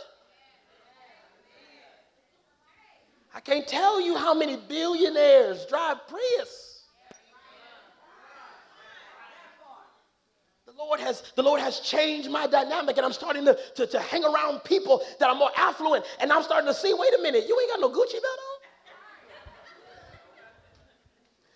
I 3.35 3.41
can't 3.41 3.67
tell 3.67 3.99
you 3.99 4.15
how 4.15 4.33
many 4.33 4.55
billionaires 4.55 5.65
drive 5.65 6.07
Prius. 6.07 6.83
The 10.65 10.71
Lord 10.77 11.01
has, 11.01 11.33
the 11.35 11.43
Lord 11.43 11.59
has 11.59 11.81
changed 11.81 12.31
my 12.31 12.47
dynamic, 12.47 12.95
and 12.95 13.05
I'm 13.05 13.11
starting 13.11 13.43
to, 13.45 13.57
to, 13.75 13.87
to 13.87 13.99
hang 13.99 14.23
around 14.23 14.59
people 14.63 15.01
that 15.19 15.29
are 15.29 15.35
more 15.35 15.51
affluent, 15.57 16.05
and 16.21 16.31
I'm 16.31 16.43
starting 16.43 16.67
to 16.67 16.73
see, 16.73 16.93
wait 16.93 17.13
a 17.19 17.21
minute, 17.21 17.43
you 17.47 17.59
ain't 17.59 17.71
got 17.71 17.81
no 17.81 17.89
Gucci 17.89 18.13
belt 18.13 18.23
on? 18.23 18.61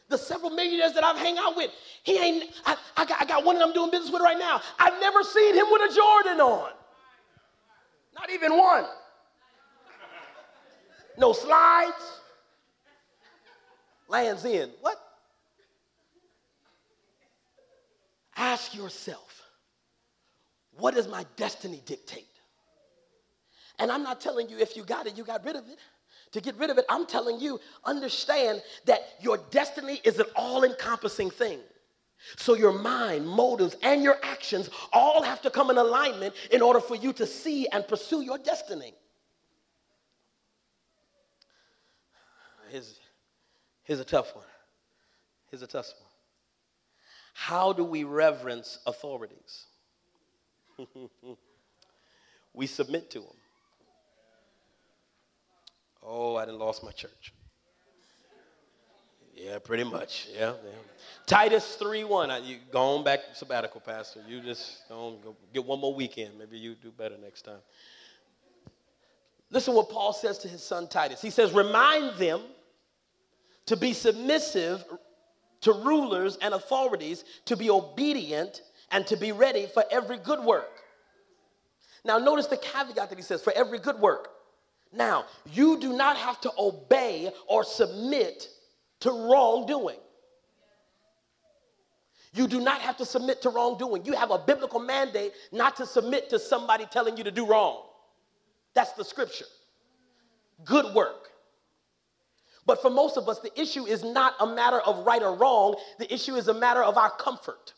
The 0.09 0.17
several 0.17 0.49
millionaires 0.49 0.93
that 0.93 1.03
I've 1.03 1.17
hang 1.17 1.37
out 1.37 1.55
with, 1.55 1.71
he 2.03 2.17
ain't, 2.17 2.51
I, 2.65 2.75
I, 2.97 3.05
got, 3.05 3.21
I 3.21 3.25
got 3.25 3.45
one 3.45 3.57
that 3.57 3.65
I'm 3.65 3.73
doing 3.73 3.91
business 3.91 4.11
with 4.11 4.21
right 4.21 4.39
now. 4.39 4.61
I've 4.79 4.99
never 4.99 5.23
seen 5.23 5.55
him 5.55 5.67
with 5.71 5.91
a 5.91 5.95
Jordan 5.95 6.41
on. 6.41 6.71
Not 8.15 8.29
even 8.31 8.57
one 8.57 8.85
no 11.19 11.33
slides. 11.33 12.21
Lands 14.07 14.45
in. 14.45 14.71
What? 14.81 14.97
Ask 18.35 18.73
yourself, 18.73 19.43
what 20.77 20.95
does 20.95 21.07
my 21.07 21.25
destiny 21.35 21.81
dictate? 21.85 22.25
And 23.77 23.91
I'm 23.91 24.01
not 24.01 24.21
telling 24.21 24.49
you 24.49 24.57
if 24.57 24.75
you 24.75 24.83
got 24.83 25.07
it, 25.07 25.17
you 25.17 25.23
got 25.23 25.43
rid 25.45 25.55
of 25.55 25.67
it. 25.67 25.77
To 26.31 26.41
get 26.41 26.55
rid 26.57 26.69
of 26.69 26.77
it, 26.77 26.85
I'm 26.89 27.05
telling 27.05 27.39
you, 27.39 27.59
understand 27.85 28.61
that 28.85 29.01
your 29.19 29.37
destiny 29.51 29.99
is 30.03 30.19
an 30.19 30.27
all 30.35 30.63
encompassing 30.63 31.31
thing. 31.31 31.59
So 32.37 32.53
your 32.55 32.73
mind, 32.73 33.27
motives, 33.27 33.75
and 33.81 34.03
your 34.03 34.17
actions 34.23 34.69
all 34.93 35.23
have 35.23 35.41
to 35.41 35.49
come 35.49 35.69
in 35.69 35.77
alignment 35.77 36.35
in 36.51 36.61
order 36.61 36.79
for 36.79 36.95
you 36.95 37.13
to 37.13 37.25
see 37.25 37.67
and 37.69 37.87
pursue 37.87 38.21
your 38.21 38.37
destiny. 38.37 38.93
Here's, 42.69 42.99
here's 43.83 43.99
a 43.99 44.05
tough 44.05 44.35
one. 44.35 44.45
Here's 45.49 45.61
a 45.61 45.67
tough 45.67 45.87
one. 45.99 46.09
How 47.33 47.73
do 47.73 47.83
we 47.83 48.03
reverence 48.03 48.79
authorities? 48.85 49.65
we 52.53 52.67
submit 52.67 53.09
to 53.11 53.19
them. 53.19 53.29
Oh, 56.03 56.35
I 56.35 56.45
didn't 56.45 56.59
lost 56.59 56.83
my 56.83 56.91
church. 56.91 57.33
Yeah, 59.35 59.57
pretty 59.59 59.85
much. 59.85 60.27
Yeah. 60.33 60.51
yeah. 60.63 60.71
Titus 61.25 61.75
3 61.75 62.03
1. 62.03 62.43
You 62.43 62.57
going 62.71 63.05
back 63.05 63.19
sabbatical, 63.33 63.79
Pastor. 63.79 64.21
You 64.27 64.41
just 64.41 64.87
go, 64.89 65.17
go 65.23 65.35
get 65.53 65.63
one 65.63 65.79
more 65.79 65.93
weekend. 65.93 66.37
Maybe 66.37 66.57
you 66.57 66.75
do 66.75 66.91
better 66.91 67.15
next 67.17 67.43
time. 67.43 67.59
Listen 69.49 69.73
what 69.73 69.89
Paul 69.89 70.13
says 70.13 70.37
to 70.39 70.47
his 70.47 70.61
son 70.61 70.87
Titus. 70.87 71.21
He 71.21 71.29
says, 71.29 71.53
Remind 71.53 72.17
them 72.17 72.41
to 73.69 73.77
be 73.77 73.93
submissive 73.93 74.83
to 75.61 75.71
rulers 75.71 76.39
and 76.41 76.55
authorities, 76.55 77.23
to 77.45 77.55
be 77.55 77.69
obedient, 77.69 78.63
and 78.89 79.05
to 79.05 79.15
be 79.15 79.31
ready 79.31 79.67
for 79.71 79.83
every 79.91 80.17
good 80.17 80.43
work. 80.43 80.71
Now, 82.03 82.17
notice 82.17 82.47
the 82.47 82.57
caveat 82.57 83.09
that 83.09 83.15
he 83.15 83.21
says 83.21 83.43
for 83.43 83.53
every 83.55 83.77
good 83.77 83.99
work. 83.99 84.29
Now, 84.91 85.25
you 85.53 85.79
do 85.79 85.93
not 85.93 86.17
have 86.17 86.41
to 86.41 86.51
obey 86.57 87.31
or 87.45 87.63
submit 87.63 88.47
to 89.01 89.11
wrongdoing. 89.11 89.99
You 92.33 92.47
do 92.47 92.59
not 92.59 92.81
have 92.81 92.97
to 92.97 93.05
submit 93.05 93.43
to 93.43 93.51
wrongdoing. 93.51 94.03
You 94.03 94.13
have 94.13 94.31
a 94.31 94.39
biblical 94.39 94.79
mandate 94.79 95.33
not 95.51 95.75
to 95.75 95.85
submit 95.85 96.31
to 96.31 96.39
somebody 96.39 96.87
telling 96.87 97.17
you 97.17 97.23
to 97.23 97.31
do 97.31 97.45
wrong. 97.45 97.83
That's 98.73 98.93
the 98.93 99.05
scripture. 99.05 99.45
Good 100.65 100.95
work. 100.95 101.29
But 102.69 102.83
for 102.83 102.91
most 102.91 103.17
of 103.17 103.27
us, 103.27 103.39
the 103.39 103.59
issue 103.59 103.87
is 103.87 104.03
not 104.03 104.35
a 104.39 104.45
matter 104.45 104.79
of 104.81 105.03
right 105.03 105.23
or 105.23 105.33
wrong, 105.33 105.75
the 105.97 106.13
issue 106.13 106.35
is 106.35 106.49
a 106.49 106.53
matter 106.53 106.83
of 106.83 106.97
our 106.97 107.09
comfort. 107.09 107.73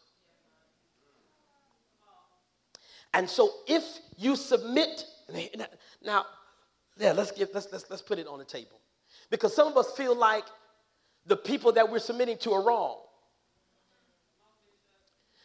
And 3.13 3.29
so 3.29 3.51
if 3.69 3.85
you 4.17 4.35
submit, 4.35 5.05
now, 6.03 6.25
yeah, 6.97 7.13
let's, 7.13 7.31
give, 7.31 7.47
let's, 7.53 7.69
let's, 7.71 7.89
let's 7.89 8.01
put 8.01 8.19
it 8.19 8.27
on 8.27 8.37
the 8.39 8.43
table. 8.43 8.81
Because 9.29 9.55
some 9.55 9.69
of 9.69 9.77
us 9.77 9.93
feel 9.95 10.13
like 10.13 10.43
the 11.25 11.37
people 11.37 11.71
that 11.71 11.89
we're 11.89 11.99
submitting 11.99 12.37
to 12.39 12.51
are 12.51 12.61
wrong. 12.61 12.97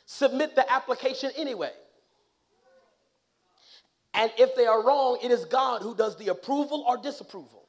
Submit 0.07 0.57
the 0.57 0.69
application 0.69 1.31
anyway. 1.37 1.71
And 4.13 4.33
if 4.39 4.57
they 4.57 4.67
are 4.67 4.85
wrong, 4.85 5.21
it 5.23 5.31
is 5.31 5.45
God 5.45 5.83
who 5.83 5.95
does 5.95 6.17
the 6.17 6.33
approval 6.33 6.85
or 6.89 6.97
disapproval. 6.97 7.66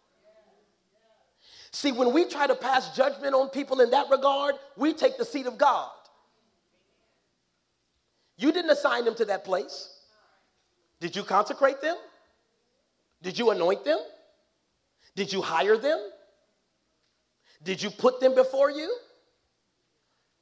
See, 1.72 1.91
when 1.91 2.13
we 2.13 2.26
try 2.26 2.47
to 2.47 2.55
pass 2.55 2.95
judgment 2.95 3.34
on 3.34 3.49
people 3.49 3.82
in 3.82 3.91
that 3.91 4.09
regard, 4.09 4.55
we 4.76 4.93
take 4.93 5.18
the 5.18 5.26
seat 5.26 5.45
of 5.45 5.57
God. 5.57 5.89
You 8.38 8.51
didn't 8.51 8.72
assign 8.72 9.05
them 9.05 9.15
to 9.15 9.26
that 9.26 9.43
place. 9.43 9.93
Did 10.99 11.15
you 11.15 11.24
consecrate 11.24 11.82
them? 11.82 11.97
Did 13.22 13.38
you 13.38 13.49
anoint 13.51 13.84
them? 13.84 13.99
Did 15.15 15.34
you 15.34 15.41
hire 15.41 15.78
them? 15.78 15.99
Did 17.63 17.82
you 17.82 17.89
put 17.89 18.20
them 18.20 18.36
before 18.36 18.70
you? 18.70 18.95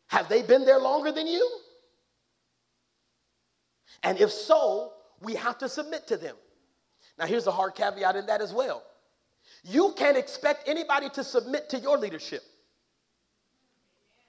Have 0.07 0.29
they 0.29 0.41
been 0.41 0.65
there 0.65 0.79
longer 0.79 1.11
than 1.11 1.27
you? 1.27 1.49
And 4.03 4.19
if 4.19 4.31
so, 4.31 4.93
we 5.21 5.33
have 5.35 5.57
to 5.59 5.69
submit 5.69 6.07
to 6.07 6.17
them. 6.17 6.35
Now, 7.17 7.25
here's 7.25 7.47
a 7.47 7.51
hard 7.51 7.75
caveat 7.75 8.15
in 8.15 8.25
that 8.25 8.41
as 8.41 8.53
well. 8.53 8.83
You 9.67 9.93
can't 9.97 10.15
expect 10.15 10.69
anybody 10.69 11.09
to 11.09 11.23
submit 11.23 11.69
to 11.69 11.79
your 11.79 11.97
leadership. 11.97 12.43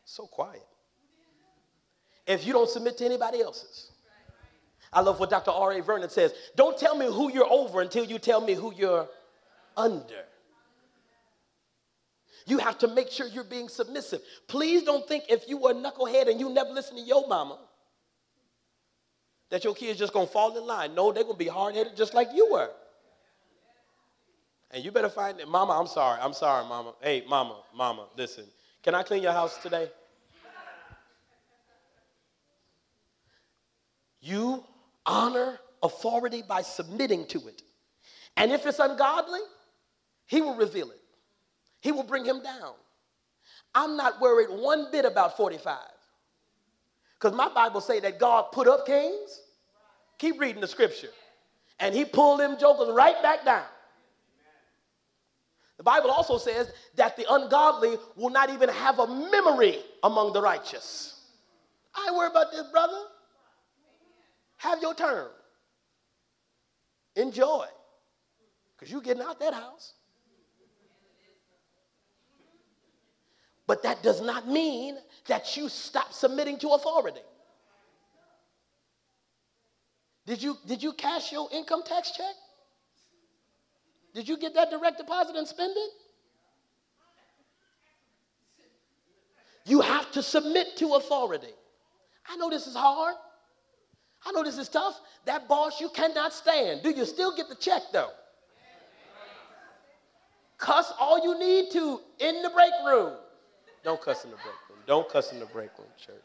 So 0.07 0.27
quiet. 0.27 0.65
If 2.27 2.47
you 2.47 2.55
don't 2.55 2.71
submit 2.71 2.97
to 2.99 3.05
anybody 3.05 3.43
else's. 3.43 3.93
I 4.93 5.01
love 5.01 5.21
what 5.21 5.29
Dr. 5.29 5.51
R.A. 5.51 5.83
Vernon 5.83 6.09
says. 6.09 6.33
Don't 6.57 6.79
tell 6.79 6.97
me 6.97 7.07
who 7.07 7.31
you're 7.31 7.51
over 7.51 7.83
until 7.83 8.05
you 8.05 8.19
tell 8.19 8.41
me 8.41 8.55
who 8.55 8.73
you're 8.75 9.09
under. 9.77 10.25
You 12.47 12.59
have 12.59 12.79
to 12.79 12.89
make 12.89 13.11
sure 13.11 13.27
you're 13.27 13.45
being 13.45 13.69
submissive. 13.69 14.23
Please 14.47 14.85
don't 14.85 15.07
think 15.07 15.25
if 15.29 15.49
you 15.49 15.59
were 15.59 15.73
a 15.73 15.75
knucklehead 15.75 16.31
and 16.31 16.41
you 16.41 16.49
never 16.49 16.71
listen 16.71 16.97
to 16.97 17.03
your 17.03 17.27
mama, 17.29 17.59
that 19.51 19.65
your 19.65 19.75
kids 19.75 19.99
just 19.99 20.13
gonna 20.13 20.27
fall 20.27 20.57
in 20.57 20.65
line. 20.65 20.95
No, 20.95 21.13
they're 21.13 21.25
gonna 21.25 21.37
be 21.37 21.49
hard 21.49 21.75
headed 21.75 21.97
just 21.97 22.15
like 22.15 22.29
you 22.35 22.53
were. 22.53 22.71
And 24.71 24.85
you 24.85 24.91
better 24.91 25.09
find 25.09 25.41
it. 25.41 25.49
Mama, 25.49 25.79
I'm 25.79 25.87
sorry. 25.87 26.21
I'm 26.21 26.33
sorry, 26.33 26.67
mama. 26.67 26.95
Hey, 27.01 27.25
mama, 27.29 27.57
mama, 27.75 28.09
listen. 28.17 28.45
Can 28.83 28.95
I 28.95 29.03
clean 29.03 29.23
your 29.23 29.33
house 29.33 29.59
today? 29.63 29.89
You 34.21 34.65
honor 35.05 35.59
authority 35.83 36.43
by 36.47 36.63
submitting 36.63 37.27
to 37.29 37.47
it. 37.47 37.63
And 38.37 38.51
if 38.51 38.67
it's 38.67 38.79
ungodly, 38.79 39.41
he 40.27 40.41
will 40.41 40.57
reveal 40.57 40.91
it. 40.91 41.01
He 41.81 41.93
will 41.93 42.03
bring 42.03 42.25
him 42.25 42.43
down. 42.43 42.75
I'm 43.75 43.97
not 43.97 44.21
worried 44.21 44.49
one 44.51 44.91
bit 44.91 45.05
about 45.05 45.37
45 45.37 45.79
Because 47.15 47.37
my 47.37 47.49
Bible 47.49 47.81
say 47.81 48.01
that 48.01 48.19
God 48.19 48.47
put 48.53 48.67
up 48.67 48.87
kings. 48.87 49.41
Keep 50.19 50.41
reading 50.41 50.61
the 50.61 50.67
scripture. 50.67 51.11
And 51.79 51.95
he 51.95 52.05
pulled 52.05 52.41
them 52.41 52.59
jokers 52.59 52.89
right 52.93 53.23
back 53.23 53.45
down. 53.45 53.67
The 55.77 55.83
Bible 55.83 56.11
also 56.11 56.39
says 56.39 56.73
that 56.95 57.17
the 57.17 57.27
ungodly 57.29 57.97
will 58.17 58.31
not 58.31 58.51
even 58.51 58.69
have 58.71 58.99
a 58.99 59.07
memory 59.07 59.79
among 60.03 60.33
the 60.33 60.41
righteous. 60.41 61.21
I 61.95 62.13
worry 62.15 62.29
about 62.31 62.51
this, 62.51 62.67
brother. 62.71 62.99
Have 64.57 64.81
your 64.81 64.95
turn. 64.95 65.29
Enjoy. 67.15 67.67
Because 68.77 68.91
you're 68.91 69.03
getting 69.03 69.23
out 69.23 69.39
that 69.41 69.55
house. 69.55 69.95
But 73.67 73.83
that 73.83 74.03
does 74.03 74.21
not 74.21 74.49
mean 74.49 74.97
that 75.27 75.57
you 75.57 75.69
stop 75.69 76.13
submitting 76.13 76.59
to 76.61 76.71
authority. 76.71 77.21
Did 80.25 80.43
you, 80.43 80.57
did 80.67 80.83
you 80.83 80.93
cash 80.93 81.33
your 81.33 81.49
income 81.53 81.83
tax 81.85 82.13
check? 82.13 82.35
Did 84.17 84.27
you 84.27 84.39
get 84.39 84.55
that 84.55 84.71
direct 84.71 84.97
deposit 84.97 85.37
and 85.37 85.47
spend 85.47 85.75
it? 85.77 85.91
You 89.67 89.83
have 89.83 90.11
to 90.13 90.23
submit 90.23 90.69
to 90.79 90.95
authority. 90.95 91.53
I 92.27 92.37
know 92.39 92.49
this 92.49 92.67
is 92.67 92.75
hard. 92.75 93.15
I 94.25 94.33
know 94.33 94.43
this 94.43 94.57
is 94.57 94.71
tough. 94.71 94.99
That 95.27 95.47
boss 95.49 95.83
you 95.83 95.91
cannot 95.91 96.33
stand. 96.33 96.83
Do 96.83 96.93
you 96.93 97.05
still 97.05 97.37
get 97.37 97.51
the 97.51 97.57
check 97.57 97.83
though? 97.93 98.09
Cuss 100.57 100.95
all 100.99 101.23
you 101.23 101.39
need 101.39 101.71
to 101.73 102.01
in 102.19 102.41
the 102.41 102.49
break 102.49 102.73
room. 102.87 103.19
Don't 103.85 104.01
cuss 104.01 104.25
in 104.25 104.31
the 104.31 104.37
break 104.37 104.57
room. 104.71 104.79
Don't 104.87 105.09
cuss 105.11 105.31
in 105.33 105.41
the 105.41 105.47
break 105.47 105.69
room, 105.79 105.89
church. 105.99 106.23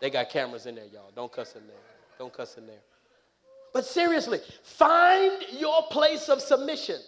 They 0.00 0.10
got 0.10 0.28
cameras 0.28 0.66
in 0.66 0.74
there, 0.74 0.86
y'all. 0.92 1.12
Don't 1.14 1.30
cuss 1.30 1.54
in 1.54 1.64
there. 1.68 1.76
Don't 2.18 2.32
cuss 2.32 2.58
in 2.58 2.66
there. 2.66 2.80
But 3.72 3.84
seriously, 3.84 4.40
find 4.64 5.44
your 5.52 5.84
place 5.88 6.28
of 6.28 6.42
submission. 6.42 7.00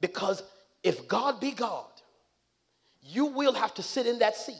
Because 0.00 0.42
if 0.82 1.08
God 1.08 1.40
be 1.40 1.50
God, 1.50 1.86
you 3.02 3.26
will 3.26 3.54
have 3.54 3.74
to 3.74 3.82
sit 3.82 4.06
in 4.06 4.18
that 4.20 4.36
seat. 4.36 4.56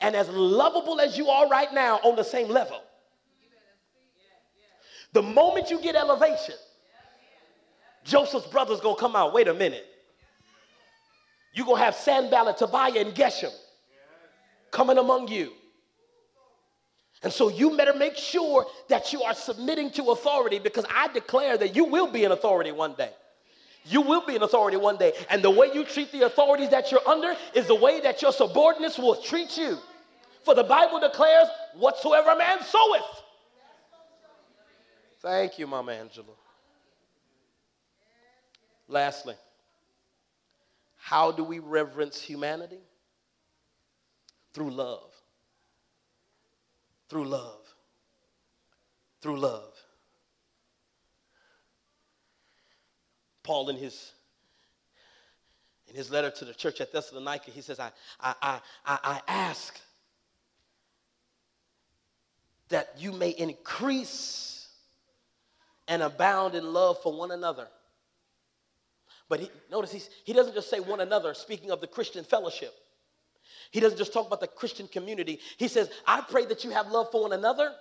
And 0.00 0.14
as 0.14 0.28
lovable 0.28 1.00
as 1.00 1.18
you 1.18 1.28
are 1.28 1.48
right 1.48 1.72
now, 1.72 1.96
on 1.98 2.16
the 2.16 2.24
same 2.24 2.48
level, 2.48 2.80
the 5.12 5.22
moment 5.22 5.70
you 5.70 5.80
get 5.80 5.96
elevation, 5.96 6.54
Joseph's 8.04 8.46
brother's 8.46 8.80
gonna 8.80 8.96
come 8.96 9.16
out. 9.16 9.34
Wait 9.34 9.48
a 9.48 9.54
minute. 9.54 9.86
You're 11.52 11.66
gonna 11.66 11.82
have 11.82 11.94
Sanballat, 11.94 12.58
Tobiah, 12.58 13.00
and 13.00 13.14
Geshem 13.14 13.52
coming 14.70 14.98
among 14.98 15.28
you. 15.28 15.52
And 17.22 17.32
so 17.32 17.48
you 17.48 17.76
better 17.76 17.92
make 17.92 18.16
sure 18.16 18.66
that 18.88 19.12
you 19.12 19.22
are 19.22 19.34
submitting 19.34 19.90
to 19.92 20.10
authority 20.10 20.58
because 20.58 20.86
I 20.94 21.08
declare 21.08 21.58
that 21.58 21.76
you 21.76 21.84
will 21.84 22.10
be 22.10 22.24
an 22.24 22.32
authority 22.32 22.72
one 22.72 22.94
day. 22.94 23.10
You 23.84 24.02
will 24.02 24.24
be 24.26 24.36
an 24.36 24.42
authority 24.42 24.76
one 24.76 24.96
day. 24.96 25.12
And 25.30 25.42
the 25.42 25.50
way 25.50 25.70
you 25.72 25.84
treat 25.84 26.12
the 26.12 26.26
authorities 26.26 26.68
that 26.70 26.90
you're 26.90 27.06
under 27.08 27.34
is 27.54 27.66
the 27.66 27.74
way 27.74 28.00
that 28.00 28.20
your 28.22 28.32
subordinates 28.32 28.98
will 28.98 29.16
treat 29.16 29.56
you. 29.56 29.78
For 30.44 30.54
the 30.54 30.64
Bible 30.64 31.00
declares, 31.00 31.48
whatsoever 31.74 32.30
a 32.30 32.38
man 32.38 32.58
soweth. 32.62 33.22
Thank 35.20 35.58
you, 35.58 35.66
Mama 35.66 35.92
Angela. 35.92 36.28
Lastly, 38.88 39.34
how 40.96 41.30
do 41.30 41.44
we 41.44 41.58
reverence 41.58 42.20
humanity? 42.20 42.80
Through 44.52 44.70
love. 44.70 45.12
Through 47.08 47.26
love. 47.26 47.60
Through 49.20 49.38
love. 49.38 49.74
Paul 53.42 53.68
in 53.68 53.76
his 53.76 54.12
in 55.90 55.96
his 55.96 56.10
letter 56.10 56.30
to 56.30 56.44
the 56.44 56.54
church 56.54 56.80
at 56.80 56.92
Thessalonica, 56.92 57.50
he 57.50 57.60
says, 57.60 57.80
I, 57.80 57.90
I, 58.20 58.60
I, 58.86 58.98
I 59.02 59.20
ask 59.26 59.80
that 62.68 62.94
you 62.96 63.10
may 63.10 63.30
increase 63.30 64.68
and 65.88 66.02
abound 66.02 66.54
in 66.54 66.72
love 66.72 67.02
for 67.02 67.12
one 67.12 67.32
another. 67.32 67.66
But 69.28 69.40
he, 69.40 69.50
notice 69.70 70.08
he 70.24 70.32
doesn't 70.32 70.54
just 70.54 70.70
say 70.70 70.78
one 70.78 71.00
another, 71.00 71.34
speaking 71.34 71.72
of 71.72 71.80
the 71.80 71.88
Christian 71.88 72.22
fellowship. 72.22 72.72
He 73.72 73.80
doesn't 73.80 73.98
just 73.98 74.12
talk 74.12 74.28
about 74.28 74.40
the 74.40 74.46
Christian 74.46 74.86
community. 74.86 75.40
He 75.56 75.66
says, 75.66 75.90
I 76.06 76.20
pray 76.20 76.46
that 76.46 76.62
you 76.62 76.70
have 76.70 76.88
love 76.88 77.10
for 77.10 77.22
one 77.22 77.32
another, 77.32 77.72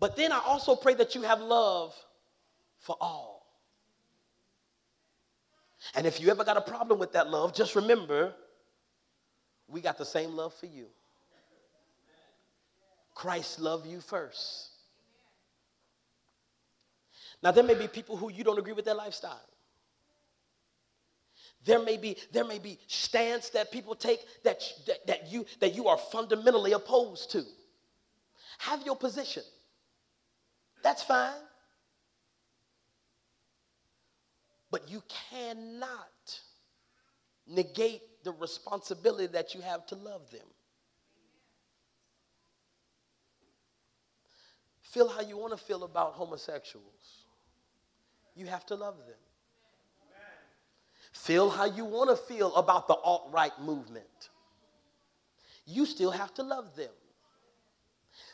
but 0.00 0.16
then 0.16 0.32
I 0.32 0.40
also 0.44 0.74
pray 0.74 0.94
that 0.94 1.14
you 1.14 1.22
have 1.22 1.40
love 1.40 1.94
for 2.80 2.96
all. 3.00 3.39
And 5.94 6.06
if 6.06 6.20
you 6.20 6.30
ever 6.30 6.44
got 6.44 6.56
a 6.56 6.60
problem 6.60 6.98
with 6.98 7.12
that 7.12 7.30
love, 7.30 7.54
just 7.54 7.74
remember 7.74 8.34
we 9.68 9.80
got 9.80 9.98
the 9.98 10.04
same 10.04 10.36
love 10.36 10.54
for 10.54 10.66
you. 10.66 10.86
Christ 13.14 13.60
loved 13.60 13.86
you 13.86 14.00
first. 14.00 14.68
Now, 17.42 17.50
there 17.50 17.64
may 17.64 17.74
be 17.74 17.88
people 17.88 18.16
who 18.16 18.30
you 18.30 18.44
don't 18.44 18.58
agree 18.58 18.72
with 18.72 18.84
their 18.84 18.94
lifestyle. 18.94 19.40
There 21.64 21.78
may 21.78 21.96
be, 21.96 22.16
there 22.32 22.44
may 22.44 22.58
be 22.58 22.78
stance 22.86 23.50
that 23.50 23.70
people 23.70 23.94
take 23.94 24.20
that, 24.44 24.62
that, 24.86 25.06
that, 25.06 25.32
you, 25.32 25.44
that 25.60 25.74
you 25.74 25.88
are 25.88 25.98
fundamentally 25.98 26.72
opposed 26.72 27.30
to. 27.32 27.44
Have 28.58 28.84
your 28.84 28.96
position. 28.96 29.42
That's 30.82 31.02
fine. 31.02 31.32
But 34.70 34.90
you 34.90 35.02
cannot 35.30 36.40
negate 37.46 38.02
the 38.24 38.32
responsibility 38.32 39.26
that 39.28 39.54
you 39.54 39.60
have 39.60 39.86
to 39.86 39.96
love 39.96 40.30
them. 40.30 40.46
Feel 44.82 45.08
how 45.08 45.20
you 45.20 45.36
want 45.36 45.52
to 45.52 45.56
feel 45.56 45.84
about 45.84 46.14
homosexuals. 46.14 47.24
You 48.34 48.46
have 48.46 48.66
to 48.66 48.74
love 48.74 48.96
them. 49.06 49.16
Feel 51.12 51.50
how 51.50 51.64
you 51.64 51.84
want 51.84 52.10
to 52.10 52.16
feel 52.16 52.54
about 52.54 52.86
the 52.86 52.94
alt 52.94 53.28
right 53.32 53.52
movement. 53.60 54.30
You 55.66 55.86
still 55.86 56.10
have 56.10 56.32
to 56.34 56.42
love 56.42 56.74
them. 56.76 56.90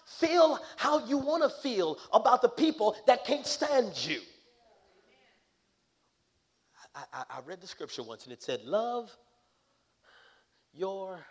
Feel 0.07 0.61
how 0.77 1.07
you 1.07 1.19
want 1.19 1.43
to 1.43 1.49
feel 1.49 1.99
about 2.13 2.41
the 2.41 2.49
people 2.49 2.97
that 3.07 3.25
can't 3.25 3.47
stand 3.47 3.93
you. 4.07 4.21
I, 6.97 7.03
I, 7.13 7.25
I 7.37 7.41
read 7.45 7.61
the 7.61 7.67
scripture 7.67 8.03
once 8.03 8.25
and 8.25 8.33
it 8.33 8.43
said, 8.43 8.65
Love 8.65 9.15
your 10.73 11.25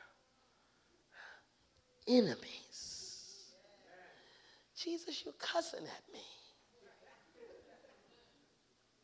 enemies. 2.08 3.54
Jesus, 4.78 5.24
you're 5.26 5.34
cussing 5.40 5.84
at 5.84 6.14
me. 6.14 6.20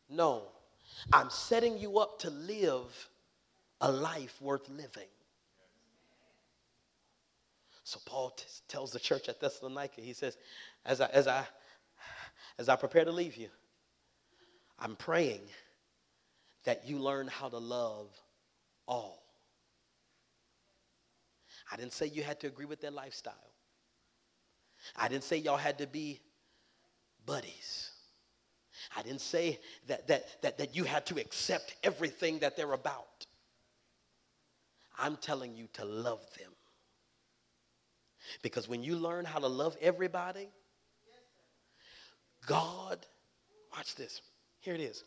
No, 0.08 0.42
I'm 1.12 1.30
setting 1.30 1.78
you 1.78 1.98
up 1.98 2.18
to 2.20 2.30
live 2.30 3.08
a 3.80 3.90
life 3.90 4.40
worth 4.40 4.68
living. 4.68 5.08
So 7.84 7.98
Paul 8.04 8.30
t- 8.30 8.44
tells 8.68 8.92
the 8.92 9.00
church 9.00 9.28
at 9.28 9.40
Thessalonica, 9.40 10.00
he 10.00 10.12
says, 10.12 10.36
as 10.84 11.00
I, 11.00 11.06
as, 11.06 11.26
I, 11.26 11.44
as 12.58 12.68
I 12.68 12.76
prepare 12.76 13.04
to 13.04 13.10
leave 13.10 13.36
you, 13.36 13.48
I'm 14.78 14.94
praying 14.96 15.40
that 16.64 16.86
you 16.86 16.98
learn 16.98 17.28
how 17.28 17.48
to 17.48 17.58
love 17.58 18.08
all. 18.86 19.22
I 21.70 21.76
didn't 21.76 21.92
say 21.92 22.06
you 22.06 22.22
had 22.22 22.40
to 22.40 22.46
agree 22.46 22.66
with 22.66 22.80
their 22.80 22.90
lifestyle. 22.90 23.34
I 24.96 25.08
didn't 25.08 25.24
say 25.24 25.36
y'all 25.36 25.56
had 25.56 25.78
to 25.78 25.86
be 25.86 26.20
buddies. 27.24 27.90
I 28.96 29.02
didn't 29.02 29.20
say 29.20 29.60
that, 29.86 30.08
that, 30.08 30.42
that, 30.42 30.58
that 30.58 30.76
you 30.76 30.84
had 30.84 31.06
to 31.06 31.20
accept 31.20 31.76
everything 31.82 32.40
that 32.40 32.56
they're 32.56 32.72
about. 32.72 33.26
I'm 34.98 35.16
telling 35.16 35.56
you 35.56 35.68
to 35.74 35.84
love 35.84 36.20
them. 36.38 36.50
Because 38.42 38.68
when 38.68 38.82
you 38.82 38.96
learn 38.96 39.24
how 39.24 39.38
to 39.38 39.46
love 39.46 39.76
everybody, 39.80 40.48
God, 42.46 42.98
watch 43.74 43.94
this. 43.94 44.20
Here 44.60 44.74
it 44.74 44.80
is. 44.80 45.04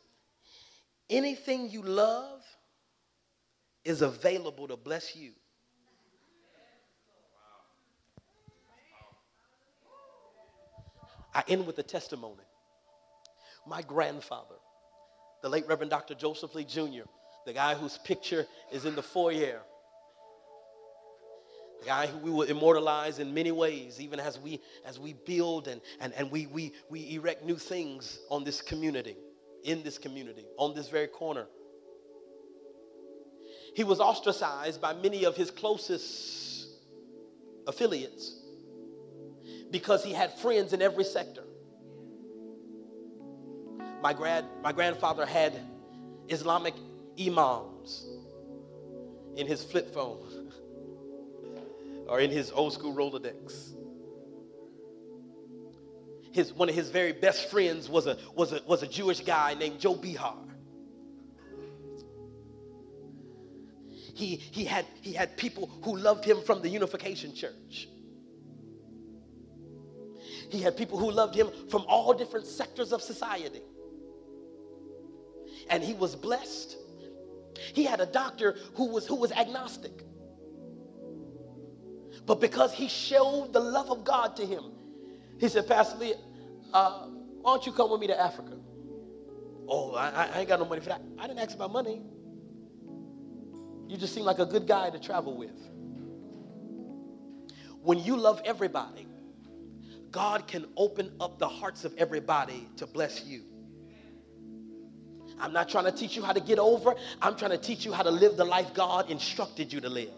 Anything 1.09 1.69
you 1.69 1.81
love 1.81 2.41
is 3.83 4.01
available 4.01 4.67
to 4.67 4.75
bless 4.75 5.15
you. 5.15 5.31
I 11.33 11.43
end 11.47 11.67
with 11.67 11.77
a 11.79 11.83
testimony. 11.83 12.43
My 13.67 13.81
grandfather, 13.81 14.55
the 15.43 15.49
late 15.49 15.67
Reverend 15.67 15.91
Dr. 15.91 16.15
Joseph 16.15 16.55
Lee 16.55 16.63
Jr., 16.63 17.03
the 17.45 17.53
guy 17.53 17.75
whose 17.75 17.97
picture 17.99 18.47
is 18.71 18.85
in 18.85 18.95
the 18.95 19.03
foyer, 19.03 19.61
a 21.81 21.85
guy 21.85 22.07
who 22.07 22.17
we 22.19 22.31
will 22.31 22.43
immortalize 22.43 23.19
in 23.19 23.33
many 23.33 23.51
ways, 23.51 23.99
even 23.99 24.19
as 24.19 24.39
we 24.39 24.61
as 24.85 24.97
we 24.97 25.13
build 25.13 25.67
and, 25.67 25.81
and, 25.99 26.13
and 26.13 26.31
we, 26.31 26.47
we 26.47 26.73
we 26.89 27.13
erect 27.15 27.43
new 27.43 27.57
things 27.57 28.19
on 28.31 28.43
this 28.43 28.61
community, 28.61 29.17
in 29.65 29.83
this 29.83 29.97
community, 29.97 30.45
on 30.57 30.73
this 30.75 30.87
very 30.87 31.07
corner. 31.07 31.47
He 33.75 33.83
was 33.83 33.99
ostracized 33.99 34.79
by 34.79 34.93
many 34.93 35.25
of 35.25 35.35
his 35.35 35.51
closest 35.51 36.67
affiliates 37.67 38.39
because 39.71 40.03
he 40.03 40.13
had 40.13 40.37
friends 40.37 40.71
in 40.71 40.81
every 40.81 41.03
sector. 41.03 41.43
My, 44.01 44.13
grad, 44.13 44.45
my 44.63 44.71
grandfather 44.71 45.25
had 45.25 45.59
Islamic 46.29 46.75
imams 47.19 48.05
in 49.35 49.47
his 49.47 49.63
flip 49.63 49.93
phone 49.93 50.51
or 52.07 52.19
in 52.19 52.29
his 52.29 52.51
old 52.51 52.71
school 52.71 52.93
Rolodex. 52.93 53.73
His, 56.35 56.51
one 56.51 56.67
of 56.67 56.75
his 56.75 56.89
very 56.89 57.13
best 57.13 57.49
friends 57.49 57.87
was 57.87 58.07
a, 58.07 58.17
was, 58.35 58.51
a, 58.51 58.59
was 58.67 58.83
a 58.83 58.87
Jewish 58.87 59.21
guy 59.21 59.53
named 59.53 59.79
Joe 59.79 59.95
Bihar. 59.95 60.35
He, 64.13 64.35
he, 64.35 64.65
had, 64.65 64.85
he 64.99 65.13
had 65.13 65.37
people 65.37 65.69
who 65.83 65.95
loved 65.95 66.25
him 66.25 66.41
from 66.41 66.61
the 66.61 66.67
Unification 66.67 67.33
Church. 67.33 67.87
He 70.49 70.59
had 70.59 70.75
people 70.75 70.99
who 70.99 71.09
loved 71.09 71.35
him 71.35 71.47
from 71.69 71.85
all 71.87 72.13
different 72.13 72.47
sectors 72.47 72.91
of 72.91 73.01
society. 73.01 73.61
And 75.69 75.81
he 75.81 75.93
was 75.93 76.17
blessed. 76.17 76.75
He 77.73 77.85
had 77.85 78.01
a 78.01 78.05
doctor 78.05 78.57
who 78.73 78.89
was, 78.89 79.07
who 79.07 79.15
was 79.15 79.31
agnostic. 79.31 80.03
But 82.25 82.41
because 82.41 82.73
he 82.73 82.89
showed 82.89 83.53
the 83.53 83.61
love 83.61 83.89
of 83.89 84.03
God 84.03 84.35
to 84.35 84.45
him, 84.45 84.73
he 85.39 85.49
said, 85.49 85.67
Pastor 85.67 85.97
Lee, 85.97 86.13
uh, 86.73 87.07
why 87.41 87.53
don't 87.53 87.65
you 87.65 87.71
come 87.71 87.91
with 87.91 87.99
me 87.99 88.07
to 88.07 88.19
Africa? 88.19 88.57
Oh, 89.67 89.93
I, 89.95 90.29
I 90.33 90.39
ain't 90.39 90.47
got 90.47 90.59
no 90.59 90.65
money 90.65 90.81
for 90.81 90.89
that. 90.89 91.01
I 91.17 91.27
didn't 91.27 91.39
ask 91.39 91.55
about 91.55 91.71
money. 91.71 92.01
You 93.87 93.97
just 93.97 94.13
seem 94.13 94.23
like 94.23 94.39
a 94.39 94.45
good 94.45 94.67
guy 94.67 94.89
to 94.89 94.99
travel 94.99 95.37
with. 95.37 95.55
When 97.81 97.99
you 97.99 98.17
love 98.17 98.41
everybody, 98.45 99.07
God 100.11 100.47
can 100.47 100.65
open 100.77 101.11
up 101.19 101.39
the 101.39 101.47
hearts 101.47 101.85
of 101.85 101.93
everybody 101.97 102.67
to 102.77 102.87
bless 102.87 103.25
you. 103.25 103.43
I'm 105.39 105.51
not 105.53 105.69
trying 105.69 105.85
to 105.85 105.91
teach 105.91 106.15
you 106.15 106.23
how 106.23 106.33
to 106.33 106.39
get 106.39 106.59
over. 106.59 106.95
I'm 107.21 107.35
trying 107.35 107.51
to 107.51 107.57
teach 107.57 107.85
you 107.85 107.91
how 107.91 108.03
to 108.03 108.11
live 108.11 108.37
the 108.37 108.45
life 108.45 108.73
God 108.73 109.11
instructed 109.11 109.73
you 109.73 109.81
to 109.81 109.89
live. 109.89 110.13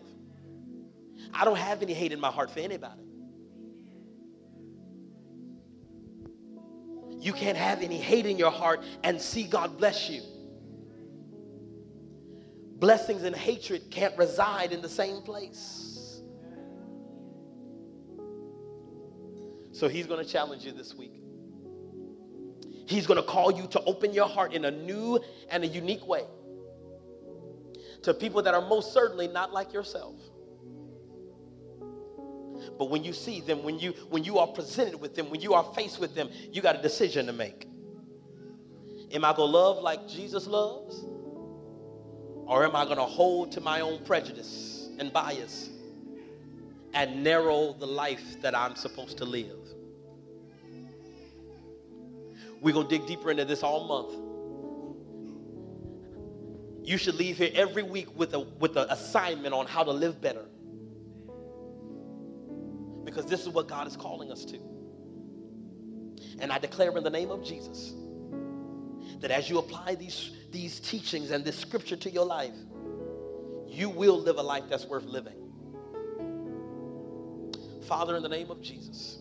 I 1.34 1.46
don't 1.46 1.58
have 1.58 1.82
any 1.82 1.94
hate 1.94 2.12
in 2.12 2.20
my 2.20 2.32
heart 2.32 2.52
for 2.52 2.60
anybody. 2.60 3.02
You 7.20 7.34
can't 7.34 7.58
have 7.58 7.82
any 7.82 7.98
hate 7.98 8.26
in 8.26 8.38
your 8.38 8.52
heart 8.52 8.84
and 9.04 9.20
see 9.20 9.44
God 9.44 9.78
bless 9.78 10.10
you. 10.10 10.22
Blessings 12.80 13.24
and 13.24 13.36
hatred 13.36 13.90
can't 13.90 14.16
reside 14.18 14.72
in 14.72 14.82
the 14.82 14.90
same 14.90 15.22
place. 15.22 16.22
So 19.72 19.88
he's 19.88 20.08
going 20.08 20.24
to 20.24 20.32
challenge 20.32 20.64
you 20.64 20.72
this 20.72 20.96
week. 20.96 21.14
He's 22.88 23.06
going 23.06 23.22
to 23.22 23.28
call 23.28 23.52
you 23.52 23.68
to 23.68 23.82
open 23.84 24.14
your 24.14 24.28
heart 24.28 24.54
in 24.54 24.66
a 24.66 24.72
new 24.72 25.20
and 25.50 25.64
a 25.64 25.68
unique 25.68 26.08
way 26.08 26.24
to 28.04 28.14
people 28.14 28.42
that 28.44 28.54
are 28.54 28.62
most 28.62 28.94
certainly 28.94 29.28
not 29.28 29.52
like 29.52 29.74
yourself. 29.74 30.16
But 32.78 32.90
when 32.90 33.04
you 33.04 33.14
see 33.14 33.42
them, 33.42 33.64
when 33.64 33.80
you 33.80 33.92
when 34.10 34.24
you 34.24 34.38
are 34.40 34.48
presented 34.48 35.00
with 35.00 35.16
them, 35.16 35.30
when 35.30 35.42
you 35.42 35.54
are 35.54 35.64
faced 35.76 36.00
with 36.00 36.16
them, 36.16 36.30
you 36.52 36.62
got 36.62 36.76
a 36.78 36.82
decision 36.82 37.26
to 37.28 37.34
make. 37.34 37.68
Am 39.12 39.24
I 39.24 39.34
going 39.34 39.52
to 39.52 39.58
love 39.58 39.82
like 39.82 40.08
Jesus 40.08 40.48
loves? 40.48 41.06
Or 42.46 42.66
am 42.66 42.76
I 42.76 42.86
going 42.86 42.98
to 42.98 43.04
hold 43.04 43.52
to 43.54 43.62
my 43.62 43.82
own 43.82 44.04
prejudice 44.06 44.90
and 45.00 45.12
bias 45.12 45.70
and 46.94 47.24
narrow 47.24 47.74
the 47.74 47.86
life 47.86 48.42
that 48.42 48.56
I'm 48.56 48.76
supposed 48.76 49.18
to 49.18 49.26
live? 49.26 49.58
We're 52.62 52.74
going 52.74 52.88
to 52.88 52.98
dig 52.98 53.08
deeper 53.08 53.32
into 53.32 53.46
this 53.46 53.64
all 53.64 53.86
month. 53.88 54.14
You 56.88 56.98
should 56.98 57.16
leave 57.16 57.38
here 57.38 57.52
every 57.54 57.84
week 57.84 58.18
with 58.18 58.34
a 58.34 58.40
with 58.40 58.78
an 58.78 58.88
assignment 58.90 59.54
on 59.54 59.68
how 59.68 59.84
to 59.84 59.92
live 59.92 60.22
better. 60.22 60.46
Because 63.08 63.26
this 63.26 63.44
is 63.44 63.50
what 63.50 63.70
God 63.70 63.88
is 63.88 63.96
calling 63.96 64.34
us 64.34 64.44
to. 64.44 64.60
And 66.40 66.52
I 66.52 66.60
declare 66.60 66.96
in 66.98 67.06
the 67.06 67.10
name 67.10 67.32
of 67.32 67.42
Jesus 67.42 67.94
that 69.22 69.32
as 69.32 69.50
you 69.50 69.60
apply 69.60 69.96
these, 69.96 70.32
these 70.52 70.82
teachings 70.82 71.32
and 71.32 71.46
this 71.46 71.58
scripture 71.58 71.96
to 71.96 72.10
your 72.12 72.26
life, 72.26 72.54
you 73.66 73.90
will 73.90 74.20
live 74.20 74.38
a 74.38 74.42
life 74.42 74.66
that's 74.70 74.86
worth 74.86 75.06
living. 75.06 75.38
Father, 77.88 78.18
in 78.18 78.24
the 78.24 78.30
name 78.30 78.52
of 78.52 78.62
Jesus, 78.62 79.20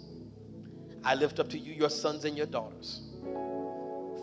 I 1.04 1.14
lift 1.14 1.38
up 1.38 1.48
to 1.50 1.58
you 1.58 1.72
your 1.72 1.88
sons 1.88 2.24
and 2.24 2.36
your 2.36 2.46
daughters. 2.46 3.02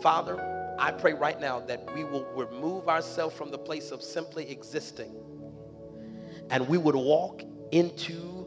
Father, 0.02 0.76
I 0.78 0.90
pray 0.92 1.14
right 1.14 1.40
now 1.40 1.60
that 1.60 1.90
we 1.94 2.04
will 2.04 2.26
remove 2.34 2.90
ourselves 2.90 3.34
from 3.34 3.50
the 3.50 3.56
place 3.56 3.92
of 3.92 4.02
simply 4.02 4.50
existing 4.50 5.14
and 6.50 6.68
we 6.68 6.76
would 6.76 6.94
walk 6.94 7.42
into 7.72 8.43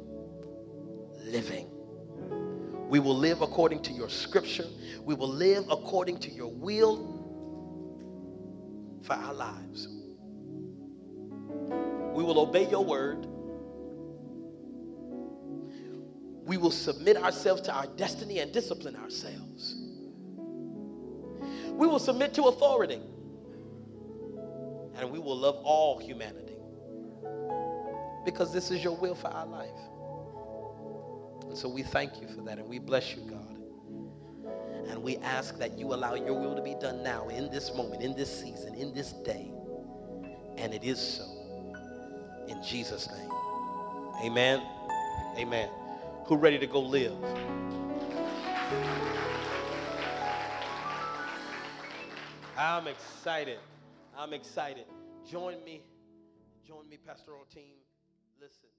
living. 1.32 1.67
We 2.89 2.99
will 2.99 3.17
live 3.17 3.41
according 3.41 3.82
to 3.84 3.91
your 3.91 4.09
scripture. 4.09 4.65
We 5.03 5.13
will 5.13 5.30
live 5.30 5.65
according 5.69 6.19
to 6.19 6.32
your 6.32 6.51
will 6.51 7.17
for 9.03 9.13
our 9.13 9.34
lives. 9.34 9.88
We 12.13 12.23
will 12.23 12.39
obey 12.39 12.69
your 12.69 12.84
word. 12.84 13.28
We 16.45 16.55
will 16.57 16.71
submit 16.71 17.17
ourselves 17.17 17.61
to 17.63 17.73
our 17.73 17.88
destiny 17.88 18.39
and 18.39 18.53
discipline 18.53 18.95
ourselves. 18.95 19.75
We 21.73 21.88
will 21.88 21.99
submit 21.99 22.34
to 22.36 22.43
authority. 22.43 23.01
And 24.95 25.11
we 25.11 25.19
will 25.19 25.38
love 25.38 25.57
all 25.63 25.99
humanity. 25.99 26.55
Because 28.25 28.51
this 28.53 28.71
is 28.71 28.84
your 28.84 28.95
will 28.95 29.13
for 29.13 29.28
our 29.28 29.45
life. 29.45 29.78
And 31.48 31.58
so 31.58 31.70
we 31.70 31.84
thank 31.84 32.22
you 32.22 32.28
for 32.28 32.41
that 32.41 32.60
and 32.60 32.68
we 32.68 32.80
bless 32.80 33.16
you, 33.16 33.24
God. 33.24 33.58
And 34.89 35.04
we 35.04 35.18
ask 35.18 35.58
that 35.58 35.78
you 35.78 35.93
allow 35.93 36.16
your 36.16 36.34
will 36.34 36.56
to 36.56 36.62
be 36.62 36.76
done 36.76 37.04
now, 37.04 37.28
in 37.28 37.50
this 37.52 37.74
moment, 37.74 38.02
in 38.02 38.16
this 38.16 38.41
season, 38.41 38.74
in 38.76 38.93
this 38.93 39.12
day. 39.12 39.52
And 40.58 40.74
it 40.74 40.84
is 40.84 41.00
so. 41.00 41.24
In 42.48 42.64
Jesus' 42.64 43.10
name. 43.10 43.30
Amen. 44.24 44.62
Amen. 45.38 45.70
Who 46.26 46.38
ready 46.38 46.58
to 46.58 46.68
go 46.68 46.80
live? 46.80 47.14
I'm 52.58 52.88
excited. 52.88 53.60
I'm 54.18 54.34
excited. 54.34 54.86
Join 55.30 55.64
me. 55.64 55.84
Join 56.66 56.89
me, 56.89 56.98
pastoral 57.06 57.45
team. 57.54 57.76
Listen. 58.41 58.76